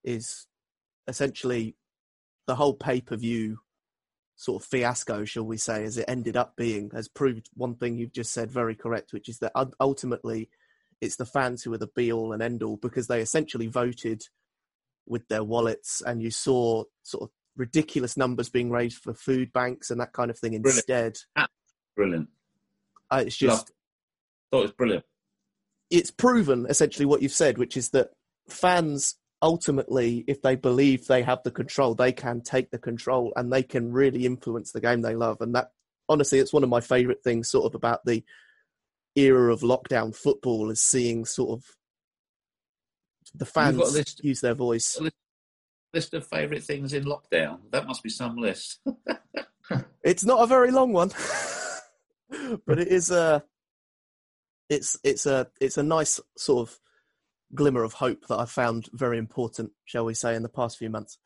is 0.02 0.46
essentially 1.06 1.76
the 2.46 2.54
whole 2.54 2.74
pay 2.74 3.00
per 3.00 3.16
view 3.16 3.58
sort 4.36 4.62
of 4.62 4.68
fiasco, 4.68 5.24
shall 5.24 5.44
we 5.44 5.56
say, 5.56 5.84
as 5.84 5.96
it 5.96 6.06
ended 6.08 6.36
up 6.36 6.56
being, 6.56 6.90
has 6.92 7.08
proved 7.08 7.48
one 7.54 7.74
thing 7.74 7.96
you've 7.96 8.12
just 8.12 8.32
said 8.32 8.50
very 8.50 8.74
correct, 8.74 9.12
which 9.12 9.28
is 9.28 9.38
that 9.38 9.52
ultimately 9.80 10.48
it's 11.00 11.16
the 11.16 11.26
fans 11.26 11.62
who 11.62 11.72
are 11.72 11.78
the 11.78 11.88
be 11.88 12.12
all 12.12 12.32
and 12.32 12.42
end 12.42 12.62
all 12.62 12.76
because 12.76 13.06
they 13.06 13.20
essentially 13.20 13.66
voted 13.66 14.22
with 15.06 15.26
their 15.28 15.44
wallets, 15.44 16.02
and 16.04 16.22
you 16.22 16.30
saw 16.30 16.84
sort 17.02 17.24
of 17.24 17.30
ridiculous 17.56 18.16
numbers 18.16 18.48
being 18.48 18.70
raised 18.70 18.98
for 18.98 19.14
food 19.14 19.52
banks 19.52 19.90
and 19.90 20.00
that 20.00 20.12
kind 20.12 20.30
of 20.30 20.38
thing 20.38 20.60
brilliant. 20.60 20.76
instead. 20.76 21.16
Brilliant. 21.94 22.28
Uh, 23.10 23.22
it's 23.26 23.36
just. 23.36 23.70
Thought 24.50 24.58
it 24.58 24.62
was 24.62 24.72
brilliant. 24.72 25.04
It's 25.90 26.10
proven 26.10 26.66
essentially 26.68 27.06
what 27.06 27.22
you've 27.22 27.32
said, 27.32 27.58
which 27.58 27.76
is 27.76 27.90
that 27.90 28.10
fans 28.48 29.16
ultimately, 29.44 30.24
if 30.26 30.40
they 30.40 30.56
believe 30.56 31.06
they 31.06 31.22
have 31.22 31.42
the 31.44 31.50
control, 31.50 31.94
they 31.94 32.12
can 32.12 32.40
take 32.40 32.70
the 32.70 32.78
control 32.78 33.30
and 33.36 33.52
they 33.52 33.62
can 33.62 33.92
really 33.92 34.24
influence 34.24 34.72
the 34.72 34.80
game 34.80 35.02
they 35.02 35.14
love. 35.14 35.42
And 35.42 35.54
that, 35.54 35.68
honestly, 36.08 36.38
it's 36.38 36.52
one 36.52 36.64
of 36.64 36.70
my 36.70 36.80
favourite 36.80 37.22
things, 37.22 37.50
sort 37.50 37.66
of 37.66 37.74
about 37.74 38.00
the 38.06 38.24
era 39.14 39.52
of 39.52 39.60
lockdown 39.60 40.16
football, 40.16 40.70
is 40.70 40.80
seeing 40.80 41.26
sort 41.26 41.58
of 41.58 41.64
the 43.34 43.44
fans 43.44 43.76
list, 43.92 44.24
use 44.24 44.40
their 44.40 44.54
voice. 44.54 44.98
List, 44.98 45.16
list 45.92 46.14
of 46.14 46.26
favourite 46.26 46.64
things 46.64 46.94
in 46.94 47.04
lockdown. 47.04 47.58
That 47.70 47.86
must 47.86 48.02
be 48.02 48.08
some 48.08 48.36
list. 48.36 48.80
it's 50.02 50.24
not 50.24 50.42
a 50.42 50.46
very 50.46 50.70
long 50.70 50.94
one, 50.94 51.10
but 52.66 52.78
it 52.78 52.88
is 52.88 53.10
a. 53.10 53.44
It's 54.70 54.98
it's 55.04 55.26
a 55.26 55.48
it's 55.60 55.76
a 55.76 55.82
nice 55.82 56.18
sort 56.38 56.66
of 56.66 56.80
glimmer 57.54 57.82
of 57.82 57.94
hope 57.94 58.26
that 58.28 58.36
I've 58.36 58.50
found 58.50 58.88
very 58.92 59.18
important, 59.18 59.72
shall 59.84 60.04
we 60.04 60.14
say, 60.14 60.34
in 60.34 60.42
the 60.42 60.48
past 60.48 60.78
few 60.78 60.90
months. 60.90 61.18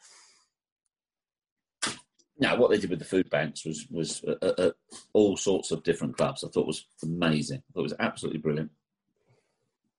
Now, 2.40 2.56
what 2.56 2.70
they 2.70 2.78
did 2.78 2.90
with 2.90 3.00
the 3.00 3.04
food 3.04 3.28
banks 3.30 3.64
was 3.64 3.86
was 3.90 4.22
uh, 4.24 4.34
uh, 4.40 4.54
uh, 4.58 4.70
all 5.12 5.36
sorts 5.36 5.72
of 5.72 5.82
different 5.82 6.16
clubs. 6.16 6.44
I 6.44 6.48
thought 6.48 6.66
was 6.66 6.86
amazing. 7.02 7.58
I 7.58 7.68
thought 7.72 7.80
it 7.80 7.82
was 7.82 7.94
absolutely 7.98 8.40
brilliant. 8.40 8.70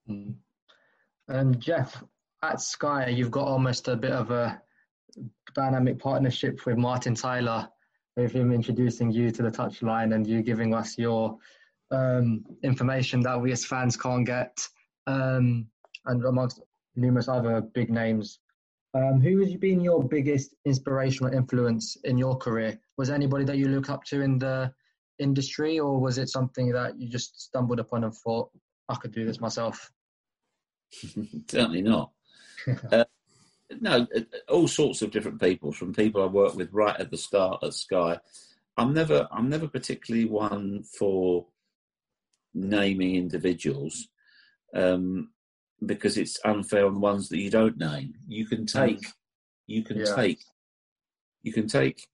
Mm. 0.10 0.36
And 1.28 1.60
Geoff, 1.60 2.02
at 2.42 2.62
Sky, 2.62 3.08
you've 3.10 3.32
got 3.32 3.48
almost 3.48 3.88
a 3.88 3.96
bit 3.96 4.12
of 4.12 4.32
a 4.32 4.62
dynamic 5.54 6.00
partnership 6.00 6.66
with 6.66 6.78
Martin 6.78 7.14
Tyler, 7.14 7.68
with 8.16 8.32
him 8.32 8.54
introducing 8.54 9.12
you 9.12 9.32
to 9.32 9.44
the 9.44 9.52
touchline 9.52 10.16
and 10.16 10.26
you 10.26 10.42
giving 10.42 10.74
us 10.74 10.98
your 10.98 11.38
um, 11.92 12.46
information 12.64 13.22
that 13.22 13.40
we 13.40 13.52
as 13.52 13.66
fans 13.66 13.98
can't 13.98 14.26
get. 14.26 14.58
Um, 15.08 15.68
and 16.06 16.24
amongst 16.26 16.62
numerous 16.96 17.28
other 17.28 17.62
big 17.62 17.90
names. 17.90 18.40
Um, 18.96 19.22
who 19.22 19.40
has 19.42 19.56
been 19.56 19.82
your 19.82 20.04
biggest 20.04 20.56
inspirational 20.66 21.34
influence 21.34 21.96
in 22.06 22.18
your 22.18 22.36
career? 22.36 22.80
Was 22.98 23.10
anybody 23.10 23.46
that 23.46 23.58
you 23.58 23.68
look 23.68 23.90
up 23.90 24.04
to 24.06 24.22
in 24.22 24.40
the 24.40 24.74
industry, 25.20 25.80
or 25.80 26.00
was 26.00 26.18
it 26.18 26.30
something 26.30 26.72
that 26.72 27.00
you 27.00 27.08
just 27.08 27.40
stumbled 27.40 27.80
upon 27.80 28.04
and 28.04 28.14
thought, 28.14 28.50
I 28.88 28.96
could 28.96 29.12
do 29.12 29.26
this 29.26 29.40
myself? 29.40 29.92
Certainly 31.48 31.84
not. 31.84 32.12
uh, 32.92 33.06
no, 33.80 34.08
uh, 34.16 34.22
all 34.48 34.68
sorts 34.68 35.02
of 35.02 35.12
different 35.12 35.40
people, 35.40 35.72
from 35.72 35.94
people 35.94 36.24
I 36.24 36.28
worked 36.28 36.56
with 36.56 36.74
right 36.74 37.00
at 37.00 37.12
the 37.12 37.18
start 37.18 37.64
at 37.64 37.74
Sky. 37.74 38.18
I'm 38.78 38.94
never, 38.94 39.28
I'm 39.32 39.50
never 39.50 39.68
particularly 39.68 40.26
one 40.26 40.84
for 40.84 41.46
naming 42.54 43.16
individuals. 43.16 44.08
Um, 44.74 45.30
because 45.86 46.18
it's 46.18 46.40
unfair 46.46 46.86
on 46.86 46.96
the 46.96 47.00
ones 47.00 47.30
that 47.30 47.40
you 47.40 47.50
don't 47.50 47.78
name. 47.78 48.14
You 48.28 48.46
can 48.46 48.66
take, 48.66 49.06
you 49.68 49.84
can 49.84 50.00
yeah. 50.00 50.16
take, 50.16 50.40
you 51.42 51.54
can 51.54 51.68
take. 51.68 52.08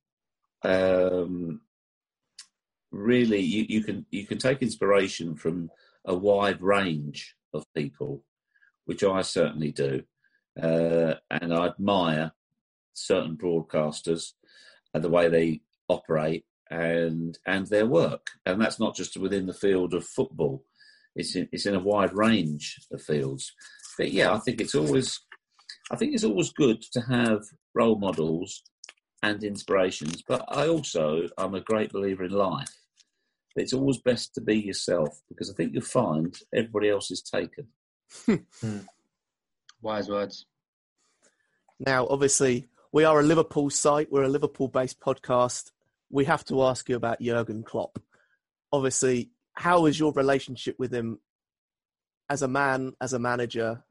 Um, 0.63 1.61
really, 2.91 3.39
you, 3.39 3.65
you 3.67 3.83
can 3.83 4.05
you 4.11 4.25
can 4.25 4.37
take 4.37 4.61
inspiration 4.61 5.35
from 5.35 5.69
a 6.05 6.15
wide 6.15 6.61
range 6.61 7.35
of 7.53 7.65
people, 7.73 8.23
which 8.85 9.03
I 9.03 9.21
certainly 9.21 9.71
do, 9.71 10.03
uh, 10.61 11.15
and 11.29 11.53
I 11.53 11.67
admire 11.67 12.31
certain 12.93 13.35
broadcasters 13.35 14.31
and 14.93 15.03
the 15.03 15.09
way 15.09 15.27
they 15.27 15.61
operate 15.89 16.45
and 16.69 17.37
and 17.45 17.67
their 17.67 17.85
work, 17.85 18.27
and 18.45 18.61
that's 18.61 18.79
not 18.79 18.95
just 18.95 19.17
within 19.17 19.45
the 19.45 19.53
field 19.53 19.93
of 19.93 20.05
football 20.05 20.63
it's 21.15 21.35
in, 21.35 21.47
it's 21.51 21.65
in 21.65 21.75
a 21.75 21.79
wide 21.79 22.13
range 22.13 22.79
of 22.91 23.01
fields. 23.01 23.53
But 23.97 24.11
yeah, 24.11 24.33
I 24.33 24.39
think 24.39 24.61
it's 24.61 24.75
always 24.75 25.19
I 25.91 25.95
think 25.95 26.13
it's 26.13 26.23
always 26.23 26.51
good 26.51 26.81
to 26.93 27.01
have 27.01 27.43
role 27.73 27.97
models 27.97 28.63
and 29.23 29.43
inspirations. 29.43 30.23
But 30.27 30.43
I 30.47 30.67
also 30.67 31.27
I'm 31.37 31.55
a 31.55 31.61
great 31.61 31.91
believer 31.91 32.25
in 32.25 32.31
life. 32.31 32.73
It's 33.55 33.73
always 33.73 33.99
best 33.99 34.35
to 34.35 34.41
be 34.41 34.57
yourself 34.57 35.21
because 35.29 35.49
I 35.49 35.53
think 35.53 35.73
you'll 35.73 35.83
find 35.83 36.35
everybody 36.53 36.89
else 36.89 37.09
is 37.11 37.21
taken. 37.21 37.67
Hmm. 38.25 38.79
Wise 39.81 40.09
words. 40.09 40.45
Now, 41.79 42.07
obviously, 42.07 42.67
we 42.91 43.03
are 43.03 43.19
a 43.19 43.23
Liverpool 43.23 43.69
site. 43.69 44.11
We're 44.11 44.23
a 44.23 44.29
Liverpool-based 44.29 44.99
podcast. 44.99 45.71
We 46.09 46.25
have 46.25 46.45
to 46.45 46.63
ask 46.63 46.89
you 46.89 46.95
about 46.95 47.21
Jurgen 47.21 47.63
Klopp. 47.63 47.99
Obviously, 48.71 49.31
how 49.55 49.85
is 49.85 49.99
your 49.99 50.11
relationship 50.13 50.75
with 50.77 50.93
him 50.93 51.19
as 52.29 52.41
a 52.41 52.47
man, 52.47 52.93
as 53.01 53.13
a 53.13 53.19
manager? 53.19 53.83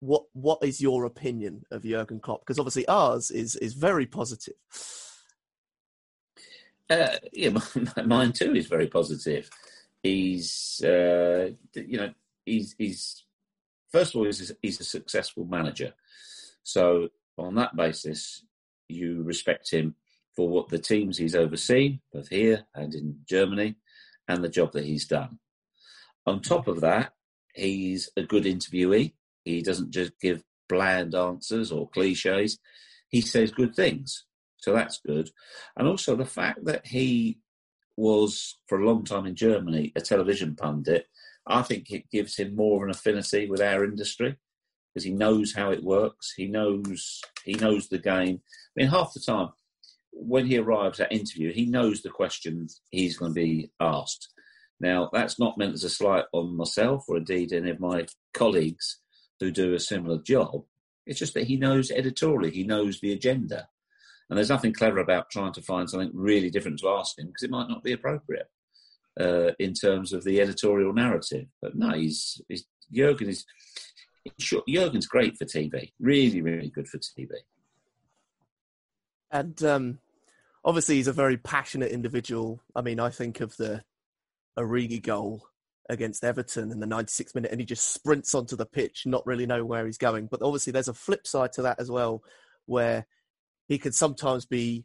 What 0.00 0.24
what 0.32 0.58
is 0.62 0.80
your 0.80 1.04
opinion 1.04 1.64
of 1.70 1.84
Jurgen 1.84 2.20
Klopp? 2.20 2.40
Because 2.40 2.58
obviously 2.58 2.86
ours 2.88 3.30
is 3.30 3.56
is 3.56 3.74
very 3.74 4.06
positive. 4.06 4.54
Uh, 6.90 7.16
yeah, 7.32 7.50
mine 8.04 8.32
too 8.32 8.54
is 8.54 8.66
very 8.66 8.88
positive. 8.88 9.48
He's 10.02 10.82
uh, 10.84 11.50
you 11.74 11.98
know 11.98 12.12
he's 12.44 12.74
he's 12.78 13.24
first 13.92 14.14
of 14.14 14.18
all, 14.18 14.24
he's 14.24 14.50
a, 14.50 14.54
he's 14.62 14.80
a 14.80 14.84
successful 14.84 15.44
manager. 15.44 15.92
So 16.64 17.08
on 17.38 17.54
that 17.56 17.76
basis, 17.76 18.44
you 18.88 19.22
respect 19.22 19.70
him 19.70 19.94
for 20.34 20.48
what 20.48 20.68
the 20.68 20.78
teams 20.78 21.18
he's 21.18 21.34
overseen, 21.34 22.00
both 22.12 22.28
here 22.28 22.64
and 22.74 22.94
in 22.94 23.18
Germany, 23.28 23.76
and 24.28 24.42
the 24.42 24.48
job 24.48 24.72
that 24.72 24.84
he's 24.84 25.06
done. 25.06 25.38
On 26.26 26.40
top 26.40 26.68
of 26.68 26.80
that, 26.80 27.12
he's 27.54 28.10
a 28.16 28.22
good 28.22 28.44
interviewee. 28.44 29.12
He 29.44 29.62
doesn't 29.62 29.90
just 29.90 30.12
give 30.20 30.42
bland 30.68 31.14
answers 31.14 31.72
or 31.72 31.88
cliches. 31.88 32.58
He 33.08 33.20
says 33.20 33.50
good 33.50 33.74
things. 33.74 34.24
So 34.58 34.72
that's 34.72 35.00
good. 35.04 35.30
And 35.76 35.88
also 35.88 36.14
the 36.14 36.24
fact 36.24 36.64
that 36.64 36.86
he 36.86 37.40
was, 37.96 38.58
for 38.68 38.80
a 38.80 38.86
long 38.86 39.04
time 39.04 39.26
in 39.26 39.34
Germany, 39.34 39.92
a 39.96 40.00
television 40.00 40.54
pundit, 40.54 41.06
I 41.46 41.62
think 41.62 41.90
it 41.90 42.10
gives 42.10 42.36
him 42.36 42.54
more 42.54 42.78
of 42.78 42.84
an 42.84 42.90
affinity 42.90 43.50
with 43.50 43.60
our 43.60 43.84
industry 43.84 44.36
because 44.92 45.04
he 45.04 45.12
knows 45.12 45.54
how 45.54 45.72
it 45.72 45.82
works. 45.82 46.32
He 46.36 46.46
knows 46.46 47.20
he 47.44 47.54
knows 47.54 47.88
the 47.88 47.98
game. 47.98 48.40
I 48.44 48.70
mean, 48.76 48.88
half 48.88 49.12
the 49.12 49.20
time 49.20 49.48
when 50.12 50.46
he 50.46 50.58
arrives 50.58 51.00
at 51.00 51.12
interview, 51.12 51.52
he 51.52 51.66
knows 51.66 52.02
the 52.02 52.10
questions 52.10 52.80
he's 52.90 53.16
going 53.16 53.32
to 53.32 53.40
be 53.40 53.70
asked. 53.80 54.28
Now, 54.80 55.10
that's 55.12 55.38
not 55.38 55.56
meant 55.58 55.74
as 55.74 55.84
a 55.84 55.90
slight 55.90 56.24
on 56.32 56.56
myself 56.56 57.04
or 57.08 57.16
indeed 57.16 57.52
any 57.52 57.70
of 57.70 57.80
my 57.80 58.06
colleagues 58.34 58.98
who 59.40 59.50
do 59.50 59.74
a 59.74 59.80
similar 59.80 60.18
job. 60.18 60.64
It's 61.06 61.18
just 61.18 61.34
that 61.34 61.46
he 61.46 61.56
knows 61.56 61.90
editorially, 61.90 62.50
he 62.50 62.64
knows 62.64 63.00
the 63.00 63.12
agenda. 63.12 63.68
And 64.28 64.36
there's 64.36 64.48
nothing 64.48 64.72
clever 64.72 64.98
about 64.98 65.30
trying 65.30 65.52
to 65.54 65.62
find 65.62 65.88
something 65.88 66.10
really 66.14 66.50
different 66.50 66.78
to 66.80 66.88
ask 66.88 67.18
him 67.18 67.26
because 67.26 67.42
it 67.42 67.50
might 67.50 67.68
not 67.68 67.82
be 67.82 67.92
appropriate 67.92 68.46
uh, 69.20 69.50
in 69.58 69.74
terms 69.74 70.12
of 70.12 70.24
the 70.24 70.40
editorial 70.40 70.92
narrative. 70.92 71.46
But 71.60 71.76
no, 71.76 71.90
he's, 71.90 72.40
he's 72.48 72.64
Jurgen 72.92 73.28
is 73.28 73.44
sure, 74.38 74.62
Jurgen's 74.68 75.06
great 75.06 75.36
for 75.36 75.44
TV, 75.44 75.92
really, 76.00 76.42
really 76.42 76.70
good 76.70 76.88
for 76.88 76.98
TV. 76.98 77.28
And 79.30 79.62
um, 79.64 79.98
obviously, 80.64 80.96
he's 80.96 81.08
a 81.08 81.12
very 81.12 81.36
passionate 81.36 81.92
individual. 81.92 82.60
I 82.74 82.82
mean, 82.82 83.00
I 83.00 83.10
think 83.10 83.40
of 83.40 83.56
the 83.56 83.82
Origi 84.58 85.02
goal 85.02 85.44
against 85.88 86.24
Everton 86.24 86.70
in 86.70 86.80
the 86.80 86.86
96th 86.86 87.34
minute, 87.34 87.50
and 87.50 87.60
he 87.60 87.66
just 87.66 87.92
sprints 87.92 88.34
onto 88.34 88.56
the 88.56 88.66
pitch, 88.66 89.04
not 89.06 89.26
really 89.26 89.46
knowing 89.46 89.68
where 89.68 89.86
he's 89.86 89.98
going. 89.98 90.28
But 90.30 90.42
obviously, 90.42 90.72
there's 90.72 90.88
a 90.88 90.94
flip 90.94 91.26
side 91.26 91.52
to 91.54 91.62
that 91.62 91.80
as 91.80 91.90
well, 91.90 92.22
where 92.66 93.06
he 93.68 93.78
can 93.78 93.92
sometimes 93.92 94.46
be 94.46 94.84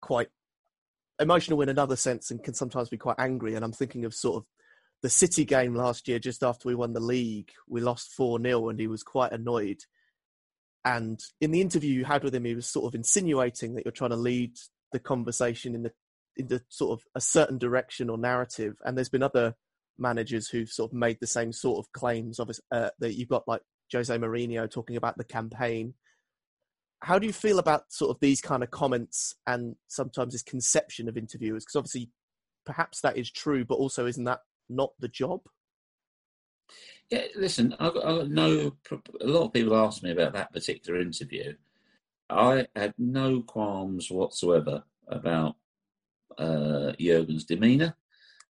quite 0.00 0.28
emotional 1.18 1.60
in 1.62 1.68
another 1.68 1.96
sense 1.96 2.30
and 2.30 2.42
can 2.42 2.54
sometimes 2.54 2.88
be 2.88 2.96
quite 2.96 3.16
angry. 3.18 3.54
And 3.54 3.64
I'm 3.64 3.72
thinking 3.72 4.04
of 4.04 4.14
sort 4.14 4.36
of 4.36 4.46
the 5.02 5.10
City 5.10 5.44
game 5.44 5.74
last 5.74 6.08
year, 6.08 6.18
just 6.18 6.42
after 6.42 6.68
we 6.68 6.74
won 6.74 6.92
the 6.92 7.00
league. 7.00 7.50
We 7.68 7.80
lost 7.80 8.12
4 8.12 8.40
0, 8.40 8.68
and 8.68 8.80
he 8.80 8.86
was 8.86 9.02
quite 9.02 9.32
annoyed. 9.32 9.82
And 10.84 11.20
in 11.40 11.52
the 11.52 11.60
interview 11.60 11.92
you 11.92 12.04
had 12.04 12.24
with 12.24 12.34
him, 12.34 12.44
he 12.44 12.54
was 12.54 12.66
sort 12.66 12.86
of 12.86 12.94
insinuating 12.94 13.74
that 13.74 13.84
you're 13.84 13.92
trying 13.92 14.10
to 14.10 14.16
lead 14.16 14.56
the 14.92 15.00
conversation 15.00 15.74
in 15.74 15.82
the 15.82 15.92
in 16.36 16.46
the 16.46 16.62
sort 16.68 16.98
of 16.98 17.04
a 17.14 17.20
certain 17.20 17.58
direction 17.58 18.08
or 18.08 18.16
narrative. 18.16 18.76
And 18.84 18.96
there's 18.96 19.08
been 19.08 19.22
other 19.22 19.54
managers 19.98 20.48
who've 20.48 20.68
sort 20.68 20.90
of 20.90 20.96
made 20.96 21.18
the 21.20 21.26
same 21.26 21.52
sort 21.52 21.78
of 21.78 21.92
claims. 21.92 22.38
Of 22.38 22.50
uh, 22.70 22.90
that 22.98 23.14
you've 23.14 23.28
got 23.28 23.46
like 23.46 23.62
Jose 23.92 24.16
Mourinho 24.16 24.70
talking 24.70 24.96
about 24.96 25.18
the 25.18 25.24
campaign. 25.24 25.94
How 27.00 27.18
do 27.18 27.26
you 27.26 27.32
feel 27.32 27.58
about 27.58 27.92
sort 27.92 28.14
of 28.14 28.20
these 28.20 28.40
kind 28.40 28.62
of 28.62 28.70
comments 28.70 29.34
and 29.46 29.74
sometimes 29.88 30.32
this 30.32 30.42
conception 30.42 31.08
of 31.08 31.16
interviewers? 31.16 31.64
Because 31.64 31.76
obviously, 31.76 32.10
perhaps 32.64 33.00
that 33.00 33.16
is 33.16 33.30
true, 33.30 33.64
but 33.64 33.74
also 33.74 34.06
isn't 34.06 34.24
that 34.24 34.40
not 34.68 34.92
the 35.00 35.08
job? 35.08 35.40
Yeah, 37.10 37.24
listen, 37.36 37.74
I've 37.78 37.96
I 37.96 38.22
know 38.22 38.76
a 39.20 39.26
lot 39.26 39.46
of 39.46 39.52
people 39.52 39.76
ask 39.76 40.02
me 40.02 40.12
about 40.12 40.32
that 40.32 40.52
particular 40.52 41.00
interview. 41.00 41.54
I 42.32 42.66
had 42.74 42.94
no 42.98 43.42
qualms 43.42 44.10
whatsoever 44.10 44.84
about 45.08 45.56
uh, 46.38 46.92
Jurgen's 46.98 47.44
demeanour, 47.44 47.94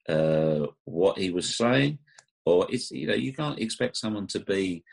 uh, 0.08 0.66
what 0.84 1.18
he 1.18 1.30
was 1.30 1.54
saying, 1.56 1.98
or 2.44 2.66
it's 2.70 2.90
you 2.90 3.06
know 3.06 3.14
you 3.14 3.32
can't 3.32 3.58
expect 3.58 3.96
someone 3.96 4.26
to 4.28 4.40
be 4.40 4.84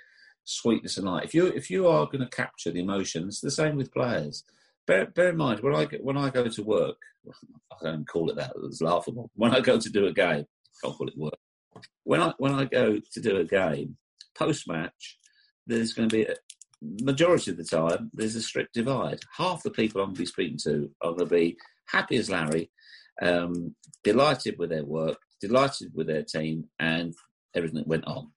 sweetness 0.44 0.98
and 0.98 1.06
light. 1.06 1.26
If 1.26 1.34
you 1.34 1.48
if 1.48 1.70
you 1.70 1.88
are 1.88 2.06
going 2.06 2.22
to 2.22 2.30
capture 2.30 2.72
the 2.72 2.80
emotions, 2.80 3.42
the 3.42 3.52
same 3.52 3.76
with 3.76 3.94
players. 3.94 4.44
Bear, 4.86 5.08
bear 5.08 5.30
in 5.30 5.38
mind 5.38 5.60
when 5.60 5.76
I 5.76 5.86
when 6.02 6.18
I 6.18 6.30
go 6.30 6.48
to 6.48 6.64
work, 6.64 6.98
I 7.72 7.84
don't 7.84 8.08
call 8.08 8.30
it 8.30 8.38
that. 8.38 8.54
It's 8.64 8.82
laughable. 8.82 9.30
When 9.36 9.54
I 9.54 9.60
go 9.60 9.78
to 9.78 9.90
do 9.90 10.08
a 10.08 10.14
game, 10.14 10.46
I 10.46 10.88
can't 10.88 10.98
call 10.98 11.08
it 11.08 11.18
work. 11.18 11.38
When 12.04 12.22
I 12.22 12.34
when 12.38 12.54
I 12.54 12.66
go 12.66 13.00
to 13.00 13.22
do 13.22 13.38
a 13.38 13.44
game 13.44 13.98
post 14.36 14.68
match, 14.68 15.18
there's 15.66 15.94
going 15.94 16.10
to 16.10 16.16
be 16.16 16.24
a, 16.24 16.36
majority 16.82 17.52
of 17.52 17.58
the 17.58 17.64
time 17.64 18.12
there's 18.14 18.36
a 18.36 18.42
strict 18.42 18.74
divide. 18.74 19.20
Half 19.36 19.64
the 19.64 19.72
people 19.72 20.02
I'm 20.02 20.08
going 20.08 20.16
to 20.16 20.22
be 20.22 20.26
speaking 20.26 20.58
to 20.64 20.92
are 21.02 21.12
going 21.12 21.30
to 21.30 21.36
be 21.36 21.58
happy 21.88 22.18
as 22.18 22.30
Larry, 22.30 22.70
um, 23.22 23.76
delighted 24.04 24.58
with 24.58 24.70
their 24.70 24.86
work, 24.86 25.18
delighted 25.42 25.92
with 25.94 26.08
their 26.08 26.24
team, 26.24 26.66
and 26.80 27.14
everything 27.56 27.80
that 27.80 27.88
went 27.88 28.06
on. 28.06 28.32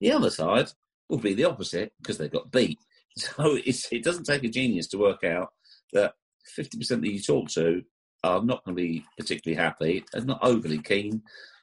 The 0.00 0.12
other 0.12 0.30
side 0.30 0.70
will 1.08 1.18
be 1.18 1.34
the 1.34 1.44
opposite 1.44 1.92
because 2.00 2.18
they 2.18 2.28
got 2.28 2.50
beat. 2.50 2.78
So 3.14 3.58
it 3.66 4.02
doesn't 4.02 4.24
take 4.24 4.42
a 4.42 4.48
genius 4.48 4.86
to 4.86 4.96
work 4.96 5.22
out 5.22 5.50
that 5.92 6.14
50% 6.58 6.88
that 6.88 7.12
you 7.12 7.20
talk 7.20 7.50
to 7.50 7.82
are 8.24 8.42
not 8.42 8.64
going 8.64 8.74
to 8.74 8.82
be 8.82 9.04
particularly 9.18 9.62
happy 9.62 10.02
and 10.14 10.26
not 10.26 10.38
overly 10.42 10.78
keen 10.78 11.20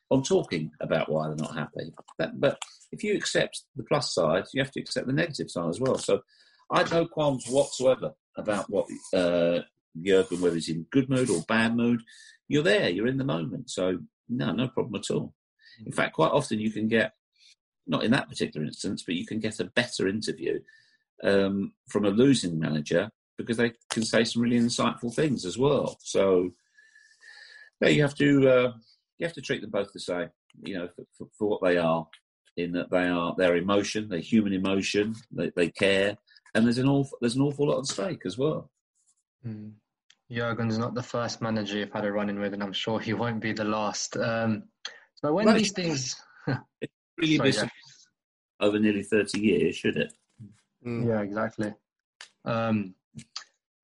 on 0.10 0.24
talking 0.24 0.72
about 0.80 1.12
why 1.12 1.28
they're 1.28 1.36
not 1.36 1.56
happy. 1.56 1.94
But, 2.18 2.60
if 2.92 3.04
you 3.04 3.14
accept 3.16 3.66
the 3.76 3.84
plus 3.84 4.16
side, 4.16 4.46
you 4.52 4.64
have 4.64 4.72
to 4.72 4.80
accept 4.80 5.06
the 5.06 5.14
negative 5.14 5.52
side 5.52 5.70
as 5.70 5.80
well. 5.80 6.00
So 6.00 6.22
I 6.72 6.80
have 6.80 6.92
no 6.92 7.06
qualms 7.06 7.46
whatsoever 7.48 8.14
about 8.36 8.68
what 8.68 8.88
uh, 9.14 9.60
Jurgen, 10.02 10.42
whether 10.42 10.56
he's 10.56 10.70
in 10.70 10.88
good 10.92 11.08
mood 11.08 11.30
or 11.30 11.44
bad 11.48 11.76
mood. 11.76 12.02
You're 12.48 12.64
there, 12.64 12.90
you're 12.90 13.06
in 13.06 13.20
the 13.20 13.24
moment. 13.24 13.70
So 13.70 14.00
no, 14.28 14.52
no 14.54 14.70
problem 14.70 15.00
at 15.00 15.12
all. 15.12 15.36
In 15.86 15.92
fact, 15.92 16.16
quite 16.16 16.32
often 16.32 16.60
you 16.60 16.72
can 16.72 16.88
get, 16.88 17.14
not 17.86 18.04
in 18.04 18.10
that 18.10 18.28
particular 18.28 18.66
instance, 18.66 19.04
but 19.06 19.14
you 19.14 19.28
can 19.28 19.40
get 19.40 19.60
a 19.60 19.66
better 19.66 20.08
interview 20.08 20.60
um, 21.24 21.74
from 21.90 22.06
a 22.06 22.10
losing 22.10 22.58
manager 22.58 23.12
because 23.38 23.58
they 23.58 23.74
can 23.92 24.04
say 24.04 24.24
some 24.24 24.42
really 24.42 24.60
insightful 24.60 25.14
things 25.14 25.46
as 25.46 25.60
well. 25.60 25.98
So 26.02 26.52
yeah, 27.82 27.90
you 27.90 28.02
have 28.02 28.16
to 28.16 28.50
uh, 28.50 28.72
you 29.20 29.28
have 29.28 29.36
to 29.36 29.42
treat 29.42 29.62
them 29.62 29.70
both 29.70 29.92
the 29.94 30.00
same, 30.00 30.30
you 30.64 30.76
know, 30.76 30.88
for, 30.96 31.04
for, 31.18 31.28
for, 31.38 31.50
what 31.50 31.62
they 31.62 31.78
are, 31.78 32.08
in 32.58 32.72
that 32.72 32.90
they 32.90 33.08
are 33.08 33.36
their 33.38 33.58
emotion, 33.58 34.10
their 34.10 34.20
human 34.20 34.54
emotion, 34.54 35.14
they, 35.32 35.52
they 35.56 35.70
care, 35.70 36.18
and 36.56 36.66
there's 36.66 36.78
an 36.78 36.88
awful 36.88 37.18
there's 37.22 37.36
an 37.36 37.42
awful 37.42 37.68
lot 37.68 37.80
at 37.80 37.86
stake 37.86 38.22
as 38.26 38.38
well. 38.38 38.72
Mm. 39.46 39.74
Jurgen's 40.32 40.78
not 40.78 40.94
the 40.94 41.04
first 41.04 41.42
manager 41.42 41.78
you've 41.78 41.92
had 41.92 42.06
a 42.06 42.12
run 42.12 42.30
in 42.30 42.40
with, 42.40 42.54
and 42.54 42.64
I'm 42.64 42.74
sure 42.74 43.00
he 43.00 43.14
won't 43.14 43.42
be 43.42 43.52
the 43.52 43.64
last. 43.64 44.16
Um, 44.18 44.64
so 45.16 45.34
when 45.34 45.54
these 45.54 45.72
things, 45.72 46.16
really 47.18 47.52
Sorry, 47.52 47.68
yeah. 47.68 48.66
over 48.66 48.80
nearly 48.80 49.04
thirty 49.04 49.40
years, 49.40 49.76
should 49.76 49.98
it? 49.98 50.14
Mm. 50.86 51.08
Yeah, 51.08 51.22
exactly. 51.22 51.74
Um, 52.46 52.96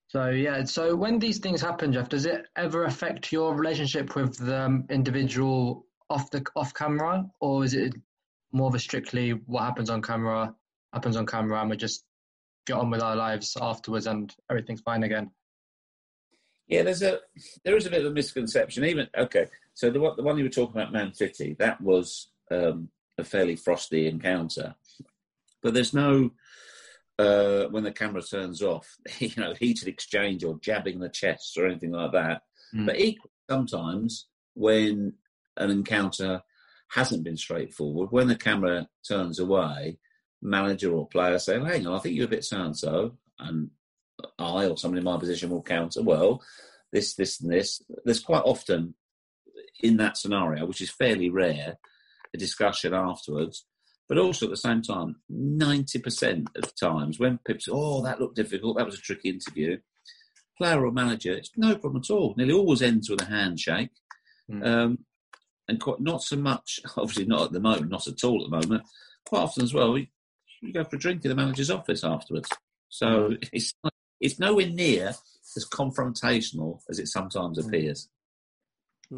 so 0.08 0.30
yeah, 0.30 0.64
so 0.64 0.96
when 0.96 1.20
these 1.20 1.40
things 1.40 1.62
happen, 1.62 1.92
Geoff, 1.92 2.10
does 2.10 2.26
it 2.26 2.46
ever 2.56 2.86
affect 2.86 3.32
your 3.32 3.56
relationship 3.56 4.16
with 4.16 4.38
the 4.38 4.84
individual 4.90 5.86
off 6.10 6.30
the 6.30 6.46
off 6.56 6.74
camera, 6.74 7.26
or 7.40 7.64
is 7.64 7.74
it 7.74 7.94
more 8.52 8.68
of 8.68 8.76
a 8.76 8.80
strictly 8.80 9.32
what 9.32 9.64
happens 9.64 9.90
on 9.90 10.02
camera 10.02 10.54
happens 10.94 11.16
on 11.16 11.26
camera, 11.26 11.60
and 11.60 11.70
we 11.70 11.78
just 11.78 12.06
get 12.66 12.78
on 12.78 12.90
with 12.90 13.02
our 13.02 13.16
lives 13.16 13.58
afterwards, 13.60 14.08
and 14.08 14.34
everything's 14.50 14.82
fine 14.82 15.04
again? 15.04 15.32
Yeah, 16.68 16.84
there's 16.84 17.02
a 17.02 17.20
there 17.64 17.76
is 17.76 17.88
a 17.88 17.90
bit 17.90 18.06
of 18.06 18.12
a 18.12 18.14
misconception. 18.14 18.86
Even 18.86 19.08
okay, 19.18 19.48
so 19.74 19.90
the 19.90 20.00
the 20.16 20.24
one 20.24 20.38
you 20.38 20.44
were 20.44 20.50
talking 20.50 20.80
about, 20.80 20.94
Man 20.94 21.14
City, 21.14 21.56
that 21.58 21.82
was 21.82 22.28
um, 22.52 22.90
a 23.18 23.24
fairly 23.24 23.56
frosty 23.56 24.08
encounter, 24.08 24.76
but 25.64 25.74
there's 25.74 25.94
no 25.94 26.32
uh, 27.18 27.66
when 27.66 27.84
the 27.84 27.92
camera 27.92 28.22
turns 28.22 28.62
off, 28.62 28.96
you 29.20 29.32
know, 29.38 29.54
heated 29.54 29.88
exchange 29.88 30.44
or 30.44 30.60
jabbing 30.60 31.00
the 31.00 31.10
chest 31.10 31.58
or 31.58 31.68
anything 31.68 31.92
like 31.92 32.12
that. 32.12 32.42
Mm. 32.74 32.86
But 32.86 33.00
equally, 33.00 33.32
sometimes 33.50 34.28
when 34.54 35.14
an 35.58 35.72
encounter 35.72 36.42
hasn't 36.90 37.24
been 37.24 37.38
straightforward, 37.38 38.12
when 38.12 38.28
the 38.28 38.36
camera 38.36 38.88
turns 39.08 39.40
away, 39.40 39.98
manager 40.42 40.94
or 40.94 41.08
player 41.08 41.40
say, 41.40 41.58
well, 41.58 41.68
"Hang 41.68 41.88
on, 41.88 41.96
I 41.96 42.00
think 42.00 42.16
you're 42.16 42.26
a 42.26 42.30
bit 42.30 42.44
so 42.44 42.62
and 42.62 42.78
so," 42.78 43.18
and 43.40 43.72
I 44.38 44.68
or 44.68 44.78
somebody 44.78 45.00
in 45.00 45.06
my 45.06 45.18
position 45.18 45.50
will 45.50 45.64
counter, 45.64 46.04
"Well, 46.04 46.44
this, 46.92 47.16
this, 47.16 47.42
and 47.42 47.52
this." 47.52 47.82
There's 48.04 48.20
quite 48.20 48.44
often 48.44 48.96
in 49.82 49.98
that 49.98 50.18
scenario, 50.18 50.66
which 50.66 50.82
is 50.82 50.92
fairly 50.92 51.30
rare, 51.30 51.78
a 52.34 52.38
discussion 52.38 52.94
afterwards 52.94 53.66
but 54.08 54.18
also 54.18 54.46
at 54.46 54.52
the 54.52 54.58
same 54.58 54.82
time, 54.82 55.16
90% 55.32 56.48
of 56.56 56.76
times 56.76 57.20
when 57.20 57.40
people 57.46 57.62
say, 57.62 57.72
oh, 57.74 58.04
that 58.04 58.20
looked 58.20 58.36
difficult, 58.36 58.78
that 58.78 58.86
was 58.86 58.96
a 58.96 59.02
tricky 59.02 59.30
interview, 59.30 59.78
player 60.58 60.86
or 60.86 60.92
manager, 60.92 61.34
it's 61.34 61.52
no 61.58 61.76
problem 61.76 62.02
at 62.04 62.14
all. 62.14 62.34
Nearly 62.38 62.54
always 62.54 62.82
ends 62.82 63.10
with 63.10 63.22
a 63.22 63.26
handshake. 63.26 63.90
Mm. 64.50 64.66
Um, 64.66 65.00
and 65.68 65.80
quite, 65.82 66.00
not 66.00 66.22
so 66.22 66.36
much, 66.36 66.80
obviously 66.98 67.26
not 67.26 67.44
at 67.44 67.52
the 67.52 67.60
moment, 67.60 67.90
not 67.90 68.08
at 68.08 68.24
all 68.24 68.44
at 68.44 68.50
the 68.50 68.58
moment. 68.58 68.84
Quite 69.26 69.42
often 69.42 69.64
as 69.64 69.74
well, 69.74 69.98
you 69.98 70.08
go 70.74 70.84
for 70.84 70.96
a 70.96 71.00
drink 71.00 71.26
in 71.26 71.30
the 71.30 71.36
manager's 71.36 71.72
office 71.72 72.04
afterwards. 72.04 72.50
So 72.90 73.32
it's 73.52 73.74
it's 74.22 74.40
nowhere 74.40 74.68
near 74.70 75.14
as 75.56 75.66
confrontational 75.66 76.80
as 76.90 77.00
it 77.00 77.08
sometimes 77.08 77.60
Mm. 77.60 77.68
appears. 77.68 78.10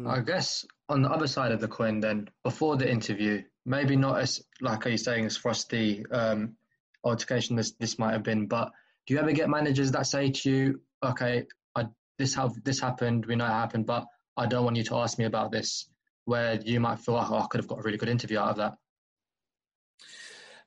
I 0.06 0.20
guess 0.20 0.66
on 0.88 1.02
the 1.02 1.10
other 1.10 1.26
side 1.26 1.50
of 1.50 1.60
the 1.60 1.68
coin, 1.68 2.00
then 2.00 2.28
before 2.44 2.76
the 2.76 2.90
interview, 2.90 3.42
maybe 3.68 3.96
not 3.96 4.20
as 4.20 4.42
like 4.60 4.86
are 4.86 4.90
you 4.90 4.96
saying 4.96 5.26
as 5.26 5.36
frosty 5.36 6.04
um, 6.10 6.56
altercation 7.04 7.54
this 7.54 7.72
this 7.72 7.98
might 7.98 8.12
have 8.12 8.22
been, 8.22 8.46
but 8.46 8.72
do 9.06 9.14
you 9.14 9.20
ever 9.20 9.32
get 9.32 9.48
managers 9.48 9.92
that 9.92 10.06
say 10.06 10.30
to 10.30 10.50
you, 10.50 10.80
"Okay, 11.04 11.46
I, 11.76 11.86
this 12.18 12.34
have 12.34 12.52
this 12.64 12.80
happened, 12.80 13.26
we 13.26 13.36
know 13.36 13.44
it 13.44 13.50
happened, 13.50 13.86
but 13.86 14.06
I 14.36 14.46
don't 14.46 14.64
want 14.64 14.76
you 14.76 14.84
to 14.84 14.96
ask 14.96 15.18
me 15.18 15.26
about 15.26 15.52
this," 15.52 15.88
where 16.24 16.54
you 16.54 16.80
might 16.80 16.98
feel, 16.98 17.16
"Oh, 17.16 17.38
I 17.38 17.46
could 17.48 17.60
have 17.60 17.68
got 17.68 17.80
a 17.80 17.82
really 17.82 17.98
good 17.98 18.08
interview 18.08 18.38
out 18.38 18.50
of 18.50 18.56
that." 18.56 18.78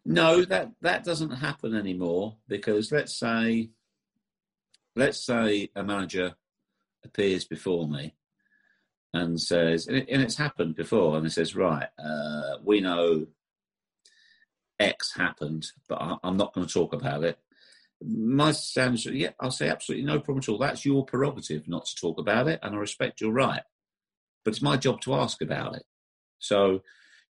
No, 0.06 0.46
that 0.46 0.72
that 0.82 1.04
doesn't 1.04 1.32
happen 1.32 1.76
anymore 1.76 2.38
because 2.48 2.92
let's 2.92 3.18
say 3.18 3.72
let's 4.96 5.20
say 5.26 5.70
a 5.76 5.84
manager 5.84 6.36
appears 7.04 7.46
before 7.46 7.88
me 7.88 8.14
and 9.14 9.40
says, 9.40 9.88
and, 9.88 9.98
it, 9.98 10.08
and 10.10 10.22
it's 10.22 10.38
happened 10.38 10.76
before, 10.76 11.18
and 11.18 11.26
it 11.26 11.32
says, 11.32 11.56
right, 11.56 11.90
uh, 12.00 12.58
we 12.64 12.80
know 12.80 13.28
X 14.80 15.14
happened, 15.16 15.68
but 15.88 16.02
I, 16.02 16.18
I'm 16.24 16.38
not 16.38 16.54
going 16.54 16.66
to 16.66 16.74
talk 16.74 16.94
about 16.94 17.24
it. 17.24 17.38
My 18.04 18.52
stance, 18.52 19.06
yeah, 19.06 19.32
I'll 19.40 19.52
say 19.52 19.70
absolutely 19.70 20.06
no 20.06 20.20
problem 20.20 20.40
at 20.40 20.50
all. 20.50 20.58
That's 20.58 20.86
your 20.86 21.06
prerogative 21.06 21.68
not 21.68 21.86
to 21.86 21.96
talk 21.96 22.20
about 22.20 22.48
it, 22.48 22.60
and 22.64 22.76
I 22.76 22.78
respect 22.78 23.22
your 23.22 23.32
right. 23.32 23.62
But 24.44 24.54
it's 24.54 24.62
my 24.62 24.76
job 24.78 25.02
to 25.02 25.14
ask 25.14 25.42
about 25.42 25.76
it. 25.76 25.84
So 26.40 26.82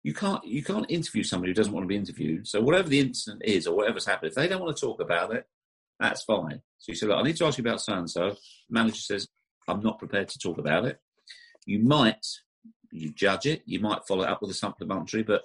you 0.03 0.13
can't 0.13 0.43
you 0.45 0.63
can't 0.63 0.89
interview 0.89 1.23
somebody 1.23 1.51
who 1.51 1.55
doesn't 1.55 1.73
want 1.73 1.83
to 1.83 1.87
be 1.87 1.97
interviewed. 1.97 2.47
So 2.47 2.61
whatever 2.61 2.87
the 2.87 3.01
incident 3.01 3.43
is 3.43 3.67
or 3.67 3.75
whatever's 3.75 4.05
happened, 4.05 4.29
if 4.29 4.35
they 4.35 4.47
don't 4.47 4.61
want 4.61 4.75
to 4.75 4.81
talk 4.81 5.01
about 5.01 5.33
it, 5.33 5.45
that's 5.99 6.23
fine. 6.23 6.61
So 6.79 6.91
you 6.91 6.95
say, 6.95 7.07
look, 7.07 7.19
I 7.19 7.23
need 7.23 7.35
to 7.37 7.45
ask 7.45 7.57
you 7.57 7.63
about 7.63 7.81
so 7.81 7.93
and 7.93 8.09
so. 8.09 8.35
Manager 8.69 9.01
says, 9.01 9.27
I'm 9.67 9.81
not 9.81 9.99
prepared 9.99 10.29
to 10.29 10.39
talk 10.39 10.57
about 10.57 10.85
it. 10.85 10.99
You 11.65 11.79
might 11.79 12.25
you 12.91 13.11
judge 13.11 13.45
it, 13.45 13.63
you 13.65 13.79
might 13.79 14.05
follow 14.05 14.23
it 14.23 14.29
up 14.29 14.41
with 14.41 14.51
a 14.51 14.55
supplementary, 14.55 15.23
but 15.23 15.43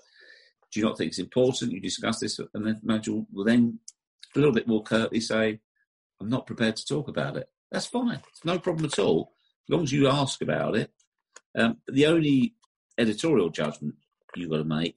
do 0.72 0.80
you 0.80 0.86
not 0.86 0.98
think 0.98 1.08
it's 1.08 1.18
important? 1.18 1.72
You 1.72 1.80
discuss 1.80 2.18
this, 2.18 2.38
and 2.38 2.66
then 2.66 2.80
manager 2.82 3.22
will 3.32 3.44
then 3.44 3.78
a 4.34 4.38
little 4.38 4.52
bit 4.52 4.66
more 4.66 4.82
curtly 4.82 5.20
say, 5.20 5.60
I'm 6.20 6.28
not 6.28 6.46
prepared 6.46 6.76
to 6.76 6.84
talk 6.84 7.08
about 7.08 7.36
it. 7.36 7.48
That's 7.70 7.86
fine. 7.86 8.20
It's 8.30 8.44
no 8.44 8.58
problem 8.58 8.86
at 8.86 8.98
all, 8.98 9.32
as 9.68 9.72
long 9.72 9.84
as 9.84 9.92
you 9.92 10.08
ask 10.08 10.42
about 10.42 10.76
it. 10.76 10.90
Um, 11.56 11.78
the 11.86 12.06
only 12.06 12.54
editorial 12.98 13.50
judgment 13.50 13.94
you've 14.34 14.50
got 14.50 14.58
to 14.58 14.64
make 14.64 14.96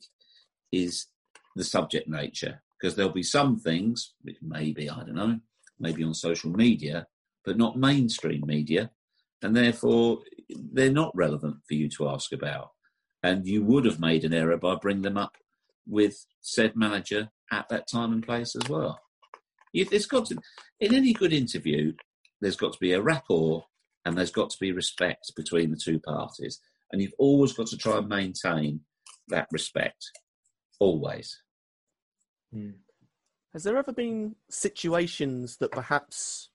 is 0.72 1.07
the 1.55 1.63
subject 1.63 2.07
nature, 2.07 2.61
because 2.80 2.95
there'll 2.95 3.11
be 3.11 3.24
some 3.24 3.59
things, 3.59 4.13
which 4.22 4.38
maybe, 4.41 4.89
I 4.89 5.03
don't 5.03 5.15
know, 5.15 5.39
maybe 5.80 6.03
on 6.03 6.13
social 6.13 6.51
media, 6.51 7.07
but 7.45 7.57
not 7.57 7.78
mainstream 7.78 8.43
media, 8.45 8.91
and 9.41 9.55
therefore 9.55 10.20
they're 10.49 10.91
not 10.91 11.15
relevant 11.15 11.57
for 11.67 11.73
you 11.73 11.89
to 11.89 12.09
ask 12.09 12.31
about. 12.31 12.71
And 13.21 13.45
you 13.45 13.63
would 13.63 13.85
have 13.85 13.99
made 13.99 14.23
an 14.23 14.33
error 14.33 14.57
by 14.57 14.75
bringing 14.75 15.03
them 15.03 15.17
up 15.17 15.35
with 15.87 16.25
said 16.41 16.75
manager 16.75 17.29
at 17.51 17.67
that 17.69 17.87
time 17.87 18.13
and 18.13 18.25
place 18.25 18.55
as 18.55 18.69
well. 18.69 18.99
There's 19.73 20.05
got 20.05 20.27
to, 20.27 20.37
in 20.79 20.95
any 20.95 21.13
good 21.13 21.33
interview, 21.33 21.93
there's 22.41 22.55
got 22.55 22.73
to 22.73 22.79
be 22.79 22.93
a 22.93 23.01
rapport 23.01 23.65
and 24.05 24.17
there's 24.17 24.31
got 24.31 24.49
to 24.51 24.57
be 24.59 24.71
respect 24.71 25.33
between 25.35 25.71
the 25.71 25.77
two 25.77 25.99
parties. 25.99 26.59
And 26.91 27.01
you've 27.01 27.13
always 27.19 27.53
got 27.53 27.67
to 27.67 27.77
try 27.77 27.97
and 27.97 28.07
maintain 28.07 28.81
that 29.27 29.47
respect. 29.51 30.11
Always. 30.79 31.41
Hmm. 32.53 32.71
Has 33.53 33.63
there 33.63 33.77
ever 33.77 33.91
been 33.91 34.35
situations 34.49 35.57
that 35.57 35.71
perhaps 35.71 36.49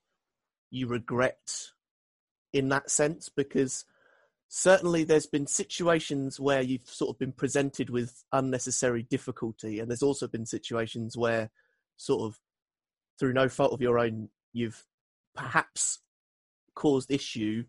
you 0.71 0.87
regret 0.87 1.69
in 2.55 2.69
that 2.69 2.89
sense? 2.89 3.29
Because 3.29 3.85
certainly 4.47 5.03
there's 5.03 5.25
been 5.25 5.47
situations 5.47 6.39
where 6.39 6.61
you've 6.61 6.87
sort 6.87 7.09
of 7.13 7.19
been 7.19 7.31
presented 7.31 7.89
with 7.89 8.23
unnecessary 8.31 9.03
difficulty, 9.03 9.79
and 9.79 9.89
there's 9.89 10.03
also 10.03 10.27
been 10.27 10.45
situations 10.45 11.17
where, 11.17 11.51
sort 11.97 12.23
of, 12.23 12.39
through 13.19 13.33
no 13.33 13.49
fault 13.49 13.73
of 13.73 13.81
your 13.81 13.99
own, 13.99 14.29
you've 14.53 14.85
perhaps 15.35 15.99
caused 16.73 17.11
issue. 17.11 17.65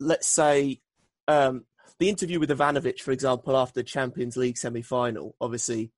Let's 0.00 0.26
say 0.26 0.80
um, 1.28 1.64
the 1.98 2.08
interview 2.08 2.40
with 2.40 2.50
Ivanovic, 2.50 3.00
for 3.00 3.12
example, 3.12 3.56
after 3.56 3.80
the 3.80 3.84
Champions 3.84 4.36
League 4.36 4.58
semi 4.58 4.82
final, 4.82 5.36
obviously 5.40 5.92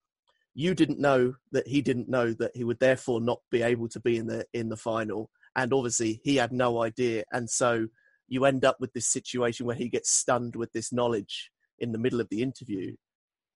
you 0.54 0.74
didn't 0.74 0.98
know 0.98 1.34
that 1.52 1.68
he 1.68 1.82
didn't 1.82 2.08
know 2.08 2.32
that 2.32 2.56
he 2.56 2.64
would 2.64 2.80
therefore 2.80 3.20
not 3.20 3.40
be 3.50 3.62
able 3.62 3.88
to 3.88 4.00
be 4.00 4.16
in 4.16 4.26
the 4.26 4.44
in 4.54 4.70
the 4.70 4.76
final 4.76 5.30
and 5.54 5.72
obviously 5.72 6.18
he 6.24 6.36
had 6.36 6.50
no 6.50 6.82
idea 6.82 7.22
and 7.30 7.48
so 7.48 7.86
you 8.28 8.44
end 8.44 8.64
up 8.64 8.76
with 8.80 8.92
this 8.92 9.06
situation 9.06 9.66
where 9.66 9.76
he 9.76 9.88
gets 9.88 10.10
stunned 10.10 10.56
with 10.56 10.72
this 10.72 10.92
knowledge 10.92 11.50
in 11.78 11.92
the 11.92 11.98
middle 11.98 12.20
of 12.20 12.28
the 12.30 12.42
interview 12.42 12.94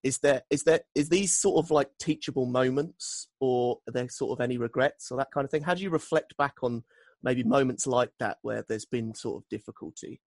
is 0.02 0.18
there 0.18 0.42
is 0.50 0.62
there 0.64 0.80
is 0.94 1.08
these 1.08 1.32
sort 1.38 1.62
of 1.64 1.70
like 1.70 1.90
teachable 1.98 2.46
moments 2.46 3.28
or 3.40 3.78
are 3.86 3.92
there 3.92 4.08
sort 4.08 4.32
of 4.38 4.42
any 4.42 4.56
regrets 4.58 5.10
or 5.10 5.18
that 5.18 5.30
kind 5.32 5.44
of 5.44 5.50
thing 5.50 5.62
how 5.62 5.74
do 5.74 5.82
you 5.82 5.90
reflect 5.90 6.36
back 6.36 6.56
on 6.62 6.82
maybe 7.22 7.42
moments 7.42 7.86
like 7.86 8.10
that 8.18 8.38
where 8.42 8.64
there's 8.68 8.86
been 8.86 9.14
sort 9.14 9.42
of 9.42 9.48
difficulty 9.50 10.20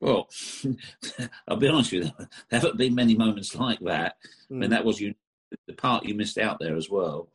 Well, 0.00 0.28
I'll 1.48 1.58
be 1.58 1.68
honest 1.68 1.92
with 1.92 2.04
you, 2.06 2.10
there 2.48 2.60
haven't 2.60 2.78
been 2.78 2.94
many 2.94 3.14
moments 3.14 3.54
like 3.54 3.80
that. 3.80 4.16
I 4.50 4.54
mean, 4.54 4.70
Mm. 4.70 4.72
that 4.72 4.84
was 4.84 4.98
you. 4.98 5.14
The 5.66 5.74
part 5.74 6.06
you 6.06 6.14
missed 6.14 6.38
out 6.38 6.56
there 6.58 6.74
as 6.74 6.88
well 6.88 7.28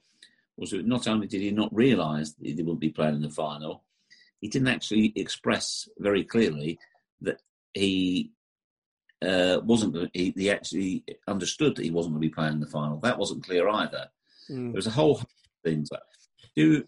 was 0.57 0.71
that 0.71 0.87
not 0.87 1.07
only 1.07 1.27
did 1.27 1.41
he 1.41 1.51
not 1.51 1.69
realise 1.75 2.33
that 2.33 2.43
he 2.47 2.53
wouldn't 2.55 2.79
be 2.79 2.89
playing 2.89 3.15
in 3.15 3.21
the 3.21 3.29
final, 3.29 3.83
he 4.45 4.49
didn't 4.49 4.67
actually 4.67 5.11
express 5.15 5.89
very 5.97 6.23
clearly 6.23 6.77
that 7.21 7.41
he 7.73 8.31
uh, 9.25 9.59
wasn't. 9.63 10.11
He, 10.13 10.35
he 10.37 10.51
actually 10.51 11.03
understood 11.27 11.75
that 11.75 11.83
he 11.83 11.89
wasn't 11.89 12.13
going 12.13 12.21
to 12.21 12.29
be 12.29 12.33
playing 12.33 12.53
in 12.53 12.59
the 12.59 12.67
final. 12.67 12.99
That 12.99 13.17
wasn't 13.17 13.43
clear 13.43 13.67
either. 13.67 14.05
Mm. 14.47 14.67
There 14.67 14.75
was 14.75 14.85
a 14.85 14.91
whole 14.91 15.15
host 15.15 15.25
of 15.25 15.71
things. 15.71 15.89
Like, 15.91 16.03
do 16.55 16.83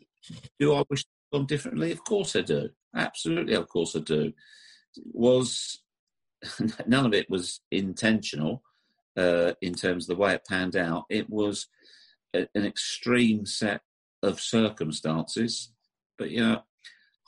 do 0.60 0.76
I 0.76 0.84
wish 0.88 1.04
gone 1.34 1.48
differently? 1.48 1.92
Of 1.92 2.04
course 2.04 2.36
I 2.36 2.42
do. 2.42 2.70
Absolutely, 2.96 3.56
of 3.56 3.68
course 3.70 3.96
I 3.96 4.02
do. 4.02 4.34
Was 5.14 5.82
none 6.86 7.08
of 7.08 7.14
it 7.16 7.28
was 7.28 7.62
intentional 7.72 8.62
uh, 9.18 9.54
in 9.64 9.74
terms 9.74 10.08
of 10.08 10.16
the 10.16 10.22
way 10.22 10.36
it 10.36 10.46
panned 10.48 10.76
out. 10.76 11.06
It 11.10 11.28
was 11.28 11.70
a, 12.36 12.48
an 12.54 12.68
extreme 12.68 13.48
set 13.48 13.82
of 14.22 14.40
circumstances. 14.40 15.72
But 16.20 16.30
you 16.30 16.42
know, 16.42 16.62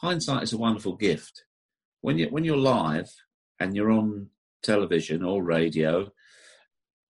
hindsight 0.02 0.43
is 0.43 0.54
a 0.54 0.58
wonderful 0.58 0.95
gift. 0.95 1.43
When 2.02 2.18
you 2.18 2.28
when 2.30 2.43
you're 2.43 2.58
live 2.58 3.12
and 3.60 3.76
you're 3.76 3.91
on 3.91 4.30
television 4.64 5.24
or 5.24 5.43
radio, 5.43 6.12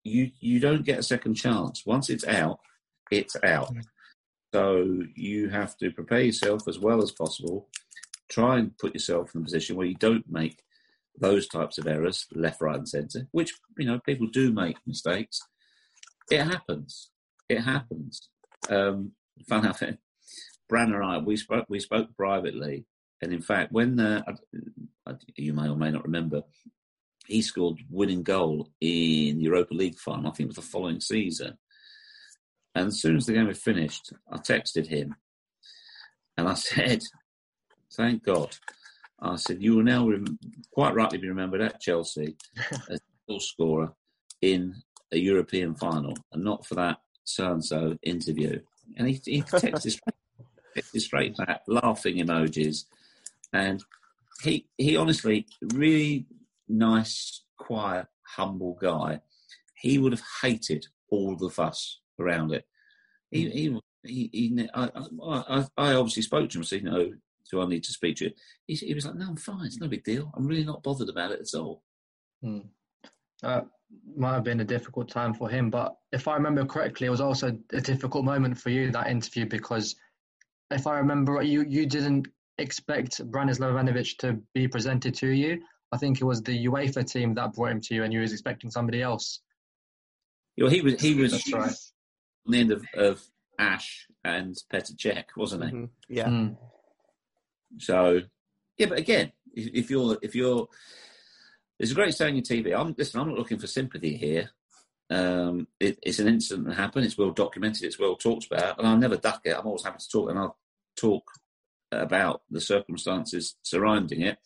you 0.03 0.31
you 0.39 0.59
don't 0.59 0.85
get 0.85 0.99
a 0.99 1.03
second 1.03 1.35
chance. 1.35 1.85
Once 1.85 2.09
it's 2.09 2.25
out, 2.27 2.59
it's 3.11 3.35
out. 3.43 3.73
So 4.53 5.03
you 5.15 5.49
have 5.49 5.77
to 5.77 5.91
prepare 5.91 6.21
yourself 6.21 6.67
as 6.67 6.79
well 6.79 7.01
as 7.03 7.11
possible. 7.11 7.69
Try 8.29 8.57
and 8.57 8.77
put 8.77 8.93
yourself 8.93 9.33
in 9.35 9.41
a 9.41 9.43
position 9.43 9.75
where 9.75 9.87
you 9.87 9.95
don't 9.95 10.29
make 10.29 10.63
those 11.19 11.47
types 11.47 11.77
of 11.77 11.87
errors, 11.87 12.25
left, 12.33 12.61
right, 12.61 12.77
and 12.77 12.89
centre. 12.89 13.27
Which 13.31 13.53
you 13.77 13.85
know 13.85 13.99
people 13.99 14.27
do 14.27 14.51
make 14.51 14.77
mistakes. 14.87 15.39
It 16.31 16.43
happens. 16.43 17.11
It 17.47 17.61
happens. 17.61 18.29
Um, 18.69 19.11
fun 19.49 19.65
enough, 20.69 20.89
Bran 20.89 20.93
and 20.93 21.03
I 21.03 21.17
we 21.17 21.37
spoke 21.37 21.65
we 21.69 21.79
spoke 21.79 22.15
privately, 22.15 22.85
and 23.21 23.33
in 23.33 23.41
fact, 23.41 23.71
when 23.71 23.99
uh, 23.99 24.23
you 25.35 25.53
may 25.53 25.69
or 25.69 25.75
may 25.75 25.91
not 25.91 26.05
remember, 26.05 26.43
he 27.27 27.41
scored 27.41 27.79
winning 27.89 28.23
goal 28.23 28.69
in 28.81 29.37
the 29.37 29.43
Europa 29.43 29.73
League 29.73 29.99
final. 29.99 30.27
I 30.27 30.33
think 30.33 30.47
it 30.47 30.47
was 30.47 30.55
the 30.55 30.61
following 30.63 30.99
season. 30.99 31.57
And 32.75 32.87
as 32.87 33.01
soon 33.01 33.17
as 33.17 33.25
the 33.25 33.33
game 33.33 33.47
had 33.47 33.57
finished, 33.57 34.13
I 34.31 34.37
texted 34.37 34.87
him 34.87 35.15
and 36.37 36.47
I 36.47 36.53
said, 36.55 37.03
Thank 37.93 38.23
God. 38.23 38.55
I 39.19 39.35
said, 39.35 39.61
You 39.61 39.75
will 39.75 39.83
now 39.83 40.07
rem- 40.07 40.39
quite 40.71 40.95
rightly 40.95 41.17
be 41.17 41.27
remembered 41.27 41.61
at 41.61 41.81
Chelsea 41.81 42.35
as 42.89 42.99
goal 43.27 43.39
scorer 43.39 43.93
in 44.41 44.75
a 45.11 45.17
European 45.17 45.75
final 45.75 46.15
and 46.31 46.43
not 46.43 46.65
for 46.65 46.75
that 46.75 46.97
so 47.23 47.51
and 47.51 47.63
so 47.63 47.97
interview. 48.03 48.59
And 48.97 49.07
he, 49.07 49.21
he 49.25 49.41
texted 49.41 49.99
straight 50.95 51.35
back, 51.37 51.61
laughing 51.67 52.17
emojis. 52.17 52.85
And 53.53 53.83
he, 54.43 54.67
he 54.77 54.95
honestly, 54.95 55.47
really 55.73 56.25
nice, 56.67 57.43
quiet, 57.57 58.07
humble 58.35 58.77
guy. 58.81 59.21
He 59.75 59.97
would 59.97 60.11
have 60.11 60.23
hated 60.41 60.87
all 61.09 61.35
the 61.35 61.49
fuss 61.49 61.99
around 62.19 62.53
it. 62.53 62.65
He, 63.31 63.49
he, 63.49 63.79
he, 64.03 64.29
he 64.31 64.69
I, 64.73 64.89
I, 65.23 65.65
I 65.77 65.93
obviously 65.93 66.23
spoke 66.23 66.49
to 66.49 66.57
him, 66.57 66.63
said, 66.63 66.83
"No, 66.83 67.11
do 67.51 67.61
I 67.61 67.67
need 67.67 67.83
to 67.83 67.91
speak 67.91 68.17
to 68.17 68.25
you?" 68.25 68.31
He, 68.65 68.75
he 68.75 68.93
was 68.93 69.05
like, 69.05 69.15
"No, 69.15 69.27
I'm 69.27 69.35
fine. 69.37 69.65
It's 69.65 69.79
no 69.79 69.87
big 69.87 70.03
deal. 70.03 70.31
I'm 70.35 70.47
really 70.47 70.65
not 70.65 70.83
bothered 70.83 71.09
about 71.09 71.31
it 71.31 71.41
at 71.41 71.59
all." 71.59 71.83
Hmm. 72.41 72.59
Uh, 73.43 73.61
might 74.15 74.33
have 74.33 74.43
been 74.43 74.59
a 74.59 74.65
difficult 74.65 75.09
time 75.09 75.33
for 75.33 75.49
him. 75.49 75.69
But 75.69 75.95
if 76.11 76.27
I 76.27 76.35
remember 76.35 76.65
correctly, 76.65 77.07
it 77.07 77.11
was 77.11 77.21
also 77.21 77.57
a 77.71 77.81
difficult 77.81 78.25
moment 78.25 78.57
for 78.57 78.69
you 78.69 78.91
that 78.91 79.07
interview 79.07 79.45
because 79.45 79.95
if 80.71 80.87
I 80.87 80.97
remember, 80.97 81.41
you 81.41 81.65
you 81.67 81.85
didn't 81.85 82.27
expect 82.57 83.19
Branislav 83.31 83.71
Ivanovic 83.73 84.17
to 84.19 84.39
be 84.53 84.67
presented 84.67 85.13
to 85.15 85.27
you. 85.29 85.61
I 85.91 85.97
think 85.97 86.21
it 86.21 86.25
was 86.25 86.41
the 86.43 86.65
UEFA 86.65 87.09
team 87.09 87.33
that 87.35 87.53
brought 87.53 87.71
him 87.71 87.81
to 87.81 87.95
you, 87.95 88.03
and 88.03 88.13
you 88.13 88.19
was 88.19 88.31
expecting 88.31 88.69
somebody 88.69 89.01
else. 89.01 89.41
Yeah, 90.55 90.69
he 90.69 90.81
was 90.81 91.01
he 91.01 91.15
was 91.15 91.31
That's 91.31 91.53
right. 91.53 91.71
on 92.45 92.51
the 92.51 92.59
end 92.59 92.71
of, 92.71 92.85
of 92.95 93.23
Ash 93.57 94.07
and 94.23 94.55
Petr 94.71 94.95
Cech, 94.95 95.25
wasn't 95.35 95.63
he? 95.63 95.71
Mhm. 95.71 95.89
Yeah. 96.09 96.27
Mm. 96.27 96.57
So, 97.77 98.21
yeah, 98.77 98.87
but 98.87 98.97
again, 98.97 99.31
if, 99.53 99.67
if 99.73 99.89
you're 99.89 100.17
if 100.21 100.35
you're 100.35 100.67
there's 101.79 101.91
a 101.91 101.95
great 101.95 102.13
saying 102.13 102.35
on 102.35 102.41
TV. 102.41 102.77
I'm 102.77 102.93
listen. 102.97 103.19
I'm 103.21 103.29
not 103.29 103.37
looking 103.37 103.57
for 103.57 103.67
sympathy 103.67 104.17
here. 104.17 104.49
Um, 105.09 105.67
it, 105.79 105.97
it's 106.03 106.19
an 106.19 106.27
incident 106.27 106.67
that 106.67 106.75
happened. 106.75 107.05
It's 107.05 107.17
well 107.17 107.31
documented. 107.31 107.83
It's 107.83 107.97
well 107.97 108.15
talked 108.15 108.45
about, 108.45 108.77
and 108.77 108.87
I'll 108.87 108.97
never 108.97 109.15
duck 109.17 109.41
it. 109.45 109.55
I'm 109.57 109.65
always 109.65 109.83
happy 109.83 109.97
to 109.99 110.09
talk, 110.09 110.29
and 110.29 110.37
I'll 110.37 110.57
talk 110.99 111.23
about 111.91 112.41
the 112.49 112.61
circumstances 112.61 113.55
surrounding 113.63 114.21
it. 114.21 114.37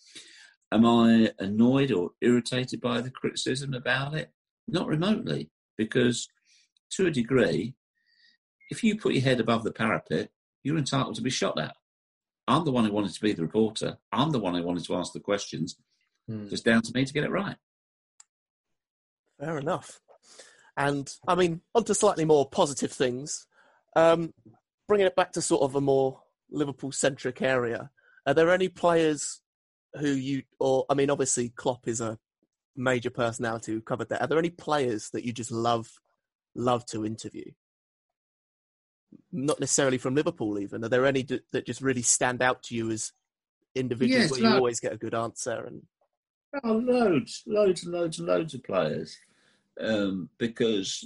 Am 0.72 0.86
I 0.86 1.32
annoyed 1.40 1.92
or 1.92 2.12
irritated 2.22 2.82
by 2.82 3.02
the 3.02 3.12
criticism 3.12 3.74
about 3.74 4.16
it? 4.16 4.32
Not 4.68 4.88
remotely, 4.88 5.52
because 5.78 6.28
to 6.92 7.08
a 7.08 7.12
degree, 7.12 7.76
if 8.70 8.84
you 8.84 8.98
put 8.98 9.14
your 9.14 9.24
head 9.24 9.40
above 9.40 9.64
the 9.64 9.72
parapet, 9.72 10.30
you're 10.64 10.78
entitled 10.78 11.16
to 11.16 11.22
be 11.22 11.30
shot 11.30 11.60
at. 11.60 11.76
I'm 12.48 12.66
the 12.66 12.72
one 12.72 12.86
who 12.86 12.92
wanted 12.92 13.14
to 13.14 13.22
be 13.22 13.34
the 13.34 13.42
reporter. 13.42 13.98
I'm 14.12 14.32
the 14.32 14.40
one 14.40 14.56
who 14.56 14.64
wanted 14.64 14.86
to 14.86 14.96
ask 14.96 15.14
the 15.14 15.20
questions. 15.20 15.78
Mm. 16.30 16.52
It's 16.52 16.62
down 16.62 16.82
to 16.82 16.92
me 16.94 17.06
to 17.06 17.14
get 17.14 17.24
it 17.24 17.32
right. 17.32 17.56
Fair 19.40 19.58
enough. 19.58 20.00
And 20.76 21.14
I 21.28 21.36
mean, 21.36 21.62
on 21.76 21.84
to 21.86 21.94
slightly 21.94 22.26
more 22.26 22.50
positive 22.50 22.92
things. 22.92 23.46
Um, 23.96 24.34
bringing 24.88 25.08
it 25.08 25.16
back 25.16 25.34
to 25.34 25.42
sort 25.42 25.62
of 25.62 25.76
a 25.76 25.82
more 25.82 26.23
Liverpool 26.54 26.92
centric 26.92 27.42
area, 27.42 27.90
are 28.26 28.34
there 28.34 28.52
any 28.52 28.70
players 28.70 29.42
who 30.00 30.10
you, 30.10 30.44
or 30.60 30.86
I 30.90 30.94
mean, 30.94 31.10
obviously 31.10 31.50
Klopp 31.50 31.88
is 31.88 32.02
a 32.02 32.18
major 32.76 33.10
personality 33.10 33.74
who 33.74 33.82
covered 33.82 34.10
that. 34.10 34.22
Are 34.22 34.28
there 34.28 34.40
any 34.40 34.50
players 34.50 35.10
that 35.12 35.26
you 35.26 35.34
just 35.34 35.52
love, 35.52 35.90
love 36.56 36.86
to 36.88 37.06
interview? 37.06 37.52
Not 39.32 39.60
necessarily 39.60 39.98
from 39.98 40.16
Liverpool, 40.16 40.58
even. 40.60 40.84
Are 40.84 40.90
there 40.90 41.06
any 41.06 41.24
d- 41.24 41.42
that 41.52 41.66
just 41.66 41.82
really 41.82 42.02
stand 42.02 42.42
out 42.42 42.64
to 42.64 42.76
you 42.76 42.90
as 42.92 43.12
individuals 43.76 44.32
Yes, 44.32 44.32
where 44.32 44.42
you 44.42 44.56
always 44.56 44.80
get 44.80 44.94
a 44.94 44.98
good 44.98 45.14
answer? 45.14 45.66
And 45.66 45.84
Oh, 46.64 46.74
loads, 46.74 47.44
loads 47.48 47.84
and 47.84 47.94
loads 47.94 48.20
and 48.20 48.28
loads 48.28 48.54
of 48.54 48.64
players. 48.64 49.18
Um, 49.82 50.30
because 50.38 51.04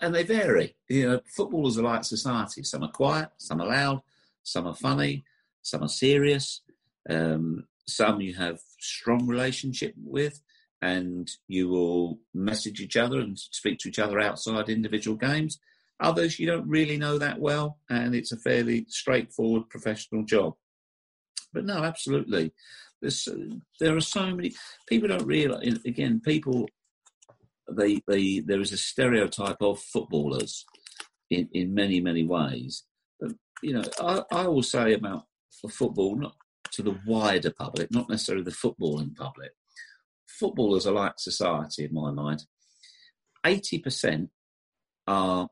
and 0.00 0.14
they 0.14 0.22
vary. 0.22 0.74
You 0.88 1.08
know, 1.08 1.20
footballers 1.26 1.78
are 1.78 1.82
like 1.82 2.04
society. 2.04 2.62
Some 2.62 2.84
are 2.84 2.90
quiet, 2.90 3.28
some 3.36 3.60
are 3.60 3.68
loud, 3.68 4.02
some 4.44 4.66
are 4.66 4.74
funny, 4.74 5.24
some 5.62 5.82
are 5.82 5.88
serious. 5.88 6.62
Um, 7.10 7.64
some 7.86 8.20
you 8.20 8.34
have 8.34 8.60
strong 8.78 9.26
relationship 9.26 9.94
with, 9.96 10.40
and 10.80 11.30
you 11.48 11.68
will 11.68 12.20
message 12.32 12.80
each 12.80 12.96
other 12.96 13.18
and 13.20 13.38
speak 13.38 13.78
to 13.80 13.88
each 13.88 13.98
other 13.98 14.20
outside 14.20 14.68
individual 14.68 15.16
games. 15.16 15.58
Others 16.00 16.38
you 16.38 16.46
don't 16.46 16.68
really 16.68 16.96
know 16.96 17.18
that 17.18 17.40
well, 17.40 17.78
and 17.90 18.14
it's 18.14 18.32
a 18.32 18.38
fairly 18.38 18.86
straightforward 18.88 19.68
professional 19.68 20.24
job. 20.24 20.54
But 21.52 21.64
no, 21.64 21.84
absolutely. 21.84 22.52
There's, 23.00 23.28
there 23.80 23.96
are 23.96 24.00
so 24.00 24.34
many 24.34 24.54
people 24.88 25.08
don't 25.08 25.26
realize. 25.26 25.78
Again, 25.84 26.20
people 26.24 26.68
they 27.70 28.00
they 28.06 28.40
there 28.40 28.60
is 28.60 28.72
a 28.72 28.76
stereotype 28.76 29.62
of 29.62 29.80
footballers 29.80 30.64
in, 31.30 31.48
in 31.52 31.74
many 31.74 32.00
many 32.00 32.24
ways. 32.24 32.84
You 33.62 33.74
know, 33.74 33.84
I, 34.00 34.22
I 34.30 34.48
will 34.48 34.62
say 34.62 34.94
about 34.94 35.24
football, 35.70 36.16
not 36.16 36.34
to 36.72 36.82
the 36.82 36.98
wider 37.06 37.50
public, 37.50 37.90
not 37.90 38.08
necessarily 38.10 38.44
the 38.44 38.50
footballing 38.50 39.14
public. 39.14 39.52
Footballers 40.26 40.86
are 40.86 40.92
like 40.92 41.14
society 41.18 41.84
in 41.84 41.94
my 41.94 42.10
mind. 42.10 42.44
Eighty 43.46 43.78
percent 43.78 44.30
are 45.06 45.48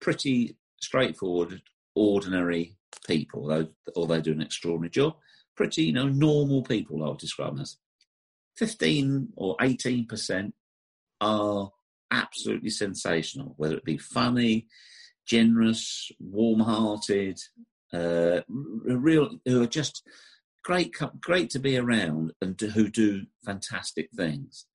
pretty 0.00 0.56
straightforward, 0.80 1.62
ordinary 1.94 2.76
people, 3.06 3.46
though 3.46 3.68
although 3.96 4.16
they 4.16 4.20
do 4.20 4.32
an 4.32 4.42
extraordinary 4.42 4.90
job. 4.90 5.14
Pretty, 5.56 5.84
you 5.84 5.92
know, 5.92 6.08
normal 6.08 6.62
people. 6.62 7.04
I 7.04 7.08
would 7.08 7.18
describe 7.18 7.52
them 7.52 7.62
as. 7.62 7.76
Fifteen 8.56 9.28
or 9.36 9.56
eighteen 9.62 10.06
percent 10.06 10.54
are 11.20 11.70
absolutely 12.10 12.70
sensational, 12.70 13.54
whether 13.56 13.76
it 13.76 13.84
be 13.84 13.96
funny, 13.96 14.66
generous, 15.30 16.10
warm-hearted, 16.18 17.38
uh, 17.94 18.40
real 18.48 19.30
who 19.46 19.62
are 19.62 19.66
just 19.80 20.02
great, 20.64 20.92
great 21.20 21.50
to 21.50 21.60
be 21.60 21.76
around, 21.76 22.32
and 22.42 22.56
do, 22.56 22.66
who 22.68 22.88
do 22.88 23.22
fantastic 23.44 24.08
things. 24.16 24.66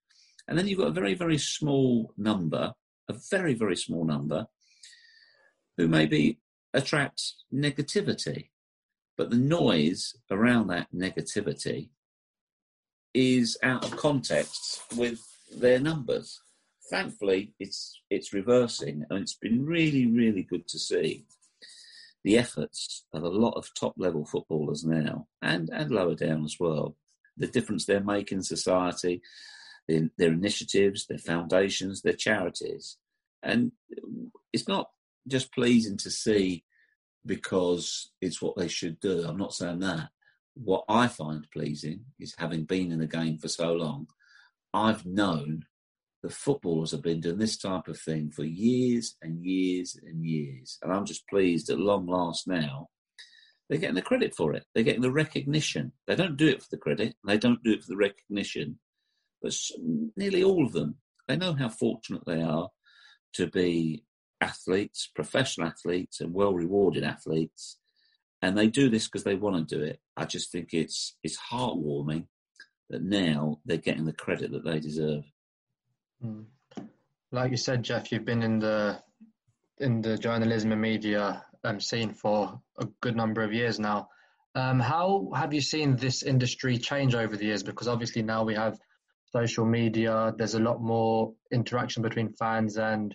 And 0.47 0.58
then 0.58 0.68
you've 0.68 0.80
got 0.80 0.88
a 0.88 1.01
very, 1.01 1.14
very 1.14 1.38
small 1.38 2.14
number, 2.18 2.74
a 3.10 3.16
very, 3.30 3.53
very 3.53 3.76
small 3.76 4.06
number, 4.06 4.47
who 5.78 5.89
maybe 5.89 6.39
attract 6.74 7.22
negativity, 7.53 8.49
but 9.18 9.30
the 9.30 9.38
noise 9.38 10.16
around 10.32 10.68
that 10.68 10.88
negativity 10.95 11.89
is 13.14 13.58
out 13.62 13.84
of 13.84 13.97
context 13.97 14.82
with 14.95 15.20
their 15.58 15.80
numbers. 15.80 16.39
Thankfully, 16.89 17.53
it's 17.59 18.01
it's 18.09 18.33
reversing, 18.33 19.05
and 19.09 19.19
it's 19.19 19.33
been 19.33 19.65
really, 19.65 20.05
really 20.05 20.43
good 20.43 20.67
to 20.67 20.79
see 20.79 21.25
the 22.23 22.38
efforts 22.38 23.05
of 23.13 23.23
a 23.23 23.29
lot 23.29 23.53
of 23.53 23.73
top 23.73 23.93
level 23.97 24.25
footballers 24.25 24.83
now, 24.83 25.27
and 25.41 25.69
and 25.73 25.91
lower 25.91 26.15
down 26.15 26.43
as 26.45 26.57
well. 26.59 26.95
The 27.38 27.47
difference 27.47 27.86
they're 27.86 28.03
making 28.03 28.38
in 28.39 28.43
society, 28.43 29.21
their, 29.88 30.09
their 30.17 30.31
initiatives, 30.31 31.05
their 31.07 31.17
foundations, 31.17 32.01
their 32.01 32.13
charities, 32.13 32.97
and 33.41 33.71
it's 34.53 34.67
not 34.67 34.91
just 35.27 35.53
pleasing 35.53 35.97
to 35.97 36.11
see 36.11 36.63
because 37.25 38.11
it's 38.21 38.41
what 38.41 38.55
they 38.55 38.67
should 38.67 38.99
do. 38.99 39.25
I'm 39.27 39.38
not 39.38 39.53
saying 39.53 39.79
that. 39.79 40.09
What 40.53 40.86
I 40.88 41.07
find 41.07 41.47
pleasing 41.51 42.05
is 42.19 42.36
having 42.38 42.63
been 42.63 42.91
in 42.91 42.99
the 42.99 43.07
game 43.07 43.39
for 43.39 43.47
so 43.47 43.73
long, 43.73 44.07
I've 44.73 45.05
known 45.05 45.65
the 46.26 46.34
footballers 46.34 46.89
have 46.89 47.03
been 47.03 47.21
doing 47.21 47.38
this 47.38 47.55
type 47.55 47.88
of 47.88 47.99
thing 47.99 48.32
for 48.32 48.43
years 48.43 49.15
and 49.21 49.45
years 49.45 49.95
and 50.03 50.26
years. 50.26 50.80
And 50.82 50.91
I'm 50.91 51.05
just 51.05 51.28
pleased 51.28 51.69
at 51.69 51.78
long 51.78 52.07
last 52.07 52.47
now, 52.47 52.88
they're 53.69 53.78
getting 53.78 53.95
the 53.95 54.01
credit 54.01 54.34
for 54.36 54.53
it. 54.53 54.65
They're 54.73 54.84
getting 54.84 55.03
the 55.03 55.11
recognition. 55.11 55.91
They 56.07 56.15
don't 56.15 56.36
do 56.36 56.47
it 56.47 56.63
for 56.63 56.69
the 56.71 56.78
credit, 56.78 57.13
they 57.28 57.38
don't 57.38 57.63
do 57.63 57.73
it 57.73 57.84
for 57.84 57.89
the 57.89 57.97
recognition. 57.97 58.80
But 59.39 59.55
nearly 60.17 60.43
all 60.43 60.65
of 60.65 60.73
them, 60.73 60.95
they 61.28 61.38
know 61.38 61.53
how 61.53 61.69
fortunate 61.69 62.23
they 62.26 62.41
are 62.41 62.69
to 63.34 63.45
be 63.45 64.03
athletes, 64.41 65.07
professional 65.13 65.67
athletes, 65.67 66.21
and 66.21 66.34
well 66.34 66.55
rewarded 66.55 67.03
athletes. 67.03 67.78
And 68.41 68.57
they 68.57 68.67
do 68.67 68.89
this 68.89 69.05
because 69.05 69.26
they 69.26 69.36
want 69.36 69.69
to 69.69 69.78
do 69.78 69.84
it. 69.84 69.99
I 70.17 70.26
just 70.26 70.51
think 70.51 70.73
it's 70.73 71.17
it's 71.21 71.38
heartwarming 71.51 72.26
that 72.89 73.03
now 73.03 73.59
they're 73.63 73.78
getting 73.78 74.05
the 74.05 74.13
credit 74.13 74.51
that 74.53 74.65
they 74.65 74.80
deserve. 74.80 75.23
Mm. 76.24 76.45
Like 77.32 77.51
you 77.51 77.57
said, 77.57 77.84
Geoff, 77.84 78.11
you've 78.11 78.26
been 78.26 78.43
in 78.43 78.59
the 78.59 78.99
in 79.78 80.01
the 80.01 80.18
journalism 80.18 80.72
and 80.72 80.82
media 80.82 81.43
um, 81.63 81.80
scene 81.80 82.13
for 82.13 82.61
a 82.80 82.86
good 83.01 83.16
number 83.16 83.41
of 83.41 83.53
years 83.53 83.80
now. 83.80 84.09
Um, 84.55 84.80
how 84.80 85.32
have 85.36 85.53
you 85.53 85.59
seen 85.59 85.97
this 85.97 86.24
industry 86.24 86.78
change 86.78 87.13
over 87.13 87.36
the 87.36 87.45
years? 87.45 87.63
Because 87.63 87.89
obviously 87.89 88.22
now 88.22 88.43
we 88.43 88.55
have 88.55 88.80
social 89.34 89.66
media. 89.66 90.34
There's 90.38 90.55
a 90.55 90.61
lot 90.61 90.82
more 90.82 91.34
interaction 91.51 92.03
between 92.03 92.32
fans 92.34 92.78
and 92.78 93.13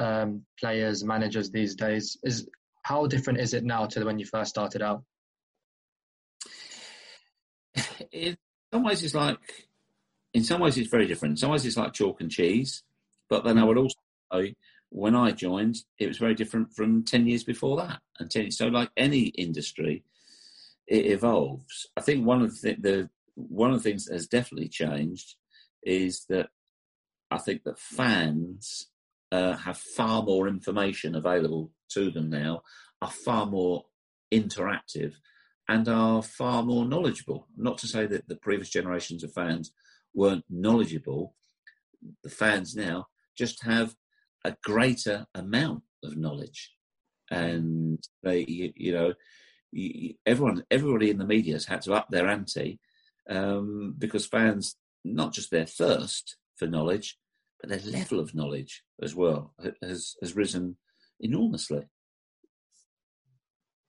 um, 0.00 0.44
players, 0.58 1.04
managers 1.04 1.50
these 1.50 1.76
days. 1.76 2.16
Is 2.24 2.48
how 2.82 3.06
different 3.06 3.38
is 3.38 3.54
it 3.54 3.62
now 3.62 3.86
to 3.86 4.04
when 4.04 4.18
you 4.18 4.26
first 4.26 4.50
started 4.50 4.82
out? 4.82 5.04
in 8.10 8.36
some 8.72 8.82
ways 8.82 9.02
it's 9.02 9.14
like 9.14 9.38
in 10.34 10.44
some 10.44 10.60
ways 10.60 10.78
it's 10.78 10.90
very 10.90 11.06
different. 11.06 11.32
In 11.32 11.36
some 11.36 11.50
ways 11.50 11.64
it's 11.64 11.76
like 11.76 11.92
chalk 11.92 12.20
and 12.20 12.30
cheese. 12.30 12.82
But 13.28 13.44
then 13.44 13.58
i 13.58 13.64
would 13.64 13.78
also 13.78 13.96
say 14.32 14.56
when 14.90 15.14
i 15.14 15.30
joined 15.30 15.76
it 15.98 16.06
was 16.06 16.18
very 16.18 16.34
different 16.34 16.74
from 16.74 17.02
10 17.02 17.26
years 17.26 17.44
before 17.44 17.76
that. 17.78 18.00
And 18.18 18.30
10, 18.30 18.50
so 18.50 18.66
like 18.68 18.90
any 18.96 19.26
industry 19.28 20.04
it 20.86 21.06
evolves. 21.06 21.86
I 21.96 22.00
think 22.00 22.26
one 22.26 22.42
of 22.42 22.60
the, 22.60 22.74
the 22.74 23.10
one 23.34 23.70
of 23.70 23.82
the 23.82 23.88
things 23.88 24.04
that 24.06 24.14
has 24.14 24.26
definitely 24.26 24.68
changed 24.68 25.36
is 25.82 26.26
that 26.28 26.48
i 27.30 27.38
think 27.38 27.64
that 27.64 27.78
fans 27.78 28.88
uh, 29.32 29.56
have 29.56 29.78
far 29.78 30.22
more 30.22 30.46
information 30.46 31.14
available 31.14 31.72
to 31.88 32.10
them 32.10 32.28
now 32.28 32.62
are 33.00 33.10
far 33.10 33.46
more 33.46 33.86
interactive 34.32 35.14
and 35.68 35.88
are 35.88 36.22
far 36.22 36.62
more 36.62 36.84
knowledgeable. 36.84 37.46
Not 37.56 37.78
to 37.78 37.86
say 37.86 38.06
that 38.06 38.28
the 38.28 38.36
previous 38.36 38.68
generations 38.68 39.24
of 39.24 39.32
fans 39.32 39.72
weren't 40.14 40.44
knowledgeable, 40.48 41.34
the 42.22 42.30
fans 42.30 42.74
now 42.74 43.06
just 43.36 43.62
have 43.64 43.94
a 44.44 44.56
greater 44.64 45.26
amount 45.34 45.82
of 46.04 46.16
knowledge, 46.16 46.72
and 47.30 47.98
they, 48.22 48.44
you, 48.48 48.72
you 48.76 48.92
know, 48.92 49.14
everyone, 50.26 50.64
everybody 50.70 51.10
in 51.10 51.18
the 51.18 51.24
media 51.24 51.54
has 51.54 51.64
had 51.64 51.82
to 51.82 51.94
up 51.94 52.08
their 52.10 52.28
ante 52.28 52.78
um, 53.30 53.94
because 53.98 54.26
fans, 54.26 54.76
not 55.04 55.32
just 55.32 55.50
their 55.50 55.66
thirst 55.66 56.36
for 56.56 56.66
knowledge, 56.66 57.18
but 57.60 57.70
their 57.70 57.92
level 57.92 58.20
of 58.20 58.34
knowledge 58.34 58.82
as 59.02 59.14
well 59.14 59.54
has 59.82 60.16
has 60.20 60.36
risen 60.36 60.76
enormously. 61.20 61.84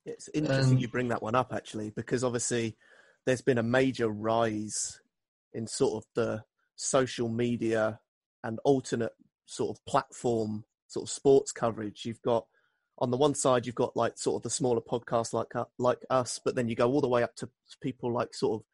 It's 0.05 0.29
interesting 0.33 0.75
um, 0.75 0.79
you 0.79 0.87
bring 0.87 1.07
that 1.09 1.23
one 1.23 1.35
up 1.35 1.53
actually, 1.53 1.89
because 1.89 2.23
obviously 2.23 2.77
there's 3.25 3.41
been 3.41 3.57
a 3.57 3.63
major 3.63 4.09
rise 4.09 4.99
in 5.53 5.67
sort 5.67 6.03
of 6.03 6.09
the 6.15 6.43
social 6.75 7.29
media 7.29 7.99
and 8.43 8.59
alternate 8.63 9.13
sort 9.45 9.75
of 9.75 9.85
platform 9.85 10.65
sort 10.87 11.07
of 11.07 11.13
sports 11.13 11.51
coverage. 11.51 12.05
You've 12.05 12.21
got 12.21 12.45
on 12.99 13.11
the 13.11 13.17
one 13.17 13.33
side 13.33 13.65
you've 13.65 13.75
got 13.75 13.97
like 13.97 14.17
sort 14.17 14.39
of 14.39 14.43
the 14.43 14.49
smaller 14.49 14.81
podcasts 14.81 15.33
like 15.33 15.55
uh, 15.55 15.65
like 15.77 15.99
us, 16.09 16.39
but 16.43 16.55
then 16.55 16.67
you 16.67 16.75
go 16.75 16.91
all 16.91 17.01
the 17.01 17.07
way 17.07 17.23
up 17.23 17.35
to 17.37 17.49
people 17.81 18.11
like 18.11 18.33
sort 18.33 18.61
of 18.61 18.65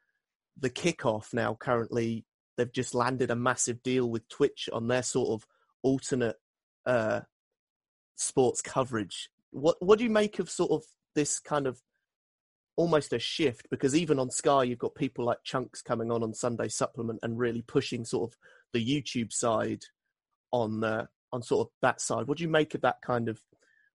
the 0.57 0.69
kickoff 0.69 1.33
now. 1.33 1.55
Currently, 1.59 2.25
they've 2.57 2.71
just 2.71 2.93
landed 2.93 3.31
a 3.31 3.35
massive 3.35 3.81
deal 3.81 4.09
with 4.09 4.27
Twitch 4.29 4.69
on 4.73 4.87
their 4.87 5.03
sort 5.03 5.29
of 5.29 5.47
alternate 5.81 6.35
uh, 6.85 7.21
sports 8.15 8.61
coverage. 8.61 9.29
What 9.51 9.77
what 9.79 9.97
do 9.97 10.03
you 10.03 10.09
make 10.09 10.39
of 10.39 10.49
sort 10.49 10.71
of 10.71 10.83
this 11.15 11.39
kind 11.39 11.67
of 11.67 11.81
almost 12.79 13.11
a 13.11 13.19
shift 13.19 13.67
because 13.69 13.93
even 13.93 14.19
on 14.19 14.31
Sky 14.31 14.63
you've 14.63 14.79
got 14.79 14.95
people 14.95 15.25
like 15.25 15.39
Chunkz 15.45 15.83
coming 15.83 16.11
on 16.11 16.23
on 16.23 16.33
Sunday 16.33 16.69
Supplement 16.69 17.19
and 17.21 17.37
really 17.37 17.61
pushing 17.61 18.05
sort 18.05 18.31
of 18.31 18.37
the 18.71 18.79
YouTube 18.79 19.33
side 19.33 19.83
on 20.53 20.81
uh, 20.85 21.07
on 21.33 21.43
sort 21.43 21.67
of 21.67 21.73
that 21.81 21.99
side. 21.99 22.27
What 22.27 22.37
do 22.37 22.43
you 22.45 22.49
make 22.49 22.73
of 22.75 22.81
that 22.81 23.01
kind 23.05 23.27
of 23.27 23.41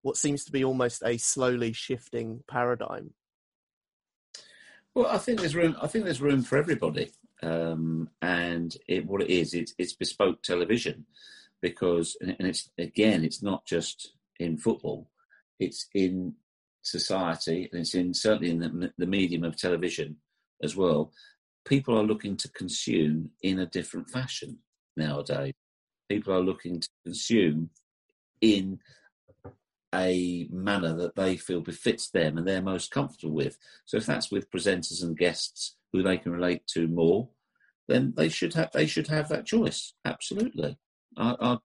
what 0.02 0.18
seems 0.18 0.44
to 0.44 0.52
be 0.52 0.62
almost 0.62 1.02
a 1.02 1.16
slowly 1.16 1.72
shifting 1.72 2.44
paradigm? 2.46 3.14
Well, 4.94 5.06
I 5.06 5.16
think 5.16 5.40
there's 5.40 5.56
room. 5.56 5.76
I 5.80 5.86
think 5.86 6.04
there's 6.04 6.20
room 6.20 6.42
for 6.42 6.58
everybody, 6.58 7.10
um, 7.42 8.10
and 8.20 8.76
it, 8.86 9.06
what 9.06 9.22
it 9.22 9.30
is, 9.30 9.54
it's, 9.54 9.72
it's 9.78 9.94
bespoke 9.94 10.42
television 10.42 11.06
because, 11.62 12.18
and 12.20 12.36
it's 12.38 12.68
again, 12.76 13.24
it's 13.24 13.42
not 13.42 13.64
just 13.64 14.12
in 14.38 14.58
football; 14.58 15.08
it's 15.58 15.88
in 15.94 16.34
society, 16.84 17.68
and 17.72 17.80
it's 17.80 17.94
in 17.94 18.14
certainly 18.14 18.50
in 18.50 18.58
the, 18.60 18.92
the 18.98 19.06
medium 19.06 19.44
of 19.44 19.56
television 19.56 20.16
as 20.62 20.76
well. 20.76 21.12
People 21.66 21.98
are 21.98 22.04
looking 22.04 22.36
to 22.36 22.48
consume 22.50 23.30
in 23.42 23.58
a 23.58 23.66
different 23.66 24.10
fashion 24.10 24.58
nowadays. 24.96 25.54
People 26.08 26.34
are 26.34 26.40
looking 26.40 26.80
to 26.80 26.88
consume 27.04 27.70
in 28.40 28.78
a 29.94 30.48
manner 30.50 30.94
that 30.94 31.14
they 31.14 31.36
feel 31.36 31.60
befits 31.60 32.10
them 32.10 32.36
and 32.36 32.46
they're 32.46 32.60
most 32.60 32.90
comfortable 32.90 33.34
with. 33.34 33.56
So 33.86 33.96
if 33.96 34.06
that's 34.06 34.30
with 34.30 34.50
presenters 34.50 35.02
and 35.02 35.16
guests 35.16 35.76
who 35.92 36.02
they 36.02 36.18
can 36.18 36.32
relate 36.32 36.66
to 36.68 36.88
more, 36.88 37.28
then 37.88 38.12
they 38.16 38.28
should 38.28 38.54
have 38.54 38.72
they 38.72 38.86
should 38.86 39.08
have 39.08 39.28
that 39.28 39.46
choice. 39.46 39.94
Absolutely. 40.04 40.78
I, 41.16 41.36
I, 41.40 41.58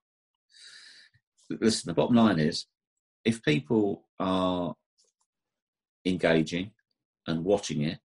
listen, 1.49 1.89
the 1.89 1.93
bottom 1.93 2.15
line 2.15 2.39
is, 2.39 2.67
if 3.25 3.41
people 3.41 4.05
are 4.19 4.75
engaging 6.05 6.71
and 7.27 7.43
watching 7.43 7.83
it, 7.83 7.99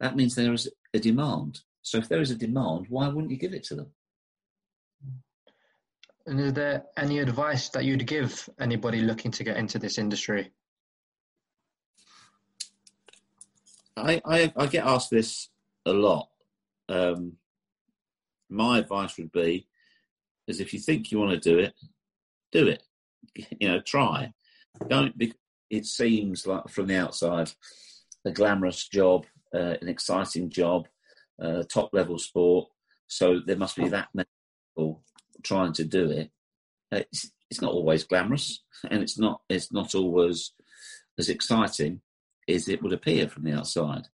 that 0.00 0.16
means 0.16 0.34
there 0.34 0.52
is 0.52 0.70
a 0.92 0.98
demand. 0.98 1.60
So 1.82 1.98
if 1.98 2.08
there 2.08 2.20
is 2.20 2.30
a 2.30 2.36
demand, 2.36 2.86
why 2.88 3.08
wouldn't 3.08 3.30
you 3.30 3.38
give 3.38 3.54
it 3.54 3.64
to 3.64 3.74
them? 3.74 3.86
And 6.26 6.40
is 6.40 6.52
there 6.54 6.84
any 6.96 7.18
advice 7.18 7.68
that 7.70 7.84
you'd 7.84 8.06
give 8.06 8.48
anybody 8.58 9.00
looking 9.00 9.30
to 9.32 9.44
get 9.44 9.58
into 9.58 9.78
this 9.78 9.98
industry? 9.98 10.50
I, 13.96 14.20
I, 14.24 14.52
I 14.56 14.66
get 14.66 14.86
asked 14.86 15.10
this 15.10 15.50
a 15.84 15.92
lot. 15.92 16.28
Um, 16.88 17.34
my 18.48 18.78
advice 18.78 19.16
would 19.18 19.32
be 19.32 19.66
is 20.46 20.60
if 20.60 20.72
you 20.72 20.80
think 20.80 21.10
you 21.10 21.18
want 21.18 21.30
to 21.32 21.50
do 21.50 21.58
it, 21.58 21.74
do 22.52 22.68
it. 22.68 22.82
You 23.58 23.68
know, 23.68 23.80
try. 23.80 24.32
Don't 24.88 25.16
because 25.16 25.36
it 25.74 25.86
seems 25.86 26.46
like 26.46 26.68
from 26.68 26.86
the 26.86 26.96
outside 26.96 27.50
a 28.24 28.30
glamorous 28.30 28.88
job, 28.88 29.26
uh, 29.54 29.74
an 29.82 29.88
exciting 29.88 30.48
job, 30.48 30.86
uh, 31.42 31.62
top 31.64 31.90
level 31.92 32.18
sport. 32.18 32.68
So 33.08 33.40
there 33.44 33.56
must 33.56 33.76
be 33.76 33.88
that 33.88 34.08
many 34.14 34.28
people 34.70 35.02
trying 35.42 35.72
to 35.74 35.84
do 35.84 36.10
it. 36.10 36.30
Uh, 36.92 37.00
it's, 37.12 37.30
it's 37.50 37.60
not 37.60 37.72
always 37.72 38.04
glamorous, 38.04 38.62
and 38.90 39.02
it's 39.02 39.18
not 39.18 39.40
it's 39.48 39.72
not 39.72 39.94
always 39.94 40.52
as 41.18 41.28
exciting 41.28 42.00
as 42.48 42.68
it 42.68 42.82
would 42.82 42.92
appear 42.92 43.28
from 43.28 43.44
the 43.44 43.52
outside. 43.52 44.06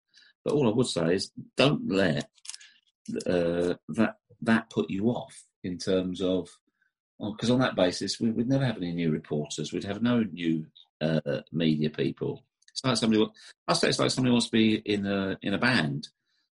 But 0.43 0.53
all 0.53 0.67
I 0.67 0.75
would 0.75 0.87
say 0.87 1.13
is 1.13 1.31
don't 1.57 1.89
let 1.91 2.29
uh, 3.27 3.75
that 3.89 4.15
that 4.41 4.69
put 4.69 4.89
you 4.89 5.09
off 5.09 5.35
in 5.63 5.77
terms 5.77 6.21
of 6.21 6.49
because 7.19 7.49
on 7.49 7.59
that 7.59 7.75
basis 7.75 8.19
we 8.19 8.31
would 8.31 8.47
never 8.47 8.65
have 8.65 8.77
any 8.77 8.93
new 8.93 9.11
reporters. 9.11 9.71
We'd 9.73 9.83
have 9.83 10.01
no 10.01 10.23
new 10.23 10.65
uh, 11.01 11.41
media 11.51 11.89
people. 11.89 12.43
It's 12.71 12.83
like 12.83 12.97
somebody. 12.97 13.25
I 13.67 13.73
say 13.73 13.89
it's 13.89 13.99
like 13.99 14.11
somebody 14.11 14.31
wants 14.31 14.47
to 14.47 14.51
be 14.51 14.75
in 14.75 15.05
a 15.05 15.37
in 15.41 15.53
a 15.53 15.57
band, 15.57 16.09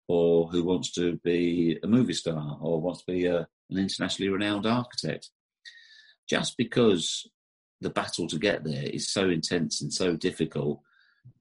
or 0.08 0.48
who 0.48 0.64
wants 0.64 0.92
to 0.92 1.16
be 1.18 1.78
a 1.82 1.86
movie 1.86 2.12
star, 2.12 2.58
or 2.60 2.80
wants 2.80 3.00
to 3.00 3.12
be 3.12 3.26
a, 3.26 3.38
an 3.70 3.78
internationally 3.78 4.30
renowned 4.30 4.66
architect. 4.66 5.30
Just 6.28 6.56
because 6.56 7.28
the 7.80 7.90
battle 7.90 8.28
to 8.28 8.38
get 8.38 8.62
there 8.64 8.84
is 8.84 9.10
so 9.12 9.28
intense 9.30 9.80
and 9.80 9.92
so 9.92 10.16
difficult, 10.16 10.80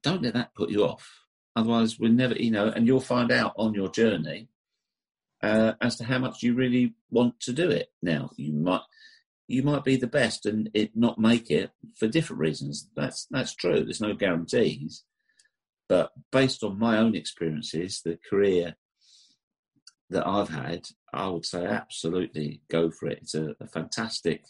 don't 0.02 0.22
let 0.22 0.34
that 0.34 0.54
put 0.54 0.70
you 0.70 0.84
off. 0.84 1.20
Otherwise, 1.56 1.98
we'll 1.98 2.12
never, 2.12 2.34
you 2.34 2.50
know, 2.50 2.68
and 2.68 2.86
you'll 2.86 3.00
find 3.00 3.30
out 3.30 3.52
on 3.56 3.74
your 3.74 3.90
journey 3.90 4.48
uh, 5.42 5.72
as 5.80 5.96
to 5.96 6.04
how 6.04 6.18
much 6.18 6.42
you 6.42 6.54
really 6.54 6.94
want 7.10 7.38
to 7.40 7.52
do 7.52 7.70
it. 7.70 7.90
Now, 8.02 8.30
you 8.36 8.52
might 8.52 8.82
you 9.50 9.62
might 9.62 9.84
be 9.84 9.96
the 9.96 10.06
best 10.06 10.46
and 10.46 10.70
it 10.74 10.92
not 10.94 11.18
make 11.18 11.50
it 11.50 11.70
for 11.98 12.06
different 12.06 12.40
reasons. 12.40 12.88
That's 12.94 13.26
that's 13.30 13.54
true. 13.54 13.84
There's 13.84 14.00
no 14.00 14.14
guarantees. 14.14 15.04
But 15.88 16.12
based 16.30 16.62
on 16.62 16.78
my 16.78 16.98
own 16.98 17.16
experiences, 17.16 18.00
the 18.04 18.16
career 18.28 18.76
that 20.10 20.26
I've 20.26 20.50
had, 20.50 20.86
I 21.12 21.26
would 21.28 21.44
say 21.44 21.66
absolutely 21.66 22.62
go 22.70 22.90
for 22.90 23.08
it. 23.08 23.18
It's 23.22 23.34
a, 23.34 23.56
a 23.60 23.66
fantastic 23.66 24.44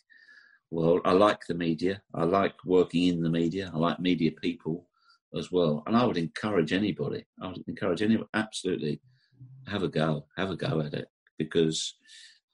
world. 0.70 1.00
I 1.04 1.12
like 1.12 1.40
the 1.48 1.54
media. 1.54 2.02
I 2.14 2.24
like 2.24 2.54
working 2.66 3.04
in 3.04 3.22
the 3.22 3.30
media. 3.30 3.70
I 3.74 3.78
like 3.78 4.00
media 4.00 4.32
people 4.32 4.86
as 5.34 5.50
well. 5.50 5.82
And 5.86 5.96
I 5.96 6.04
would 6.04 6.18
encourage 6.18 6.72
anybody, 6.72 7.24
I 7.40 7.48
would 7.48 7.64
encourage 7.66 8.02
anyone, 8.02 8.26
absolutely 8.34 9.00
have 9.66 9.82
a 9.82 9.88
go, 9.88 10.26
have 10.36 10.50
a 10.50 10.56
go 10.56 10.80
at 10.80 10.94
it 10.94 11.08
because 11.38 11.94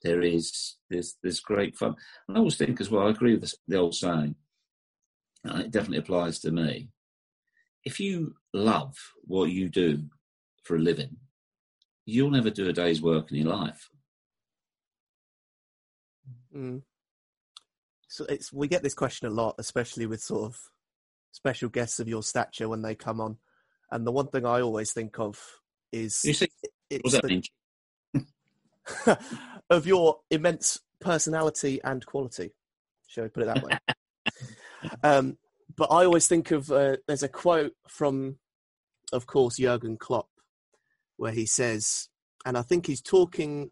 there 0.07 0.23
is 0.23 0.77
there's 0.89 1.17
there's 1.23 1.41
great 1.41 1.77
fun. 1.77 1.97
And 2.29 2.37
I 2.37 2.41
always 2.41 2.57
think 2.57 2.81
as 2.81 2.91
well. 2.91 3.07
I 3.07 3.11
agree 3.11 3.37
with 3.37 3.55
the 3.67 3.77
old 3.77 3.95
saying. 3.95 4.37
And 5.45 5.63
it 5.63 5.71
definitely 5.71 5.99
applies 5.99 6.39
to 6.41 6.51
me. 6.51 6.89
If 7.85 8.01
you 8.01 8.35
love 8.53 8.97
what 9.25 9.51
you 9.51 9.69
do 9.69 10.05
for 10.65 10.77
a 10.77 10.81
living, 10.81 11.17
you'll 12.05 12.31
never 12.31 12.51
do 12.51 12.69
a 12.69 12.73
day's 12.73 13.01
work 13.03 13.31
in 13.31 13.39
your 13.39 13.55
life. 13.55 13.89
Mm. 16.55 16.83
So 18.09 18.25
it's 18.27 18.53
we 18.53 18.69
get 18.69 18.83
this 18.83 18.95
question 18.95 19.29
a 19.29 19.35
lot, 19.35 19.57
especially 19.59 20.07
with 20.07 20.21
sort 20.21 20.45
of 20.45 20.59
special 21.33 21.69
guests 21.69 22.01
of 22.01 22.09
your 22.09 22.23
stature 22.23 22.69
when 22.69 22.83
they 22.83 22.95
come 22.95 23.21
on. 23.21 23.39
And 23.91 24.07
the 24.07 24.13
one 24.13 24.29
thing 24.29 24.47
I 24.47 24.63
always 24.63 24.93
think 24.93 25.19
of 25.19 25.41
is 25.93 26.23
you 26.25 26.33
see, 26.33 26.49
that 26.91 27.23
the, 27.23 27.29
mean? 27.29 27.43
of 29.71 29.87
your 29.87 30.21
immense 30.31 30.81
personality 31.01 31.81
and 31.83 32.05
quality. 32.05 32.53
Shall 33.07 33.25
we 33.25 33.31
put 33.31 33.45
it 33.45 33.47
that 33.47 33.63
way? 33.63 33.79
um, 35.03 35.39
but 35.77 35.91
I 35.91 36.05
always 36.05 36.27
think 36.27 36.51
of 36.51 36.71
uh, 36.71 36.97
there's 37.07 37.23
a 37.23 37.29
quote 37.29 37.73
from, 37.89 38.37
of 39.13 39.27
course, 39.27 39.57
Jurgen 39.57 39.97
Klopp, 39.97 40.29
where 41.17 41.33
he 41.33 41.47
says, 41.47 42.09
and 42.45 42.57
I 42.57 42.63
think 42.63 42.87
he's 42.87 43.03
talking. 43.03 43.71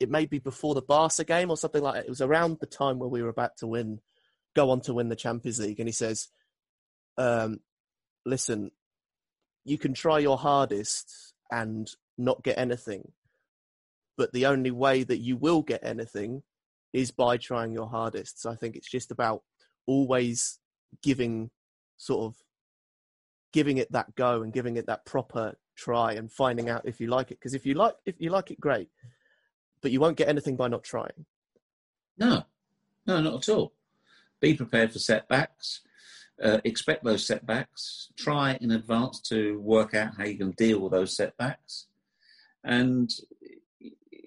It 0.00 0.10
may 0.10 0.26
be 0.26 0.38
before 0.38 0.74
the 0.74 0.82
Barca 0.82 1.24
game 1.24 1.50
or 1.50 1.56
something 1.56 1.82
like 1.82 1.94
that. 1.94 2.04
It 2.04 2.08
was 2.08 2.20
around 2.20 2.58
the 2.60 2.66
time 2.66 3.00
where 3.00 3.08
we 3.08 3.20
were 3.20 3.28
about 3.28 3.56
to 3.58 3.66
win, 3.66 4.00
go 4.54 4.70
on 4.70 4.80
to 4.82 4.94
win 4.94 5.08
the 5.08 5.16
Champions 5.16 5.58
League, 5.58 5.80
and 5.80 5.88
he 5.88 5.92
says, 5.92 6.28
um, 7.16 7.60
"Listen, 8.24 8.70
you 9.64 9.76
can 9.76 9.94
try 9.94 10.18
your 10.18 10.38
hardest 10.38 11.34
and 11.50 11.90
not 12.16 12.44
get 12.44 12.58
anything, 12.58 13.12
but 14.18 14.32
the 14.32 14.44
only 14.44 14.72
way 14.72 15.04
that 15.04 15.18
you 15.18 15.36
will 15.36 15.62
get 15.62 15.80
anything 15.82 16.42
is 16.92 17.10
by 17.10 17.36
trying 17.36 17.72
your 17.72 17.88
hardest. 17.88 18.42
So 18.42 18.50
I 18.50 18.56
think 18.56 18.76
it's 18.76 18.90
just 18.90 19.10
about 19.12 19.42
always 19.86 20.58
giving 21.02 21.50
sort 21.96 22.26
of 22.26 22.36
giving 23.52 23.78
it 23.78 23.90
that 23.92 24.14
go 24.16 24.42
and 24.42 24.52
giving 24.52 24.76
it 24.76 24.86
that 24.86 25.06
proper 25.06 25.56
try 25.76 26.12
and 26.12 26.30
finding 26.30 26.68
out 26.68 26.82
if 26.84 27.00
you 27.00 27.06
like 27.06 27.30
it. 27.30 27.38
Because 27.38 27.54
if 27.54 27.64
you 27.64 27.74
like 27.74 27.94
if 28.04 28.16
you 28.18 28.30
like 28.30 28.50
it, 28.50 28.60
great. 28.60 28.88
but 29.80 29.92
you 29.92 30.00
won't 30.00 30.16
get 30.16 30.28
anything 30.28 30.56
by 30.56 30.68
not 30.68 30.82
trying. 30.82 31.24
No, 32.18 32.42
no, 33.06 33.20
not 33.20 33.48
at 33.48 33.54
all. 33.54 33.72
Be 34.40 34.54
prepared 34.54 34.92
for 34.92 34.98
setbacks. 34.98 35.82
Uh, 36.42 36.58
expect 36.64 37.04
those 37.04 37.26
setbacks. 37.26 38.10
Try 38.16 38.58
in 38.60 38.72
advance 38.72 39.20
to 39.22 39.60
work 39.60 39.94
out 39.94 40.14
how 40.16 40.24
you 40.24 40.36
can 40.36 40.52
deal 40.52 40.80
with 40.80 40.92
those 40.92 41.16
setbacks. 41.16 41.86
And 42.64 43.10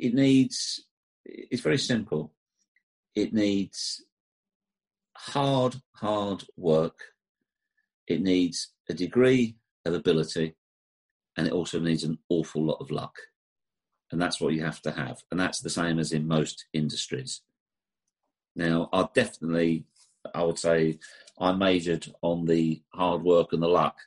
it 0.01 0.15
needs, 0.15 0.83
it's 1.23 1.61
very 1.61 1.77
simple. 1.77 2.33
It 3.15 3.33
needs 3.33 4.03
hard, 5.15 5.75
hard 5.93 6.43
work. 6.57 6.99
It 8.07 8.21
needs 8.21 8.73
a 8.89 8.95
degree 8.95 9.57
of 9.85 9.93
ability. 9.93 10.55
And 11.37 11.45
it 11.45 11.53
also 11.53 11.79
needs 11.79 12.03
an 12.03 12.17
awful 12.29 12.65
lot 12.65 12.81
of 12.81 12.89
luck. 12.89 13.15
And 14.11 14.19
that's 14.19 14.41
what 14.41 14.53
you 14.53 14.63
have 14.63 14.81
to 14.81 14.91
have. 14.91 15.19
And 15.29 15.39
that's 15.39 15.61
the 15.61 15.69
same 15.69 15.99
as 15.99 16.11
in 16.11 16.27
most 16.27 16.65
industries. 16.73 17.41
Now, 18.55 18.89
I 18.91 19.07
definitely, 19.13 19.85
I 20.33 20.43
would 20.43 20.57
say, 20.57 20.97
I 21.39 21.51
majored 21.53 22.07
on 22.23 22.45
the 22.45 22.81
hard 22.93 23.21
work 23.21 23.53
and 23.53 23.61
the 23.61 23.67
luck 23.67 23.97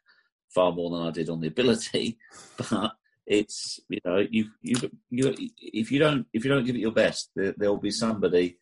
far 0.52 0.72
more 0.72 0.90
than 0.90 1.06
I 1.06 1.12
did 1.12 1.30
on 1.30 1.40
the 1.40 1.48
ability. 1.48 2.18
But 2.58 2.94
it's 3.26 3.80
you 3.88 4.00
know 4.04 4.18
you 4.30 4.50
you 4.62 4.76
you 5.10 5.34
if 5.58 5.90
you 5.90 5.98
don't 5.98 6.26
if 6.32 6.44
you 6.44 6.50
don't 6.50 6.64
give 6.64 6.76
it 6.76 6.80
your 6.80 6.92
best, 6.92 7.30
there, 7.34 7.54
there 7.56 7.70
will 7.70 7.78
be 7.78 7.90
somebody 7.90 8.58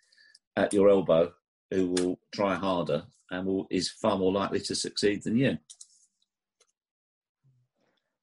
at 0.56 0.72
your 0.72 0.88
elbow 0.88 1.32
who 1.70 1.88
will 1.88 2.18
try 2.34 2.54
harder 2.54 3.04
and 3.30 3.46
will 3.46 3.66
is 3.70 3.90
far 3.90 4.18
more 4.18 4.32
likely 4.32 4.60
to 4.60 4.74
succeed 4.74 5.22
than 5.24 5.36
you. 5.36 5.58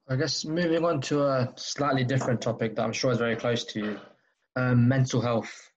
I 0.07 0.15
guess 0.15 0.45
moving 0.45 0.83
on 0.85 1.01
to 1.01 1.23
a 1.23 1.53
slightly 1.55 2.03
different 2.03 2.41
topic 2.41 2.75
that 2.75 2.83
I'm 2.83 2.93
sure 2.93 3.11
is 3.11 3.19
very 3.19 3.35
close 3.35 3.63
to 3.65 3.79
you, 3.79 3.99
um, 4.55 4.87
mental 4.87 5.21
health. 5.21 5.69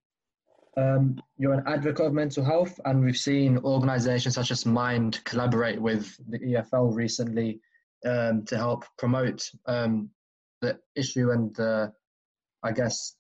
Um, 0.75 1.21
you're 1.37 1.53
an 1.53 1.65
advocate 1.67 2.07
of 2.07 2.15
mental 2.15 2.43
health, 2.43 2.81
and 2.87 3.05
we've 3.05 3.17
seen 3.17 3.59
organisations 3.59 4.35
such 4.35 4.51
as 4.51 4.65
Mind 4.65 5.23
collaborate 5.25 5.81
with 5.81 6.17
the 6.31 6.39
EFL 6.39 6.95
recently 6.95 7.61
um, 8.07 8.45
to 8.47 8.57
help 8.57 8.87
promote 8.97 9.51
um, 9.67 10.09
the 10.63 10.79
issue 10.97 11.31
and 11.31 11.55
the, 11.55 11.93
I 12.63 12.73
guess, 12.73 13.15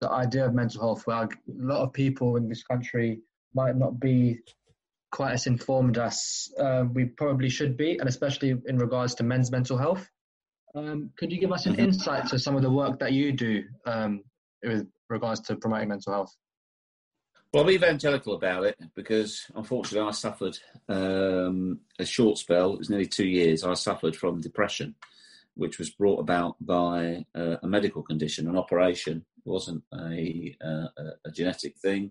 the 0.00 0.10
idea 0.10 0.46
of 0.46 0.54
mental 0.54 0.80
health. 0.80 1.06
Where 1.06 1.24
a 1.24 1.28
lot 1.46 1.82
of 1.82 1.92
people 1.92 2.36
in 2.36 2.48
this 2.48 2.62
country 2.62 3.20
might 3.54 3.76
not 3.76 4.00
be 4.00 4.38
quite 5.12 5.32
as 5.32 5.46
informed 5.46 5.98
as 5.98 6.48
uh, 6.58 6.84
we 6.92 7.04
probably 7.04 7.48
should 7.48 7.76
be, 7.76 7.98
and 7.98 8.08
especially 8.08 8.54
in 8.66 8.78
regards 8.78 9.14
to 9.16 9.22
men's 9.22 9.50
mental 9.52 9.76
health. 9.76 10.08
Um, 10.74 11.10
could 11.16 11.30
you 11.30 11.38
give 11.38 11.52
us 11.52 11.66
an 11.66 11.74
mm-hmm. 11.74 11.84
insight 11.84 12.26
to 12.30 12.38
some 12.38 12.56
of 12.56 12.62
the 12.62 12.70
work 12.70 12.98
that 12.98 13.12
you 13.12 13.30
do 13.32 13.62
um, 13.86 14.24
with 14.62 14.88
regards 15.08 15.40
to 15.42 15.56
promoting 15.56 15.88
mental 15.88 16.12
health? 16.12 16.34
Well, 17.52 17.62
I'm 17.62 17.70
evangelical 17.70 18.34
about 18.34 18.64
it 18.64 18.76
because 18.96 19.46
unfortunately 19.54 20.08
I 20.08 20.10
suffered 20.10 20.58
um, 20.88 21.78
a 22.00 22.04
short 22.04 22.38
spell, 22.38 22.72
it 22.72 22.78
was 22.80 22.90
nearly 22.90 23.06
two 23.06 23.28
years, 23.28 23.62
I 23.62 23.74
suffered 23.74 24.16
from 24.16 24.40
depression, 24.40 24.96
which 25.54 25.78
was 25.78 25.90
brought 25.90 26.20
about 26.20 26.56
by 26.60 27.24
uh, 27.34 27.56
a 27.62 27.66
medical 27.66 28.02
condition, 28.02 28.48
an 28.48 28.56
operation. 28.56 29.24
It 29.38 29.50
wasn't 29.50 29.82
a, 29.94 30.56
uh, 30.64 30.86
a 31.24 31.30
genetic 31.32 31.76
thing, 31.78 32.10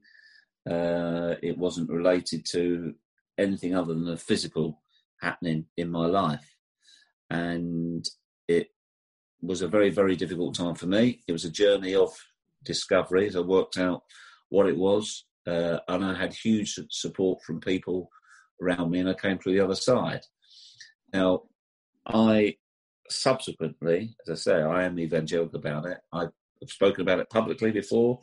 uh, 0.70 1.36
it 1.42 1.58
wasn't 1.58 1.90
related 1.90 2.46
to 2.52 2.94
anything 3.38 3.76
other 3.76 3.94
than 3.94 4.08
a 4.10 4.18
physical 4.18 4.82
happening 5.22 5.66
in 5.78 5.90
my 5.90 6.06
life. 6.06 6.56
And 7.30 8.06
it 8.48 8.70
was 9.42 9.62
a 9.62 9.68
very, 9.68 9.90
very 9.90 10.16
difficult 10.16 10.56
time 10.56 10.76
for 10.76 10.86
me. 10.86 11.24
It 11.28 11.32
was 11.32 11.46
a 11.46 11.52
journey 11.52 11.96
of 11.96 12.14
discovery 12.64 13.28
as 13.28 13.36
I 13.36 13.42
worked 13.42 13.78
out 13.78 14.04
what 14.50 14.68
it 14.68 14.78
was 14.78 15.26
uh, 15.48 15.80
and 15.88 16.06
I 16.06 16.16
had 16.16 16.34
huge 16.34 16.80
support 16.90 17.44
from 17.44 17.60
people 17.60 18.10
around 18.62 18.92
me, 18.92 19.00
and 19.00 19.10
I 19.10 19.14
came 19.14 19.38
through 19.38 19.54
the 19.54 19.64
other 19.64 19.76
side. 19.76 20.22
Now, 21.14 21.44
I 22.06 22.56
subsequently, 23.10 24.16
as 24.26 24.30
I 24.32 24.36
say, 24.36 24.62
I 24.62 24.84
am 24.84 25.00
evangelical 25.00 25.60
about 25.60 25.86
it. 25.86 26.00
I've 26.12 26.32
spoken 26.68 27.02
about 27.02 27.20
it 27.20 27.30
publicly 27.30 27.72
before 27.72 28.20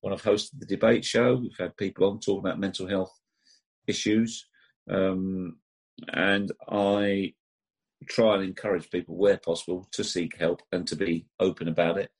when 0.00 0.12
I've 0.12 0.22
hosted 0.22 0.58
the 0.58 0.66
debate 0.66 1.04
show. 1.04 1.36
We've 1.36 1.56
had 1.58 1.76
people 1.76 2.08
on 2.08 2.20
talking 2.20 2.40
about 2.40 2.60
mental 2.60 2.88
health 2.88 3.12
issues, 3.86 4.46
um, 4.90 5.56
and 6.12 6.50
I 6.68 7.34
try 8.08 8.34
and 8.34 8.44
encourage 8.44 8.90
people 8.90 9.16
where 9.16 9.38
possible 9.38 9.88
to 9.92 10.04
seek 10.04 10.36
help 10.36 10.62
and 10.72 10.86
to 10.88 10.96
be 10.96 11.26
open 11.40 11.68
about 11.68 11.98
it. 11.98 12.10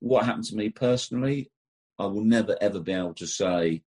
What 0.00 0.24
happened 0.24 0.44
to 0.44 0.56
me 0.56 0.70
personally, 0.70 1.50
I 1.98 2.06
will 2.06 2.24
never 2.24 2.56
ever 2.60 2.80
be 2.80 2.92
able 2.92 3.14
to 3.14 3.26
say 3.26 3.82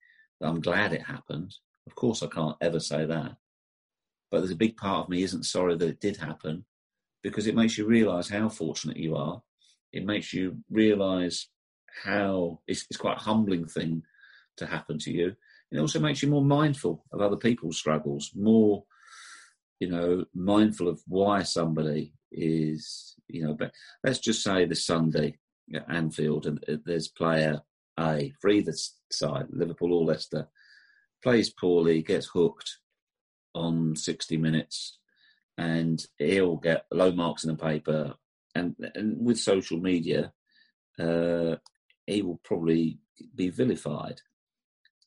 I'm 0.43 0.61
glad 0.61 0.93
it 0.93 1.03
happened. 1.03 1.55
Of 1.87 1.95
course, 1.95 2.23
I 2.23 2.27
can't 2.27 2.57
ever 2.61 2.81
say 2.81 3.07
that. 3.07 3.37
But 4.31 4.41
there's 4.41 4.51
a 4.51 4.57
big 4.57 4.77
part 4.77 5.05
of 5.05 5.09
me 5.09 5.23
isn't 5.23 5.45
sorry 5.45 5.77
that 5.77 5.89
it 5.89 6.01
did 6.01 6.17
happen 6.17 6.65
because 7.23 7.47
it 7.47 7.55
makes 7.55 7.77
you 7.77 7.87
realize 7.87 8.29
how 8.29 8.49
fortunate 8.49 8.97
you 8.97 9.17
are. 9.17 9.43
It 9.93 10.05
makes 10.05 10.33
you 10.33 10.59
realize 10.71 11.49
how 12.05 12.61
it's, 12.67 12.85
it's 12.91 12.99
quite 12.99 13.17
a 13.17 13.23
humbling 13.23 13.67
thing 13.67 14.03
to 14.59 14.67
happen 14.67 14.99
to 14.99 15.11
you. 15.11 15.35
It 15.71 15.79
also 15.79 16.01
makes 16.01 16.23
you 16.23 16.29
more 16.29 16.45
mindful 16.45 17.05
of 17.13 17.21
other 17.21 17.37
people's 17.37 17.79
struggles, 17.79 18.31
more, 18.35 18.85
you 19.81 19.89
know, 19.89 20.25
mindful 20.35 20.89
of 20.89 21.01
why 21.07 21.43
somebody 21.43 22.15
is, 22.33 23.15
you 23.29 23.45
know, 23.45 23.55
but 23.55 23.73
let's 24.05 24.19
just 24.19 24.43
say 24.43 24.65
this 24.65 24.87
Sunday 24.87 25.39
at 25.75 25.91
Anfield 25.91 26.47
and 26.47 26.65
uh, 26.69 26.77
there's 26.85 27.09
player 27.09 27.63
a 27.99 28.33
for 28.41 28.51
either 28.51 28.73
side, 29.11 29.47
Liverpool 29.51 29.93
or 29.93 30.05
Leicester, 30.05 30.49
plays 31.23 31.51
poorly, 31.51 32.03
gets 32.03 32.27
hooked 32.27 32.79
on 33.55 33.97
60 33.97 34.37
minutes, 34.37 34.98
and 35.59 36.07
he'll 36.19 36.57
get 36.57 36.87
low 36.93 37.11
marks 37.11 37.45
in 37.45 37.51
the 37.51 37.63
paper. 37.63 38.15
And, 38.55 38.77
and 38.95 39.25
with 39.25 39.39
social 39.39 39.79
media, 39.79 40.33
uh, 40.99 41.57
he 42.07 42.23
will 42.23 42.41
probably 42.45 42.99
be 43.35 43.51
vilified. 43.51 44.23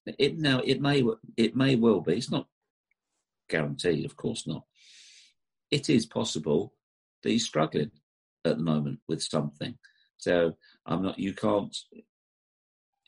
It 0.05 0.37
now 0.37 0.61
it 0.63 0.81
may 0.81 1.03
it 1.37 1.55
may 1.55 1.75
well 1.75 2.01
be. 2.01 2.17
It's 2.17 2.31
not 2.31 2.47
guaranteed, 3.49 4.05
of 4.05 4.15
course 4.15 4.47
not. 4.47 4.65
It 5.69 5.89
is 5.89 6.05
possible 6.05 6.73
that 7.21 7.29
he's 7.29 7.45
struggling 7.45 7.91
at 8.43 8.57
the 8.57 8.63
moment 8.63 8.99
with 9.07 9.21
something. 9.21 9.77
So 10.17 10.57
I'm 10.85 11.03
not. 11.03 11.19
You 11.19 11.33
can't 11.33 11.75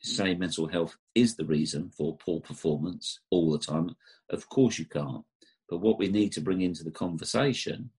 say 0.01 0.35
mental 0.35 0.67
health 0.67 0.97
is 1.15 1.35
the 1.35 1.45
reason 1.45 1.89
for 1.89 2.17
poor 2.17 2.41
performance 2.41 3.19
all 3.31 3.51
the 3.51 3.59
time. 3.59 3.95
Of 4.29 4.49
course, 4.49 4.77
you 4.77 4.85
can't. 4.85 5.25
But 5.69 5.77
what 5.79 5.97
we 5.97 6.07
need 6.07 6.31
to 6.33 6.41
bring 6.41 6.61
into 6.61 6.83
the 6.83 6.91
conversation 6.91 7.89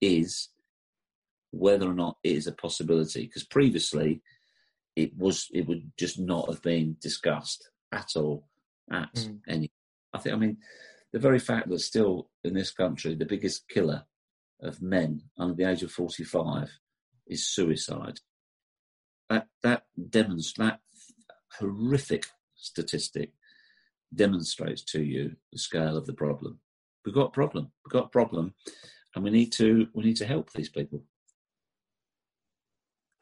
is 0.00 0.48
whether 1.50 1.88
or 1.88 1.94
not 1.94 2.18
it 2.22 2.32
is 2.32 2.46
a 2.46 2.52
possibility. 2.52 3.26
Because 3.26 3.44
previously, 3.44 4.22
it 4.96 5.16
was 5.16 5.48
it 5.52 5.66
would 5.66 5.92
just 5.98 6.18
not 6.18 6.48
have 6.48 6.62
been 6.62 6.96
discussed 7.00 7.70
at 7.92 8.10
all 8.16 8.48
at 8.90 9.14
mm. 9.14 9.38
any. 9.48 9.70
I 10.12 10.18
think. 10.18 10.34
I 10.34 10.38
mean, 10.38 10.58
the 11.12 11.18
very 11.18 11.38
fact 11.38 11.68
that 11.68 11.78
still 11.80 12.30
in 12.44 12.54
this 12.54 12.70
country 12.70 13.14
the 13.14 13.24
biggest 13.24 13.68
killer 13.68 14.04
of 14.60 14.82
men 14.82 15.22
under 15.38 15.54
the 15.54 15.68
age 15.68 15.82
of 15.82 15.92
forty-five 15.92 16.70
is 17.26 17.46
suicide. 17.46 18.20
That 19.30 19.48
that 19.62 19.84
demonstrates 20.10 20.56
that 20.58 21.36
horrific 21.58 22.26
statistic 22.56 23.32
demonstrates 24.14 24.82
to 24.82 25.02
you 25.02 25.36
the 25.52 25.58
scale 25.58 25.96
of 25.96 26.06
the 26.06 26.14
problem. 26.14 26.60
We've 27.04 27.14
got 27.14 27.28
a 27.28 27.30
problem. 27.30 27.70
We've 27.84 27.92
got 27.92 28.06
a 28.06 28.10
problem, 28.10 28.54
and 29.14 29.24
we 29.24 29.30
need 29.30 29.52
to 29.52 29.88
we 29.94 30.04
need 30.04 30.16
to 30.16 30.26
help 30.26 30.52
these 30.52 30.68
people. 30.68 31.02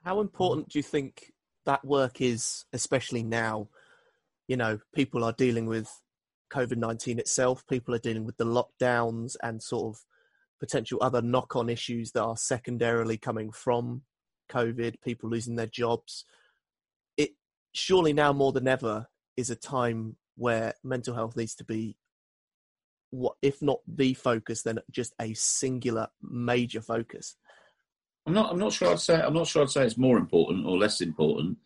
How 0.04 0.20
important 0.20 0.68
do 0.68 0.78
you 0.78 0.82
think 0.82 1.32
that 1.64 1.84
work 1.84 2.20
is, 2.20 2.64
especially 2.72 3.22
now? 3.22 3.68
You 4.48 4.56
know, 4.56 4.78
people 4.94 5.24
are 5.24 5.32
dealing 5.32 5.66
with 5.66 5.88
COVID 6.52 6.76
nineteen 6.78 7.18
itself. 7.18 7.66
People 7.66 7.94
are 7.94 7.98
dealing 8.00 8.24
with 8.24 8.36
the 8.36 8.46
lockdowns 8.46 9.36
and 9.42 9.62
sort 9.62 9.94
of 9.94 10.02
potential 10.60 10.98
other 11.02 11.20
knock 11.22 11.54
on 11.56 11.68
issues 11.68 12.12
that 12.12 12.22
are 12.22 12.36
secondarily 12.36 13.18
coming 13.18 13.52
from 13.52 14.02
COVID. 14.50 15.02
People 15.02 15.28
losing 15.30 15.56
their 15.56 15.66
jobs 15.66 16.24
It 17.16 17.30
surely 17.72 18.12
now 18.12 18.32
more 18.32 18.52
than 18.52 18.68
ever 18.68 19.08
is 19.36 19.50
a 19.50 19.56
time 19.56 20.16
where 20.36 20.74
mental 20.84 21.14
health 21.14 21.36
needs 21.36 21.54
to 21.56 21.64
be 21.64 21.96
what 23.16 23.36
if 23.42 23.62
not 23.62 23.80
the 23.86 24.14
focus 24.14 24.62
then 24.62 24.78
just 24.90 25.14
a 25.20 25.34
singular 25.34 26.08
major 26.22 26.80
focus? 26.80 27.36
I'm 28.26 28.34
not 28.34 28.50
i'm 28.52 28.58
not 28.58 28.72
sure 28.72 28.90
i'd 28.90 29.00
say 29.00 29.20
i'm 29.20 29.34
not 29.34 29.46
sure 29.46 29.62
i'd 29.62 29.70
say 29.70 29.84
it's 29.84 29.96
more 29.98 30.18
important 30.18 30.66
or 30.66 30.76
less 30.76 31.00
important. 31.00 31.58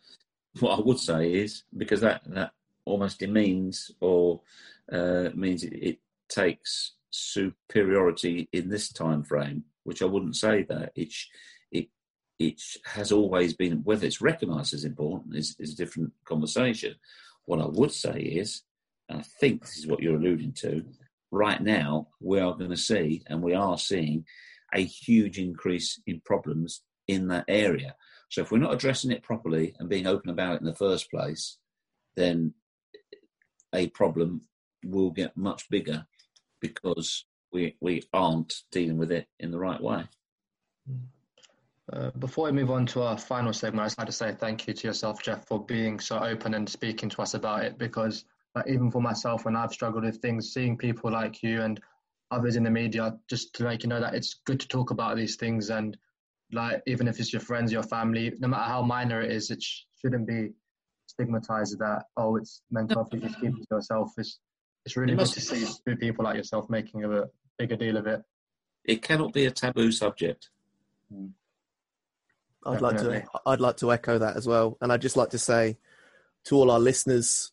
What 0.58 0.78
i 0.78 0.82
would 0.82 0.98
say 0.98 1.32
is 1.32 1.64
because 1.76 2.00
that 2.02 2.22
that 2.26 2.52
almost 2.84 3.20
demeans 3.20 3.90
or 4.00 4.40
uh, 4.90 5.30
means 5.34 5.62
it, 5.64 5.72
it 5.74 5.98
takes 6.28 6.92
superiority 7.10 8.48
in 8.52 8.68
this 8.68 8.92
time 8.92 9.22
frame 9.22 9.64
which 9.84 10.02
i 10.02 10.06
wouldn't 10.06 10.36
say 10.36 10.62
that. 10.64 10.92
It 10.94 11.12
it 11.72 11.88
it 12.38 12.60
has 12.84 13.12
always 13.12 13.54
been, 13.54 13.82
whether 13.84 14.06
it's 14.06 14.20
recognised 14.20 14.74
as 14.74 14.84
important 14.84 15.36
is, 15.36 15.56
is 15.58 15.72
a 15.72 15.76
different 15.76 16.12
conversation. 16.24 16.94
What 17.44 17.60
I 17.60 17.66
would 17.66 17.92
say 17.92 18.20
is, 18.20 18.62
and 19.08 19.20
I 19.20 19.22
think 19.22 19.62
this 19.62 19.76
is 19.78 19.86
what 19.86 20.00
you're 20.00 20.16
alluding 20.16 20.52
to, 20.54 20.84
right 21.30 21.60
now 21.60 22.08
we 22.20 22.40
are 22.40 22.54
going 22.54 22.70
to 22.70 22.76
see, 22.76 23.22
and 23.26 23.42
we 23.42 23.54
are 23.54 23.78
seeing, 23.78 24.24
a 24.72 24.84
huge 24.84 25.38
increase 25.38 26.00
in 26.06 26.20
problems 26.20 26.82
in 27.08 27.28
that 27.28 27.44
area. 27.48 27.96
So 28.28 28.42
if 28.42 28.52
we're 28.52 28.58
not 28.58 28.72
addressing 28.72 29.10
it 29.10 29.22
properly 29.22 29.74
and 29.78 29.88
being 29.88 30.06
open 30.06 30.30
about 30.30 30.54
it 30.54 30.60
in 30.60 30.66
the 30.66 30.74
first 30.74 31.10
place, 31.10 31.58
then 32.16 32.54
a 33.74 33.88
problem 33.88 34.42
will 34.84 35.10
get 35.10 35.36
much 35.36 35.68
bigger 35.68 36.06
because 36.60 37.24
we 37.52 37.76
we 37.80 38.04
aren't 38.12 38.54
dealing 38.70 38.98
with 38.98 39.10
it 39.10 39.26
in 39.40 39.50
the 39.50 39.58
right 39.58 39.80
way. 39.80 40.04
Uh, 41.92 42.10
before 42.20 42.44
we 42.44 42.52
move 42.52 42.70
on 42.70 42.86
to 42.86 43.02
our 43.02 43.18
final 43.18 43.52
segment, 43.52 43.82
I 43.82 43.86
just 43.86 43.98
like 43.98 44.06
to 44.06 44.12
say 44.12 44.32
thank 44.32 44.68
you 44.68 44.74
to 44.74 44.86
yourself, 44.86 45.22
Geoff, 45.22 45.46
for 45.46 45.64
being 45.64 45.98
so 45.98 46.20
open 46.20 46.54
and 46.54 46.68
speaking 46.68 47.08
to 47.08 47.22
us 47.22 47.34
about 47.34 47.64
it. 47.64 47.78
Because 47.78 48.24
uh, 48.54 48.62
even 48.66 48.90
for 48.90 49.00
myself, 49.00 49.44
when 49.44 49.56
I've 49.56 49.72
struggled 49.72 50.04
with 50.04 50.20
things, 50.20 50.52
seeing 50.52 50.76
people 50.76 51.10
like 51.10 51.42
you 51.42 51.62
and 51.62 51.80
others 52.30 52.56
in 52.56 52.64
the 52.64 52.70
media, 52.70 53.16
just 53.28 53.54
to 53.54 53.64
make 53.64 53.82
you 53.82 53.88
know 53.88 54.00
that 54.00 54.14
it's 54.14 54.40
good 54.44 54.60
to 54.60 54.68
talk 54.68 54.90
about 54.90 55.16
these 55.16 55.36
things, 55.36 55.70
and 55.70 55.96
like 56.52 56.82
even 56.86 57.06
if 57.08 57.20
it's 57.20 57.32
your 57.32 57.40
friends, 57.40 57.72
your 57.72 57.82
family, 57.82 58.32
no 58.38 58.48
matter 58.48 58.64
how 58.64 58.82
minor 58.82 59.20
it 59.20 59.30
is, 59.30 59.50
it 59.50 59.62
sh- 59.62 59.82
shouldn't 60.00 60.26
be 60.26 60.50
stigmatized 61.06 61.78
that 61.78 62.04
oh, 62.16 62.36
it's 62.36 62.62
mental 62.70 62.96
health. 62.96 63.08
You 63.12 63.20
just 63.20 63.40
keep 63.40 63.50
it 63.50 63.68
to 63.68 63.76
yourself. 63.76 64.12
It's 64.16 64.38
it's 64.84 64.96
really 64.96 65.12
it 65.12 65.16
good 65.16 65.26
to 65.26 65.40
see 65.40 65.94
people 65.96 66.24
like 66.24 66.36
yourself 66.36 66.68
making 66.68 67.04
a 67.04 67.24
bigger 67.58 67.76
deal 67.76 67.96
of 67.96 68.06
it. 68.06 68.22
It 68.84 69.02
cannot 69.02 69.32
be 69.32 69.46
a 69.46 69.50
taboo 69.50 69.92
subject. 69.92 70.50
I'd 72.66 72.80
like 72.80 72.96
to 72.98 73.22
I'd 73.46 73.60
like 73.60 73.76
to 73.78 73.92
echo 73.92 74.18
that 74.18 74.36
as 74.36 74.46
well, 74.46 74.76
and 74.80 74.92
I'd 74.92 75.02
just 75.02 75.16
like 75.16 75.30
to 75.30 75.38
say 75.38 75.78
to 76.44 76.56
all 76.56 76.70
our 76.70 76.80
listeners, 76.80 77.52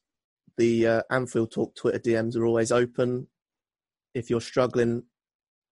the 0.57 0.87
uh, 0.87 1.01
Anfield 1.09 1.51
Talk 1.51 1.75
Twitter 1.75 1.99
DMs 1.99 2.35
are 2.35 2.45
always 2.45 2.71
open. 2.71 3.27
If 4.13 4.29
you're 4.29 4.41
struggling, 4.41 5.03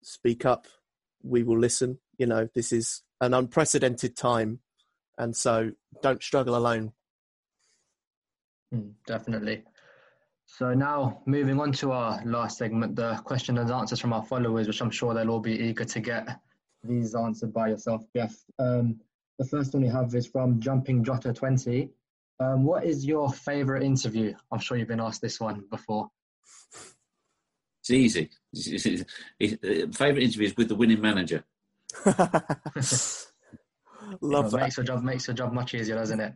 speak 0.02 0.44
up. 0.44 0.66
We 1.22 1.42
will 1.42 1.58
listen. 1.58 1.98
You 2.18 2.26
know, 2.26 2.48
this 2.54 2.72
is 2.72 3.02
an 3.20 3.34
unprecedented 3.34 4.16
time, 4.16 4.60
and 5.18 5.34
so 5.34 5.72
don't 6.02 6.22
struggle 6.22 6.56
alone. 6.56 6.92
Mm, 8.74 8.92
definitely. 9.06 9.64
So 10.46 10.74
now 10.74 11.22
moving 11.26 11.58
on 11.58 11.72
to 11.72 11.92
our 11.92 12.22
last 12.24 12.58
segment, 12.58 12.96
the 12.96 13.14
question 13.24 13.58
and 13.58 13.70
answers 13.70 14.00
from 14.00 14.12
our 14.12 14.22
followers, 14.22 14.66
which 14.66 14.80
I'm 14.80 14.90
sure 14.90 15.14
they'll 15.14 15.30
all 15.30 15.40
be 15.40 15.58
eager 15.58 15.84
to 15.84 16.00
get 16.00 16.38
these 16.82 17.14
answered 17.14 17.52
by 17.52 17.68
yourself, 17.68 18.04
Geoff. 18.14 18.36
Um, 18.58 19.00
the 19.38 19.44
first 19.46 19.72
one 19.74 19.82
we 19.82 19.88
have 19.88 20.14
is 20.14 20.26
from 20.26 20.60
Jumping 20.60 21.02
Jota 21.02 21.32
20. 21.32 21.88
Um, 22.40 22.64
what 22.64 22.84
is 22.84 23.04
your 23.04 23.32
favourite 23.32 23.82
interview? 23.82 24.34
I'm 24.50 24.58
sure 24.58 24.76
you've 24.76 24.88
been 24.88 25.00
asked 25.00 25.22
this 25.22 25.40
one 25.40 25.64
before. 25.70 26.10
It's 27.80 27.90
easy. 27.90 28.30
Favourite 29.92 30.22
interview 30.22 30.46
is 30.46 30.56
with 30.56 30.68
the 30.68 30.74
winning 30.74 31.00
manager. 31.00 31.44
Love 34.20 34.50
that. 34.50 34.60
Makes 34.60 34.76
your 34.76 34.84
job 34.84 35.02
makes 35.02 35.26
your 35.26 35.34
job 35.34 35.52
much 35.52 35.74
easier, 35.74 35.96
doesn't 35.96 36.20
it? 36.20 36.34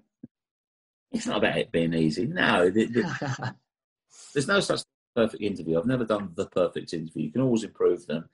It's 1.11 1.27
not 1.27 1.39
about 1.39 1.57
it 1.57 1.73
being 1.73 1.95
easy. 1.95 2.27
No, 2.27 2.71
the, 2.71 2.87
the, 2.87 3.55
there's 4.35 4.47
no 4.47 4.61
such 4.61 4.83
perfect 5.17 5.43
interview. 5.43 5.79
I've 5.79 5.87
never 5.87 6.05
done 6.05 6.33
the 6.35 6.47
perfect 6.47 6.93
interview. 6.93 7.25
You 7.25 7.33
can 7.33 7.41
always 7.41 7.65
improve 7.65 8.07
them 8.07 8.29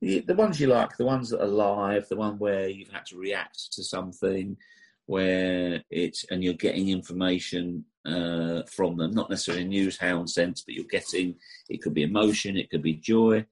the, 0.00 0.20
the 0.20 0.34
ones 0.34 0.60
you 0.60 0.68
like, 0.68 0.96
the 0.96 1.04
ones 1.04 1.30
that 1.30 1.42
are 1.42 1.48
live, 1.48 2.08
the 2.08 2.16
one 2.16 2.38
where 2.38 2.68
you've 2.68 2.90
had 2.90 3.06
to 3.06 3.16
react 3.16 3.72
to 3.72 3.82
something, 3.82 4.56
where 5.08 5.82
it's 5.90 6.26
and 6.30 6.44
you're 6.44 6.52
getting 6.52 6.90
information 6.90 7.82
uh, 8.04 8.60
from 8.70 8.98
them, 8.98 9.12
not 9.12 9.30
necessarily 9.30 9.64
news 9.64 9.96
hound 9.96 10.28
sense, 10.28 10.60
but 10.60 10.74
you're 10.74 10.84
getting 10.84 11.34
it 11.70 11.80
could 11.80 11.94
be 11.94 12.02
emotion, 12.02 12.58
it 12.58 12.68
could 12.68 12.82
be 12.82 12.92
joy. 12.92 13.44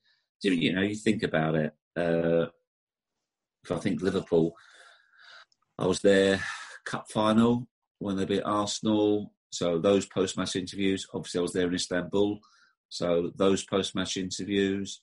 Do 0.43 0.55
You 0.55 0.75
know, 0.75 0.83
you 0.83 0.95
think 0.95 1.23
about 1.23 1.55
it. 1.55 1.73
Uh, 1.97 2.49
if 3.65 3.73
I 3.73 3.77
think 3.77 4.03
Liverpool, 4.03 4.55
I 5.79 5.87
was 5.87 6.01
there 6.01 6.43
cup 6.85 7.11
final 7.11 7.67
when 8.01 8.17
they 8.17 8.27
beat 8.27 8.43
Arsenal. 8.43 9.33
So 9.51 9.79
those 9.79 10.05
post 10.05 10.37
match 10.37 10.57
interviews, 10.57 11.07
obviously 11.15 11.39
I 11.39 11.43
was 11.43 11.55
there 11.55 11.69
in 11.69 11.75
Istanbul. 11.75 12.39
So 12.91 13.33
those 13.35 13.65
post 13.65 13.95
match 13.95 14.19
interviews, 14.19 15.01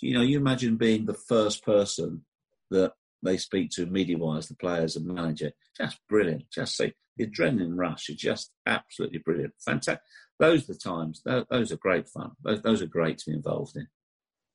you 0.00 0.14
know, 0.14 0.22
you 0.22 0.38
imagine 0.38 0.76
being 0.76 1.04
the 1.04 1.14
first 1.14 1.64
person 1.64 2.24
that 2.70 2.92
they 3.22 3.36
speak 3.36 3.70
to 3.70 3.86
media 3.86 4.18
wise, 4.18 4.48
the 4.48 4.54
players 4.56 4.96
and 4.96 5.06
manager. 5.06 5.52
Just 5.76 5.98
brilliant. 6.08 6.50
Just 6.50 6.76
see 6.76 6.94
the 7.16 7.26
adrenaline 7.26 7.76
rush 7.76 8.08
is 8.08 8.16
just 8.16 8.52
absolutely 8.66 9.18
brilliant. 9.18 9.54
Fantastic. 9.64 10.00
Those 10.38 10.64
are 10.64 10.74
the 10.74 10.78
times. 10.78 11.22
Those 11.24 11.72
are 11.72 11.76
great 11.76 12.08
fun. 12.08 12.32
Those, 12.42 12.62
those 12.62 12.82
are 12.82 12.86
great 12.86 13.18
to 13.18 13.30
be 13.30 13.36
involved 13.36 13.76
in. 13.76 13.88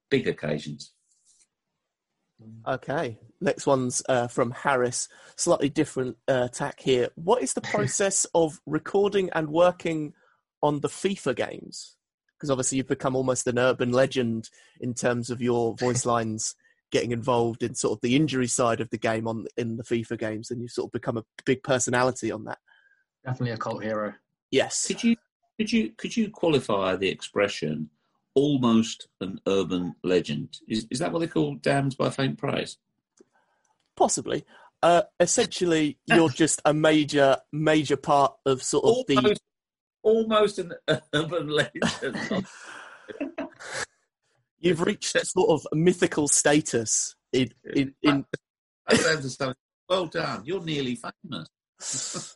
Big 0.09 0.27
occasions. 0.27 0.93
Okay, 2.67 3.19
next 3.39 3.67
one's 3.67 4.01
uh, 4.09 4.27
from 4.27 4.51
Harris. 4.51 5.07
Slightly 5.35 5.69
different 5.69 6.17
uh, 6.27 6.47
tack 6.47 6.79
here. 6.79 7.09
What 7.15 7.41
is 7.41 7.53
the 7.53 7.61
process 7.73 8.25
of 8.33 8.59
recording 8.65 9.29
and 9.33 9.49
working 9.49 10.13
on 10.61 10.81
the 10.81 10.87
FIFA 10.87 11.35
games? 11.35 11.95
because 12.41 12.49
obviously 12.49 12.79
you've 12.79 12.87
become 12.87 13.15
almost 13.15 13.45
an 13.45 13.59
urban 13.59 13.91
legend 13.91 14.49
in 14.79 14.95
terms 14.95 15.29
of 15.29 15.43
your 15.43 15.75
voice 15.75 16.07
lines 16.07 16.55
getting 16.91 17.11
involved 17.11 17.63
in 17.63 17.75
sort 17.75 17.97
of 17.97 18.01
the 18.01 18.15
injury 18.15 18.47
side 18.47 18.81
of 18.81 18.89
the 18.89 18.97
game 18.97 19.27
on 19.27 19.45
in 19.57 19.77
the 19.77 19.83
FIFA 19.83 20.19
games, 20.19 20.51
and 20.51 20.61
you've 20.61 20.71
sort 20.71 20.87
of 20.87 20.91
become 20.91 21.17
a 21.17 21.25
big 21.45 21.63
personality 21.63 22.31
on 22.31 22.43
that. 22.45 22.59
Definitely 23.25 23.51
a 23.51 23.57
cult 23.57 23.83
hero. 23.83 24.13
Yes. 24.51 24.87
Could 24.87 25.03
you 25.03 25.15
could 25.57 25.71
you 25.71 25.91
could 25.97 26.17
you 26.17 26.29
qualify 26.29 26.95
the 26.95 27.09
expression 27.09 27.89
almost 28.35 29.07
an 29.21 29.39
urban 29.47 29.95
legend? 30.03 30.57
Is 30.67 30.87
is 30.89 30.99
that 30.99 31.11
what 31.11 31.19
they 31.19 31.27
call 31.27 31.55
damned 31.55 31.97
by 31.97 32.09
faint 32.09 32.37
praise? 32.37 32.77
Possibly. 33.95 34.45
Uh, 34.83 35.03
essentially, 35.19 35.99
you're 36.07 36.29
just 36.29 36.61
a 36.65 36.73
major 36.73 37.37
major 37.51 37.97
part 37.97 38.33
of 38.45 38.63
sort 38.63 38.83
of 38.85 38.89
almost, 38.89 39.07
the 39.15 39.39
almost 40.01 40.59
an 40.59 40.73
urban 41.13 41.47
legend. 41.47 42.47
You've 44.61 44.81
reached 44.81 45.13
that 45.13 45.27
sort 45.27 45.49
of 45.49 45.67
mythical 45.73 46.27
status 46.27 47.15
in 47.33 47.51
in. 47.73 47.93
in... 48.01 48.25
well 49.89 50.05
done. 50.05 50.43
You're 50.45 50.63
nearly 50.63 50.95
famous. 50.95 51.47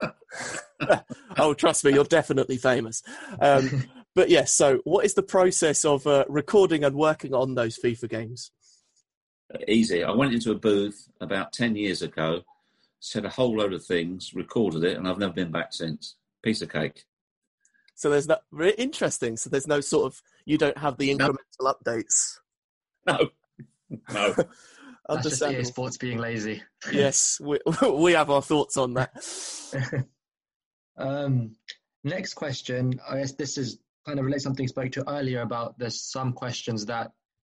oh, 1.38 1.54
trust 1.54 1.86
me, 1.86 1.94
you're 1.94 2.04
definitely 2.04 2.58
famous. 2.58 3.04
Um, 3.40 3.86
but 4.16 4.30
yes, 4.30 4.54
so 4.54 4.80
what 4.84 5.06
is 5.06 5.14
the 5.14 5.24
process 5.24 5.86
of 5.86 6.08
uh, 6.08 6.26
recording 6.28 6.84
and 6.84 6.96
working 6.96 7.34
on 7.34 7.56
those 7.56 7.78
FIFA 7.78 8.10
games? 8.10 8.52
Easy. 9.68 10.04
I 10.04 10.12
went 10.12 10.34
into 10.34 10.52
a 10.52 10.56
booth 10.56 11.08
about 11.22 11.54
10 11.54 11.76
years 11.76 12.02
ago, 12.02 12.42
said 13.00 13.26
a 13.26 13.30
whole 13.30 13.56
load 13.58 13.74
of 13.74 13.86
things, 13.86 14.34
recorded 14.34 14.84
it, 14.84 14.98
and 14.98 15.08
I've 15.08 15.20
never 15.20 15.34
been 15.34 15.52
back 15.52 15.74
since. 15.74 16.16
Piece 16.44 16.62
of 16.62 16.72
cake. 16.72 17.04
So 17.94 18.10
there's 18.10 18.28
no 18.28 18.38
very 18.52 18.74
interesting. 18.74 19.38
So 19.38 19.50
there's 19.50 19.68
no 19.68 19.80
sort 19.80 20.06
of 20.12 20.22
you 20.46 20.58
don't 20.58 20.78
have 20.78 20.98
the 20.98 21.10
incremental 21.10 21.38
no. 21.62 21.74
updates. 21.74 22.40
No, 23.08 23.30
no. 24.12 24.34
That's 25.08 25.30
just 25.30 25.44
EA 25.44 25.64
Sports 25.64 25.98
being 25.98 26.18
lazy. 26.18 26.64
yes, 26.92 27.40
we 27.40 27.60
we 27.88 28.14
have 28.14 28.32
our 28.32 28.42
thoughts 28.42 28.78
on 28.78 28.96
that. 28.96 29.24
um, 30.98 31.56
next 32.04 32.34
question. 32.34 33.00
I 33.08 33.20
guess 33.20 33.34
this 33.34 33.60
is 33.60 33.78
kind 34.08 34.18
of 34.18 34.26
relates 34.26 34.44
to 34.44 34.48
something 34.48 34.64
you 34.64 34.70
spoke 34.70 34.92
to 34.94 35.08
earlier 35.08 35.42
about. 35.42 35.78
There's 35.78 36.02
some 36.02 36.34
questions 36.34 36.86
that 36.88 37.12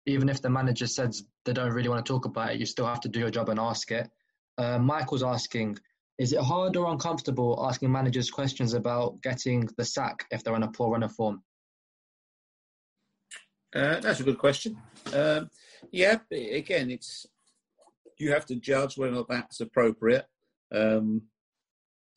even 0.06 0.28
if 0.28 0.42
the 0.42 0.50
manager 0.50 0.86
says 0.86 1.24
they 1.44 1.52
don't 1.52 1.72
really 1.72 1.88
want 1.88 2.04
to 2.04 2.12
talk 2.12 2.24
about 2.24 2.52
it, 2.52 2.60
you 2.60 2.66
still 2.66 2.86
have 2.86 3.00
to 3.00 3.08
do 3.08 3.20
your 3.20 3.30
job 3.30 3.48
and 3.48 3.60
ask 3.60 3.90
it. 3.90 4.10
Uh, 4.56 4.78
Michael's 4.78 5.22
asking, 5.22 5.78
is 6.18 6.32
it 6.32 6.40
hard 6.40 6.76
or 6.76 6.90
uncomfortable 6.90 7.64
asking 7.68 7.92
managers 7.92 8.30
questions 8.30 8.74
about 8.74 9.20
getting 9.22 9.68
the 9.76 9.84
sack 9.84 10.26
if 10.30 10.42
they're 10.42 10.54
on 10.54 10.62
a 10.62 10.70
poor 10.70 10.90
run 10.90 11.02
of 11.02 11.12
form? 11.12 11.42
Uh, 13.74 14.00
that's 14.00 14.20
a 14.20 14.24
good 14.24 14.38
question. 14.38 14.78
Um, 15.12 15.50
yeah, 15.92 16.18
again, 16.30 16.90
it's 16.90 17.26
you 18.18 18.32
have 18.32 18.46
to 18.46 18.56
judge 18.56 18.98
whether 18.98 19.22
that's 19.28 19.60
appropriate. 19.60 20.26
Um, 20.72 21.22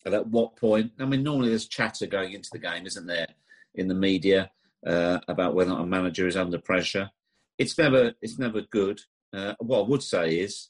and 0.06 0.16
at 0.16 0.28
what 0.28 0.56
point? 0.56 0.92
I 1.00 1.06
mean, 1.06 1.24
normally 1.24 1.50
there's 1.50 1.68
chatter 1.68 2.08
going 2.08 2.34
into 2.34 2.50
the 2.52 2.60
game, 2.60 2.86
isn't 2.88 3.06
there, 3.06 3.28
in 3.76 3.88
the 3.88 3.94
media 3.94 4.50
uh, 4.86 5.20
about 5.28 5.54
whether 5.54 5.74
a 5.74 5.86
manager 5.86 6.28
is 6.28 6.38
under 6.38 6.58
pressure. 6.58 7.10
It's 7.58 7.78
never, 7.78 8.14
it's 8.22 8.40
never 8.40 8.62
good. 8.62 9.02
Uh, 9.34 9.54
what 9.60 9.80
I 9.80 9.88
would 9.88 10.04
say 10.04 10.40
is, 10.40 10.70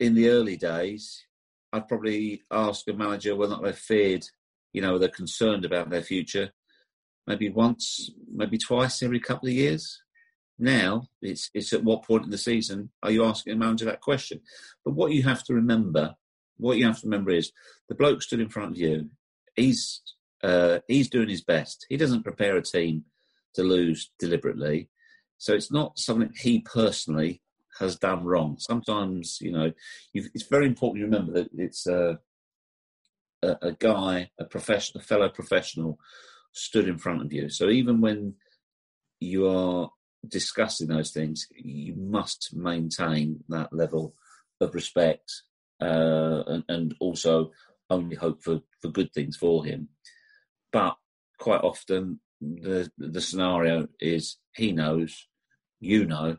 in 0.00 0.14
the 0.14 0.30
early 0.30 0.56
days, 0.56 1.26
I'd 1.72 1.88
probably 1.88 2.42
ask 2.50 2.88
a 2.88 2.94
manager 2.94 3.36
whether 3.36 3.52
or 3.54 3.56
not 3.56 3.64
they 3.64 3.72
feared, 3.72 4.26
you 4.72 4.80
know, 4.80 4.98
they're 4.98 5.08
concerned 5.08 5.64
about 5.64 5.90
their 5.90 6.02
future. 6.02 6.52
Maybe 7.26 7.48
once, 7.48 8.10
maybe 8.32 8.58
twice 8.58 9.02
every 9.02 9.20
couple 9.20 9.48
of 9.48 9.54
years. 9.54 10.02
Now 10.58 11.08
it's 11.20 11.50
it's 11.52 11.72
at 11.72 11.84
what 11.84 12.04
point 12.04 12.24
in 12.24 12.30
the 12.30 12.38
season 12.38 12.90
are 13.02 13.10
you 13.10 13.24
asking 13.24 13.52
a 13.52 13.56
manager 13.56 13.84
that 13.86 14.00
question? 14.00 14.40
But 14.84 14.94
what 14.94 15.12
you 15.12 15.22
have 15.24 15.44
to 15.44 15.54
remember 15.54 16.14
what 16.58 16.78
you 16.78 16.86
have 16.86 17.00
to 17.00 17.06
remember 17.06 17.30
is 17.30 17.52
the 17.88 17.94
bloke 17.94 18.22
stood 18.22 18.40
in 18.40 18.48
front 18.48 18.72
of 18.72 18.78
you. 18.78 19.10
He's 19.54 20.00
uh, 20.42 20.80
he's 20.88 21.08
doing 21.08 21.28
his 21.28 21.42
best. 21.42 21.86
He 21.88 21.96
doesn't 21.96 22.22
prepare 22.22 22.56
a 22.56 22.62
team 22.62 23.04
to 23.54 23.62
lose 23.62 24.10
deliberately, 24.18 24.90
so 25.38 25.54
it's 25.54 25.72
not 25.72 25.98
something 25.98 26.32
he 26.34 26.60
personally 26.60 27.42
has 27.78 27.96
done 27.96 28.24
wrong. 28.24 28.56
Sometimes, 28.58 29.38
you 29.40 29.52
know, 29.52 29.72
it's 30.14 30.46
very 30.46 30.66
important 30.66 31.02
to 31.02 31.04
remember 31.04 31.32
that 31.32 31.48
it's 31.54 31.86
a, 31.86 32.18
a, 33.42 33.56
a 33.62 33.72
guy, 33.72 34.30
a 34.38 34.44
professional, 34.44 35.02
a 35.02 35.04
fellow 35.04 35.28
professional, 35.28 35.98
stood 36.56 36.88
in 36.88 36.98
front 36.98 37.22
of 37.22 37.32
you. 37.32 37.48
So 37.48 37.68
even 37.68 38.00
when 38.00 38.34
you 39.20 39.48
are 39.48 39.90
discussing 40.26 40.88
those 40.88 41.10
things, 41.10 41.46
you 41.54 41.94
must 41.94 42.54
maintain 42.54 43.44
that 43.48 43.72
level 43.72 44.14
of 44.60 44.74
respect 44.74 45.30
uh, 45.80 46.42
and, 46.46 46.64
and, 46.68 46.94
also 47.00 47.50
only 47.90 48.16
hope 48.16 48.42
for, 48.42 48.60
for 48.80 48.88
good 48.88 49.12
things 49.12 49.36
for 49.36 49.64
him. 49.64 49.88
But 50.72 50.96
quite 51.38 51.60
often, 51.60 52.20
the 52.40 52.90
the 52.96 53.20
scenario 53.20 53.88
is 54.00 54.38
he 54.54 54.72
knows, 54.72 55.26
you 55.78 56.06
know, 56.06 56.38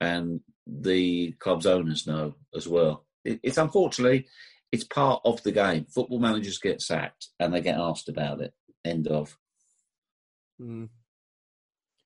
and 0.00 0.40
the 0.66 1.32
club's 1.32 1.66
owners 1.66 2.06
know 2.06 2.34
as 2.56 2.66
well. 2.66 3.04
It, 3.24 3.40
it's 3.42 3.58
unfortunately 3.58 4.26
it's 4.72 4.84
part 4.84 5.20
of 5.24 5.42
the 5.42 5.52
game. 5.52 5.86
Football 5.94 6.20
managers 6.20 6.58
get 6.58 6.80
sacked 6.80 7.28
and 7.38 7.52
they 7.52 7.60
get 7.60 7.78
asked 7.78 8.08
about 8.08 8.40
it. 8.40 8.54
End 8.84 9.08
of. 9.08 9.36
Mm. 10.60 10.88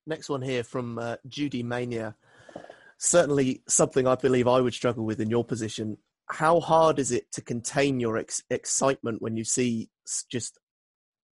Next 0.07 0.29
one 0.29 0.41
here 0.41 0.63
from 0.63 0.97
uh, 0.97 1.15
Judy 1.27 1.63
Mania. 1.63 2.15
Certainly 2.97 3.63
something 3.67 4.07
I 4.07 4.15
believe 4.15 4.47
I 4.47 4.61
would 4.61 4.73
struggle 4.73 5.03
with 5.03 5.19
in 5.19 5.29
your 5.29 5.43
position. 5.43 5.97
How 6.29 6.59
hard 6.59 6.99
is 6.99 7.11
it 7.11 7.31
to 7.33 7.41
contain 7.41 7.99
your 7.99 8.17
ex- 8.17 8.43
excitement 8.49 9.21
when 9.21 9.35
you 9.35 9.43
see 9.43 9.89
just 10.31 10.59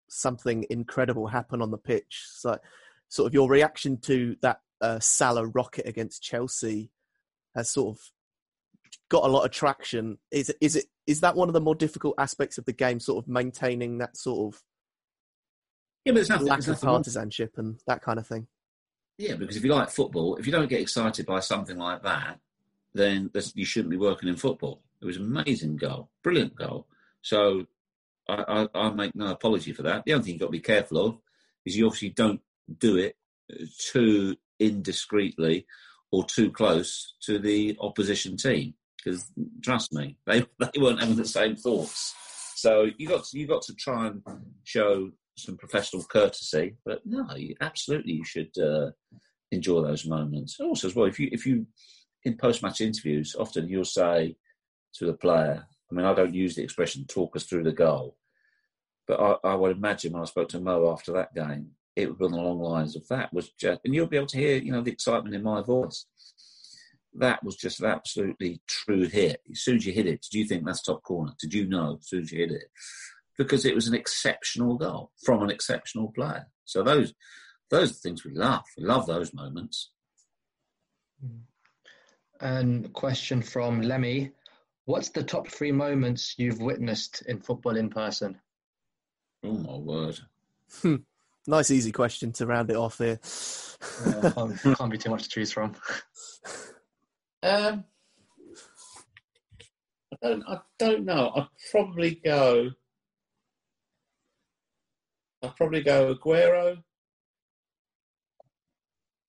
something 0.09 0.66
incredible 0.70 1.29
happen 1.29 1.62
on 1.62 1.70
the 1.70 1.79
pitch? 1.79 2.25
So, 2.33 2.59
sort 3.09 3.27
of 3.27 3.35
your 3.35 3.49
reaction 3.49 3.99
to 4.03 4.37
that 4.43 4.61
uh, 4.81 4.99
Salah 4.99 5.47
rocket 5.47 5.87
against 5.87 6.23
Chelsea 6.23 6.91
has 7.55 7.70
sort 7.70 7.97
of 7.97 8.03
got 9.09 9.25
a 9.25 9.29
lot 9.29 9.45
of 9.45 9.53
traction. 9.53 10.18
Is 10.31 10.53
is 10.61 10.77
it 10.77 10.87
is 11.07 11.20
that 11.20 11.37
one 11.37 11.49
of 11.49 11.55
the 11.55 11.61
more 11.61 11.75
difficult 11.75 12.14
aspects 12.18 12.59
of 12.59 12.64
the 12.64 12.73
game? 12.73 12.99
Sort 12.99 13.23
of 13.23 13.29
maintaining 13.29 13.99
that 13.99 14.16
sort 14.16 14.55
of 14.55 14.62
yeah, 16.05 16.12
but 16.12 16.20
it's 16.20 16.28
nothing, 16.28 16.46
lack 16.46 16.59
it's 16.59 16.68
of 16.68 16.80
partisanship 16.80 17.59
and 17.59 17.80
that 17.86 18.03
kind 18.03 18.18
of 18.18 18.26
thing. 18.26 18.46
Yeah, 19.18 19.34
because 19.34 19.57
if 19.57 19.64
you 19.64 19.72
like 19.72 19.90
football, 19.90 20.36
if 20.36 20.46
you 20.46 20.53
don't 20.53 20.68
get 20.68 20.80
excited 20.80 21.26
by 21.26 21.40
something 21.40 21.76
like 21.76 22.03
that, 22.03 22.40
then 22.94 23.30
you 23.55 23.64
shouldn't 23.64 23.90
be 23.90 23.96
working 23.96 24.28
in 24.28 24.36
football. 24.36 24.82
It 25.00 25.07
was 25.07 25.16
an 25.16 25.24
amazing 25.24 25.76
goal, 25.76 26.11
brilliant 26.22 26.55
goal. 26.55 26.86
So 27.22 27.66
I, 28.28 28.66
I, 28.74 28.86
I 28.86 28.90
make 28.90 29.14
no 29.14 29.28
apology 29.28 29.72
for 29.72 29.82
that. 29.82 30.05
The 30.05 30.14
only 30.14 30.24
thing 30.24 30.32
you've 30.34 30.40
got 30.40 30.46
to 30.46 30.53
be 30.53 30.61
careful 30.61 31.07
of 31.07 31.18
is 31.64 31.76
you 31.76 31.86
obviously 31.86 32.11
don't 32.11 32.40
do 32.78 32.96
it 32.96 33.16
too 33.78 34.36
indiscreetly 34.61 35.64
or 36.11 36.24
too 36.24 36.50
close 36.50 37.14
to 37.22 37.38
the 37.38 37.76
opposition 37.80 38.36
team. 38.36 38.74
Because 38.96 39.30
trust 39.62 39.92
me, 39.92 40.16
they 40.26 40.40
they 40.59 40.80
weren't 40.80 41.00
having 41.00 41.16
the 41.16 41.24
same 41.24 41.57
thoughts. 41.57 42.14
So 42.55 42.88
you 42.96 43.09
got 43.09 43.24
to, 43.24 43.38
you 43.38 43.46
got 43.46 43.62
to 43.62 43.74
try 43.74 44.07
and 44.07 44.22
show 44.62 45.11
some 45.37 45.57
professional 45.57 46.05
courtesy. 46.05 46.76
But 46.85 47.01
no, 47.05 47.35
you, 47.37 47.55
absolutely, 47.61 48.12
you 48.12 48.24
should 48.24 48.57
uh, 48.59 48.91
enjoy 49.51 49.83
those 49.83 50.07
moments. 50.07 50.59
Also, 50.61 50.89
as 50.89 50.95
well, 50.95 51.07
if 51.07 51.18
you 51.18 51.28
if 51.33 51.47
you 51.47 51.66
in 52.24 52.37
post 52.37 52.62
match 52.62 52.80
interviews, 52.80 53.35
often 53.39 53.68
you'll 53.68 53.85
say 53.85 54.37
to 54.95 55.07
the 55.07 55.14
player. 55.14 55.64
I 55.91 55.95
mean, 55.95 56.07
I 56.07 56.14
don't 56.14 56.35
use 56.35 56.55
the 56.55 56.62
expression 56.62 57.05
"talk 57.07 57.37
us 57.37 57.45
through 57.45 57.64
the 57.64 57.72
goal," 57.72 58.16
but 59.07 59.20
I, 59.20 59.51
I 59.51 59.55
would 59.55 59.76
imagine 59.76 60.12
when 60.12 60.22
I 60.22 60.26
spoke 60.26 60.49
to 60.51 60.61
Mo 60.61 60.91
after 60.91 61.12
that 61.12 61.35
game, 61.35 61.72
it 61.97 62.09
would 62.09 62.18
be 62.18 62.24
on 62.24 62.33
the 62.33 62.39
long 62.39 62.61
lines 62.61 62.97
of 62.97 63.07
that 63.09 63.33
was 63.33 63.51
just, 63.51 63.80
and 63.85 63.95
you'll 63.95 64.07
be 64.07 64.16
able 64.16 64.26
to 64.28 64.39
hear, 64.39 64.57
you 64.57 64.72
know, 64.72 64.80
the 64.80 64.93
excitement 64.93 65.35
in 65.35 65.43
my 65.43 65.62
voice. 65.62 66.07
That 67.14 67.45
was 67.45 67.57
just 67.57 67.80
an 67.80 67.87
absolutely 67.87 68.62
true 68.66 69.07
hit. 69.07 69.43
As 69.51 69.61
soon 69.61 69.76
as 69.76 69.87
you 69.87 69.93
hit 69.93 70.07
it, 70.07 70.22
did 70.22 70.39
you 70.39 70.47
think 70.47 70.64
that's 70.64 70.83
top 70.83 71.03
corner? 71.03 71.33
Did 71.39 71.53
you 71.53 71.68
know 71.68 71.99
as 72.01 72.09
soon 72.09 72.22
as 72.22 72.33
you 72.33 72.39
hit 72.39 72.53
it? 72.53 72.70
Because 73.39 73.64
it 73.64 73.74
was 73.74 73.89
an 73.89 73.95
exceptional 73.95 74.76
goal 74.76 75.11
from 75.24 75.43
an 75.43 75.51
exceptional 75.51 76.12
player. 76.12 76.47
So 76.64 76.83
those 76.83 77.14
those 77.70 77.91
are 77.91 77.95
things 77.95 78.24
we 78.24 78.35
love. 78.35 78.64
We 78.76 78.85
love 78.85 79.07
those 79.07 79.33
moments. 79.33 79.91
And 82.41 82.93
question 82.93 83.41
from 83.41 83.80
Lemmy: 83.80 84.33
What's 84.85 85.11
the 85.11 85.22
top 85.22 85.49
three 85.49 85.72
moments 85.72 86.35
you've 86.37 86.61
witnessed 86.61 87.22
in 87.26 87.41
football 87.41 87.76
in 87.76 87.89
person? 87.89 88.39
Oh 89.45 89.53
my 89.53 89.76
word! 89.76 90.20
Hmm. 90.83 90.97
nice, 91.47 91.70
easy 91.70 91.93
question 91.93 92.33
to 92.33 92.47
round 92.47 92.70
it 92.70 92.76
off 92.76 92.99
here. 92.99 93.20
yeah, 94.07 94.30
can't, 94.35 94.61
can't, 94.61 94.91
be 94.91 94.99
too 94.99 95.11
much 95.11 95.24
to 95.24 95.28
choose 95.28 95.53
from. 95.53 95.74
Um, 97.43 97.85
I 100.12 100.16
don't. 100.28 100.45
I 100.47 100.61
don't 100.78 101.05
know. 101.05 101.33
I'd 101.35 101.47
probably 101.70 102.20
go. 102.24 102.70
I'd 105.43 105.57
probably 105.57 105.82
go 105.82 106.14
Aguero, 106.14 106.82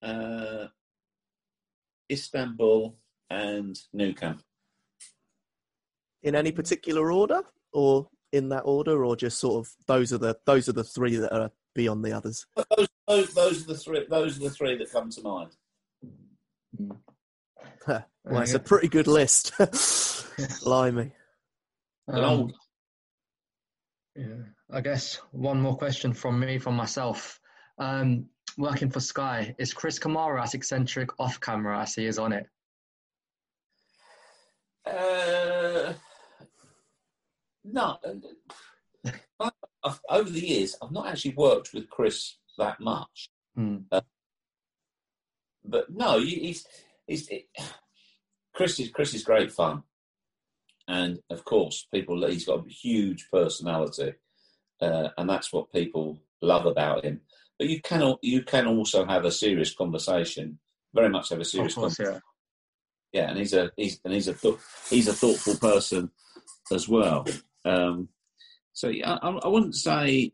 uh, 0.01 0.68
Istanbul, 2.11 2.95
and 3.30 3.80
Nou 3.93 4.14
Camp. 4.14 4.41
In 6.22 6.36
any 6.36 6.51
particular 6.51 7.11
order, 7.11 7.41
or 7.74 8.07
in 8.32 8.49
that 8.49 8.61
order, 8.61 9.03
or 9.03 9.16
just 9.16 9.39
sort 9.39 9.66
of 9.66 9.74
those 9.88 10.14
are 10.14 10.18
the 10.18 10.38
those 10.45 10.70
are 10.70 10.74
the 10.74 10.84
three 10.84 11.16
that 11.16 11.34
are 11.34 11.51
beyond 11.76 12.05
the 12.05 12.14
others. 12.14 12.45
Those, 12.55 12.88
those, 13.07 13.34
those 13.34 13.64
are 13.64 13.74
the 13.74 13.78
three. 13.78 14.05
Those 14.09 14.38
are 14.38 14.43
the 14.43 14.49
three 14.49 14.78
that 14.78 14.91
come 14.91 15.09
to 15.09 15.22
mind. 15.22 15.51
well, 17.88 18.41
it's 18.41 18.53
a 18.53 18.59
pretty 18.59 18.88
good 18.88 19.07
list. 19.07 19.53
Blimey. 20.64 21.11
Um, 22.07 22.53
yeah. 24.16 24.26
I 24.74 24.82
guess 24.82 25.21
one 25.32 25.61
more 25.61 25.78
question 25.78 26.13
from 26.13 26.39
me, 26.39 26.57
from 26.57 26.76
myself. 26.76 27.39
Um, 27.78 28.26
working 28.57 28.89
for 28.89 28.99
Sky, 28.99 29.55
is 29.59 29.71
Chris 29.71 29.99
Kamara 29.99 30.41
as 30.41 30.55
eccentric 30.55 31.11
off 31.19 31.39
camera 31.39 31.82
as 31.82 31.93
he 31.93 32.05
is 32.07 32.17
on 32.17 32.34
it? 32.34 32.47
Uh, 34.86 35.93
no. 37.63 37.97
I, 39.39 39.52
over 40.10 40.30
the 40.30 40.48
years, 40.48 40.76
I've 40.81 40.91
not 40.91 41.07
actually 41.07 41.35
worked 41.35 41.73
with 41.73 41.88
Chris 41.89 42.38
that 42.57 42.80
much. 42.80 43.30
Mm. 43.57 43.85
Uh, 43.91 44.02
but 45.64 45.85
no, 45.89 46.19
he's, 46.19 46.65
he's 47.06 47.27
it, 47.30 47.45
Chris 48.56 48.80
is 48.80 48.89
Chris 48.89 49.14
is 49.14 49.23
great 49.23 49.52
fun, 49.52 49.84
and 50.88 51.19
of 51.30 51.43
course, 51.45 51.88
people 51.93 52.26
he's 52.27 52.45
got 52.45 52.65
a 52.65 52.69
huge 52.69 53.27
personality, 53.31 54.14
uh, 54.84 55.10
and 55.18 55.30
that's 55.30 55.53
what 55.53 55.72
people 55.72 56.19
love 56.41 56.65
about 56.65 57.05
him. 57.05 57.22
But 57.57 57.69
you 57.69 57.81
can 57.81 58.15
you 58.22 58.43
can 58.43 58.68
also 58.68 59.05
have 59.05 59.26
a 59.26 59.31
serious 59.31 59.73
conversation. 59.73 60.60
Very 60.93 61.10
much 61.10 61.30
have 61.30 61.39
a 61.39 61.45
serious 61.45 61.76
course, 61.76 61.95
conversation. 61.97 62.22
Yeah. 63.14 63.22
yeah, 63.22 63.30
and 63.30 63.39
he's 63.39 63.53
a 63.53 63.72
he's 63.77 63.99
and 64.03 64.14
he's 64.14 64.27
a 64.27 64.35
he's 64.89 65.07
a 65.07 65.14
thoughtful 65.14 65.55
person 65.57 66.11
as 66.72 66.89
well. 66.89 67.26
Um, 67.65 68.10
so 68.73 68.89
yeah, 68.89 69.18
I, 69.22 69.30
I, 69.30 69.47
wouldn't 69.47 69.76
say 69.76 70.34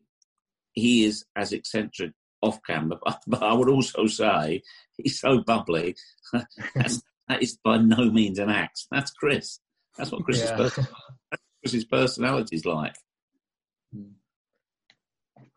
he 0.73 1.03
is 1.03 1.25
as 1.35 1.53
eccentric 1.53 2.13
off 2.41 2.59
camera, 2.65 2.97
but, 3.05 3.21
but 3.27 3.43
I 3.43 3.53
would 3.53 3.69
also 3.69 4.07
say 4.07 4.63
he's 4.97 5.19
so 5.19 5.39
bubbly. 5.39 5.95
that 6.33 7.43
is 7.43 7.59
by 7.63 7.77
no 7.77 8.09
means 8.09 8.39
an 8.39 8.49
act. 8.49 8.87
That's 8.89 9.11
Chris. 9.11 9.59
That's 9.97 10.11
what 10.11 10.23
Chris's, 10.23 10.49
yeah. 10.49 10.85
Chris's 11.61 11.85
personality 11.85 12.55
is 12.55 12.65
like. 12.65 12.95
Hmm. 13.93 14.13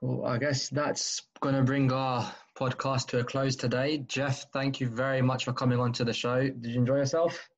Well, 0.03 0.27
I 0.27 0.39
guess 0.39 0.69
that's 0.69 1.23
going 1.41 1.55
to 1.55 1.63
bring 1.63 1.93
our 1.93 2.29
podcast 2.59 3.07
to 3.09 3.21
a 3.21 3.25
close 3.25 3.55
today. 3.55 3.99
Geoff, 3.99 4.47
thank 4.53 4.81
you 4.81 4.89
very 4.89 5.23
much 5.23 5.45
for 5.45 5.53
coming 5.53 5.79
on 5.79 5.93
to 5.93 6.05
the 6.05 6.13
show. 6.13 6.43
Did 6.43 6.67
you 6.67 6.81
enjoy 6.81 6.97
yourself? 6.97 7.49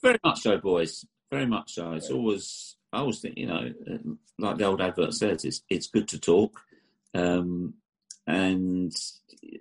Very 0.00 0.18
much 0.24 0.40
so, 0.40 0.56
boys. 0.56 1.04
Very 1.30 1.44
much 1.44 1.74
so. 1.74 1.92
It's 1.92 2.08
always, 2.08 2.76
I 2.94 3.00
always 3.00 3.20
think, 3.20 3.36
you 3.36 3.46
know, 3.46 3.70
like 4.38 4.56
the 4.56 4.64
old 4.64 4.80
advert 4.80 5.12
says, 5.12 5.44
it's 5.44 5.60
it's 5.68 5.88
good 5.88 6.08
to 6.08 6.18
talk, 6.18 6.62
um, 7.14 7.74
and 8.26 8.90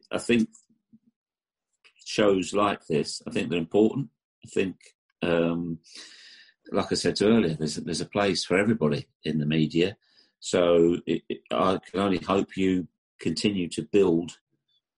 I 0.09 0.19
think 0.19 0.47
shows 2.05 2.53
like 2.53 2.87
this, 2.87 3.21
I 3.27 3.31
think 3.31 3.49
they're 3.49 3.59
important. 3.59 4.07
I 4.45 4.49
think, 4.49 4.77
um, 5.21 5.79
like 6.71 6.93
I 6.93 6.95
said 6.95 7.21
earlier, 7.21 7.55
there's 7.55 7.75
there's 7.75 7.99
a 7.99 8.05
place 8.05 8.45
for 8.45 8.57
everybody 8.57 9.09
in 9.25 9.39
the 9.39 9.45
media. 9.45 9.97
So 10.39 10.97
it, 11.05 11.23
it, 11.29 11.39
I 11.51 11.79
can 11.89 11.99
only 11.99 12.19
hope 12.19 12.57
you 12.57 12.87
continue 13.19 13.67
to 13.69 13.81
build 13.81 14.37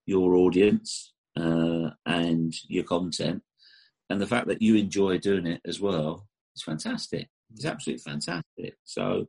your 0.06 0.34
audience 0.34 1.12
uh, 1.36 1.90
and 2.06 2.54
your 2.68 2.84
content, 2.84 3.42
and 4.08 4.20
the 4.20 4.26
fact 4.26 4.48
that 4.48 4.62
you 4.62 4.76
enjoy 4.76 5.18
doing 5.18 5.46
it 5.46 5.60
as 5.64 5.80
well 5.80 6.26
is 6.54 6.62
fantastic. 6.62 7.28
It's 7.52 7.64
absolutely 7.64 8.02
fantastic. 8.02 8.76
So 8.84 9.26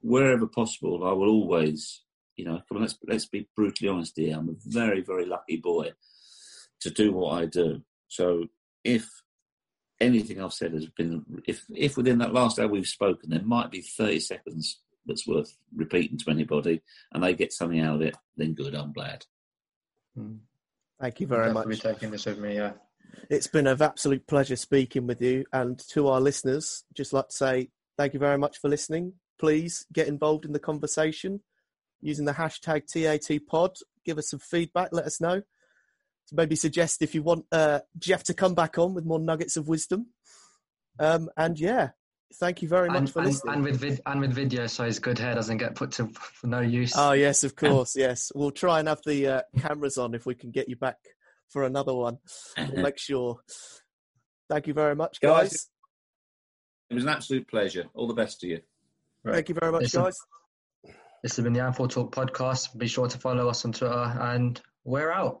wherever 0.00 0.46
possible, 0.46 1.06
I 1.06 1.12
will 1.12 1.28
always, 1.28 2.02
you 2.36 2.44
know, 2.44 2.60
come 2.68 2.78
on, 2.78 2.82
let's 2.82 2.98
let's 3.06 3.26
be 3.26 3.48
brutally 3.56 3.88
honest 3.88 4.14
here. 4.16 4.36
I'm 4.36 4.48
a 4.48 4.54
very 4.66 5.00
very 5.00 5.24
lucky 5.24 5.56
boy 5.56 5.92
to 6.80 6.90
do 6.90 7.12
what 7.12 7.42
I 7.42 7.46
do. 7.46 7.82
So 8.08 8.46
if 8.82 9.08
anything 10.00 10.40
I've 10.40 10.52
said 10.52 10.72
has 10.74 10.86
been, 10.86 11.24
if 11.46 11.64
if 11.74 11.96
within 11.96 12.18
that 12.18 12.34
last 12.34 12.58
hour 12.58 12.68
we've 12.68 12.86
spoken, 12.86 13.30
there 13.30 13.42
might 13.42 13.70
be 13.70 13.80
30 13.80 14.20
seconds 14.20 14.80
that's 15.06 15.26
worth 15.26 15.56
repeating 15.74 16.18
to 16.18 16.30
anybody, 16.30 16.82
and 17.12 17.22
they 17.22 17.34
get 17.34 17.52
something 17.52 17.80
out 17.80 17.96
of 17.96 18.02
it, 18.02 18.16
then 18.36 18.54
good. 18.54 18.74
I'm 18.74 18.92
glad. 18.92 19.24
Hmm. 20.16 20.36
Thank 21.00 21.20
you 21.20 21.26
very 21.26 21.52
much 21.52 21.66
for 21.66 21.92
taking 21.92 22.10
this 22.10 22.26
with 22.26 22.38
me. 22.38 22.56
Yeah. 22.56 22.72
It's 23.30 23.46
been 23.46 23.66
an 23.66 23.80
absolute 23.80 24.26
pleasure 24.26 24.56
speaking 24.56 25.06
with 25.06 25.20
you. 25.20 25.44
And 25.52 25.78
to 25.90 26.08
our 26.08 26.20
listeners, 26.20 26.84
just 26.94 27.12
like 27.12 27.28
to 27.28 27.34
say 27.34 27.68
thank 27.96 28.14
you 28.14 28.20
very 28.20 28.38
much 28.38 28.58
for 28.58 28.68
listening. 28.68 29.14
Please 29.38 29.86
get 29.92 30.08
involved 30.08 30.44
in 30.44 30.52
the 30.52 30.58
conversation 30.58 31.40
using 32.00 32.24
the 32.24 32.32
hashtag 32.32 32.84
TATPod. 32.86 33.76
Give 34.04 34.18
us 34.18 34.30
some 34.30 34.40
feedback. 34.40 34.90
Let 34.92 35.06
us 35.06 35.20
know. 35.20 35.40
To 35.40 36.34
maybe 36.34 36.56
suggest 36.56 37.02
if 37.02 37.14
you 37.14 37.22
want 37.22 37.46
uh, 37.52 37.80
Geoff 37.98 38.22
to 38.24 38.34
come 38.34 38.54
back 38.54 38.78
on 38.78 38.94
with 38.94 39.04
more 39.04 39.18
nuggets 39.18 39.56
of 39.56 39.68
wisdom. 39.68 40.06
Um, 40.98 41.28
and 41.36 41.58
yeah, 41.58 41.90
thank 42.34 42.62
you 42.62 42.68
very 42.68 42.88
much 42.88 42.98
And, 42.98 43.10
for 43.10 43.18
and, 43.20 43.28
listening. 43.28 43.54
and 43.54 43.64
with 43.64 43.76
vid- 43.80 44.00
and 44.06 44.20
with 44.20 44.32
video, 44.32 44.66
so 44.66 44.84
his 44.84 44.98
good 44.98 45.18
hair 45.18 45.34
doesn't 45.34 45.58
get 45.58 45.74
put 45.74 45.92
to 45.92 46.06
for 46.14 46.46
no 46.46 46.60
use. 46.60 46.92
Oh 46.96 47.12
yes, 47.12 47.44
of 47.44 47.54
course, 47.56 47.94
yes. 47.96 48.32
We'll 48.34 48.50
try 48.50 48.78
and 48.80 48.88
have 48.88 49.00
the 49.06 49.26
uh, 49.28 49.42
cameras 49.58 49.98
on 49.98 50.14
if 50.14 50.26
we 50.26 50.34
can 50.34 50.50
get 50.50 50.68
you 50.68 50.76
back 50.76 50.96
for 51.50 51.64
another 51.64 51.94
one. 51.94 52.18
We'll 52.58 52.82
make 52.82 52.98
sure. 52.98 53.38
Thank 54.50 54.66
you 54.66 54.74
very 54.74 54.94
much, 54.94 55.20
Guys, 55.20 55.50
guys. 55.50 55.68
It 56.90 56.94
was 56.94 57.04
an 57.04 57.10
absolute 57.10 57.48
pleasure. 57.48 57.84
All 57.94 58.06
the 58.06 58.14
best 58.14 58.40
to 58.40 58.46
you. 58.46 58.60
Right. 59.24 59.36
Thank 59.36 59.48
you 59.48 59.54
very 59.58 59.72
much, 59.72 59.82
Listen, 59.84 60.02
guys. 60.02 60.16
This 61.22 61.36
has 61.36 61.42
been 61.42 61.54
the 61.54 61.60
Anfield 61.60 61.90
Talk 61.90 62.14
podcast. 62.14 62.76
Be 62.76 62.86
sure 62.86 63.08
to 63.08 63.16
follow 63.18 63.48
us 63.48 63.64
on 63.64 63.72
Twitter, 63.72 63.94
and 64.20 64.60
we're 64.84 65.10
out. 65.10 65.40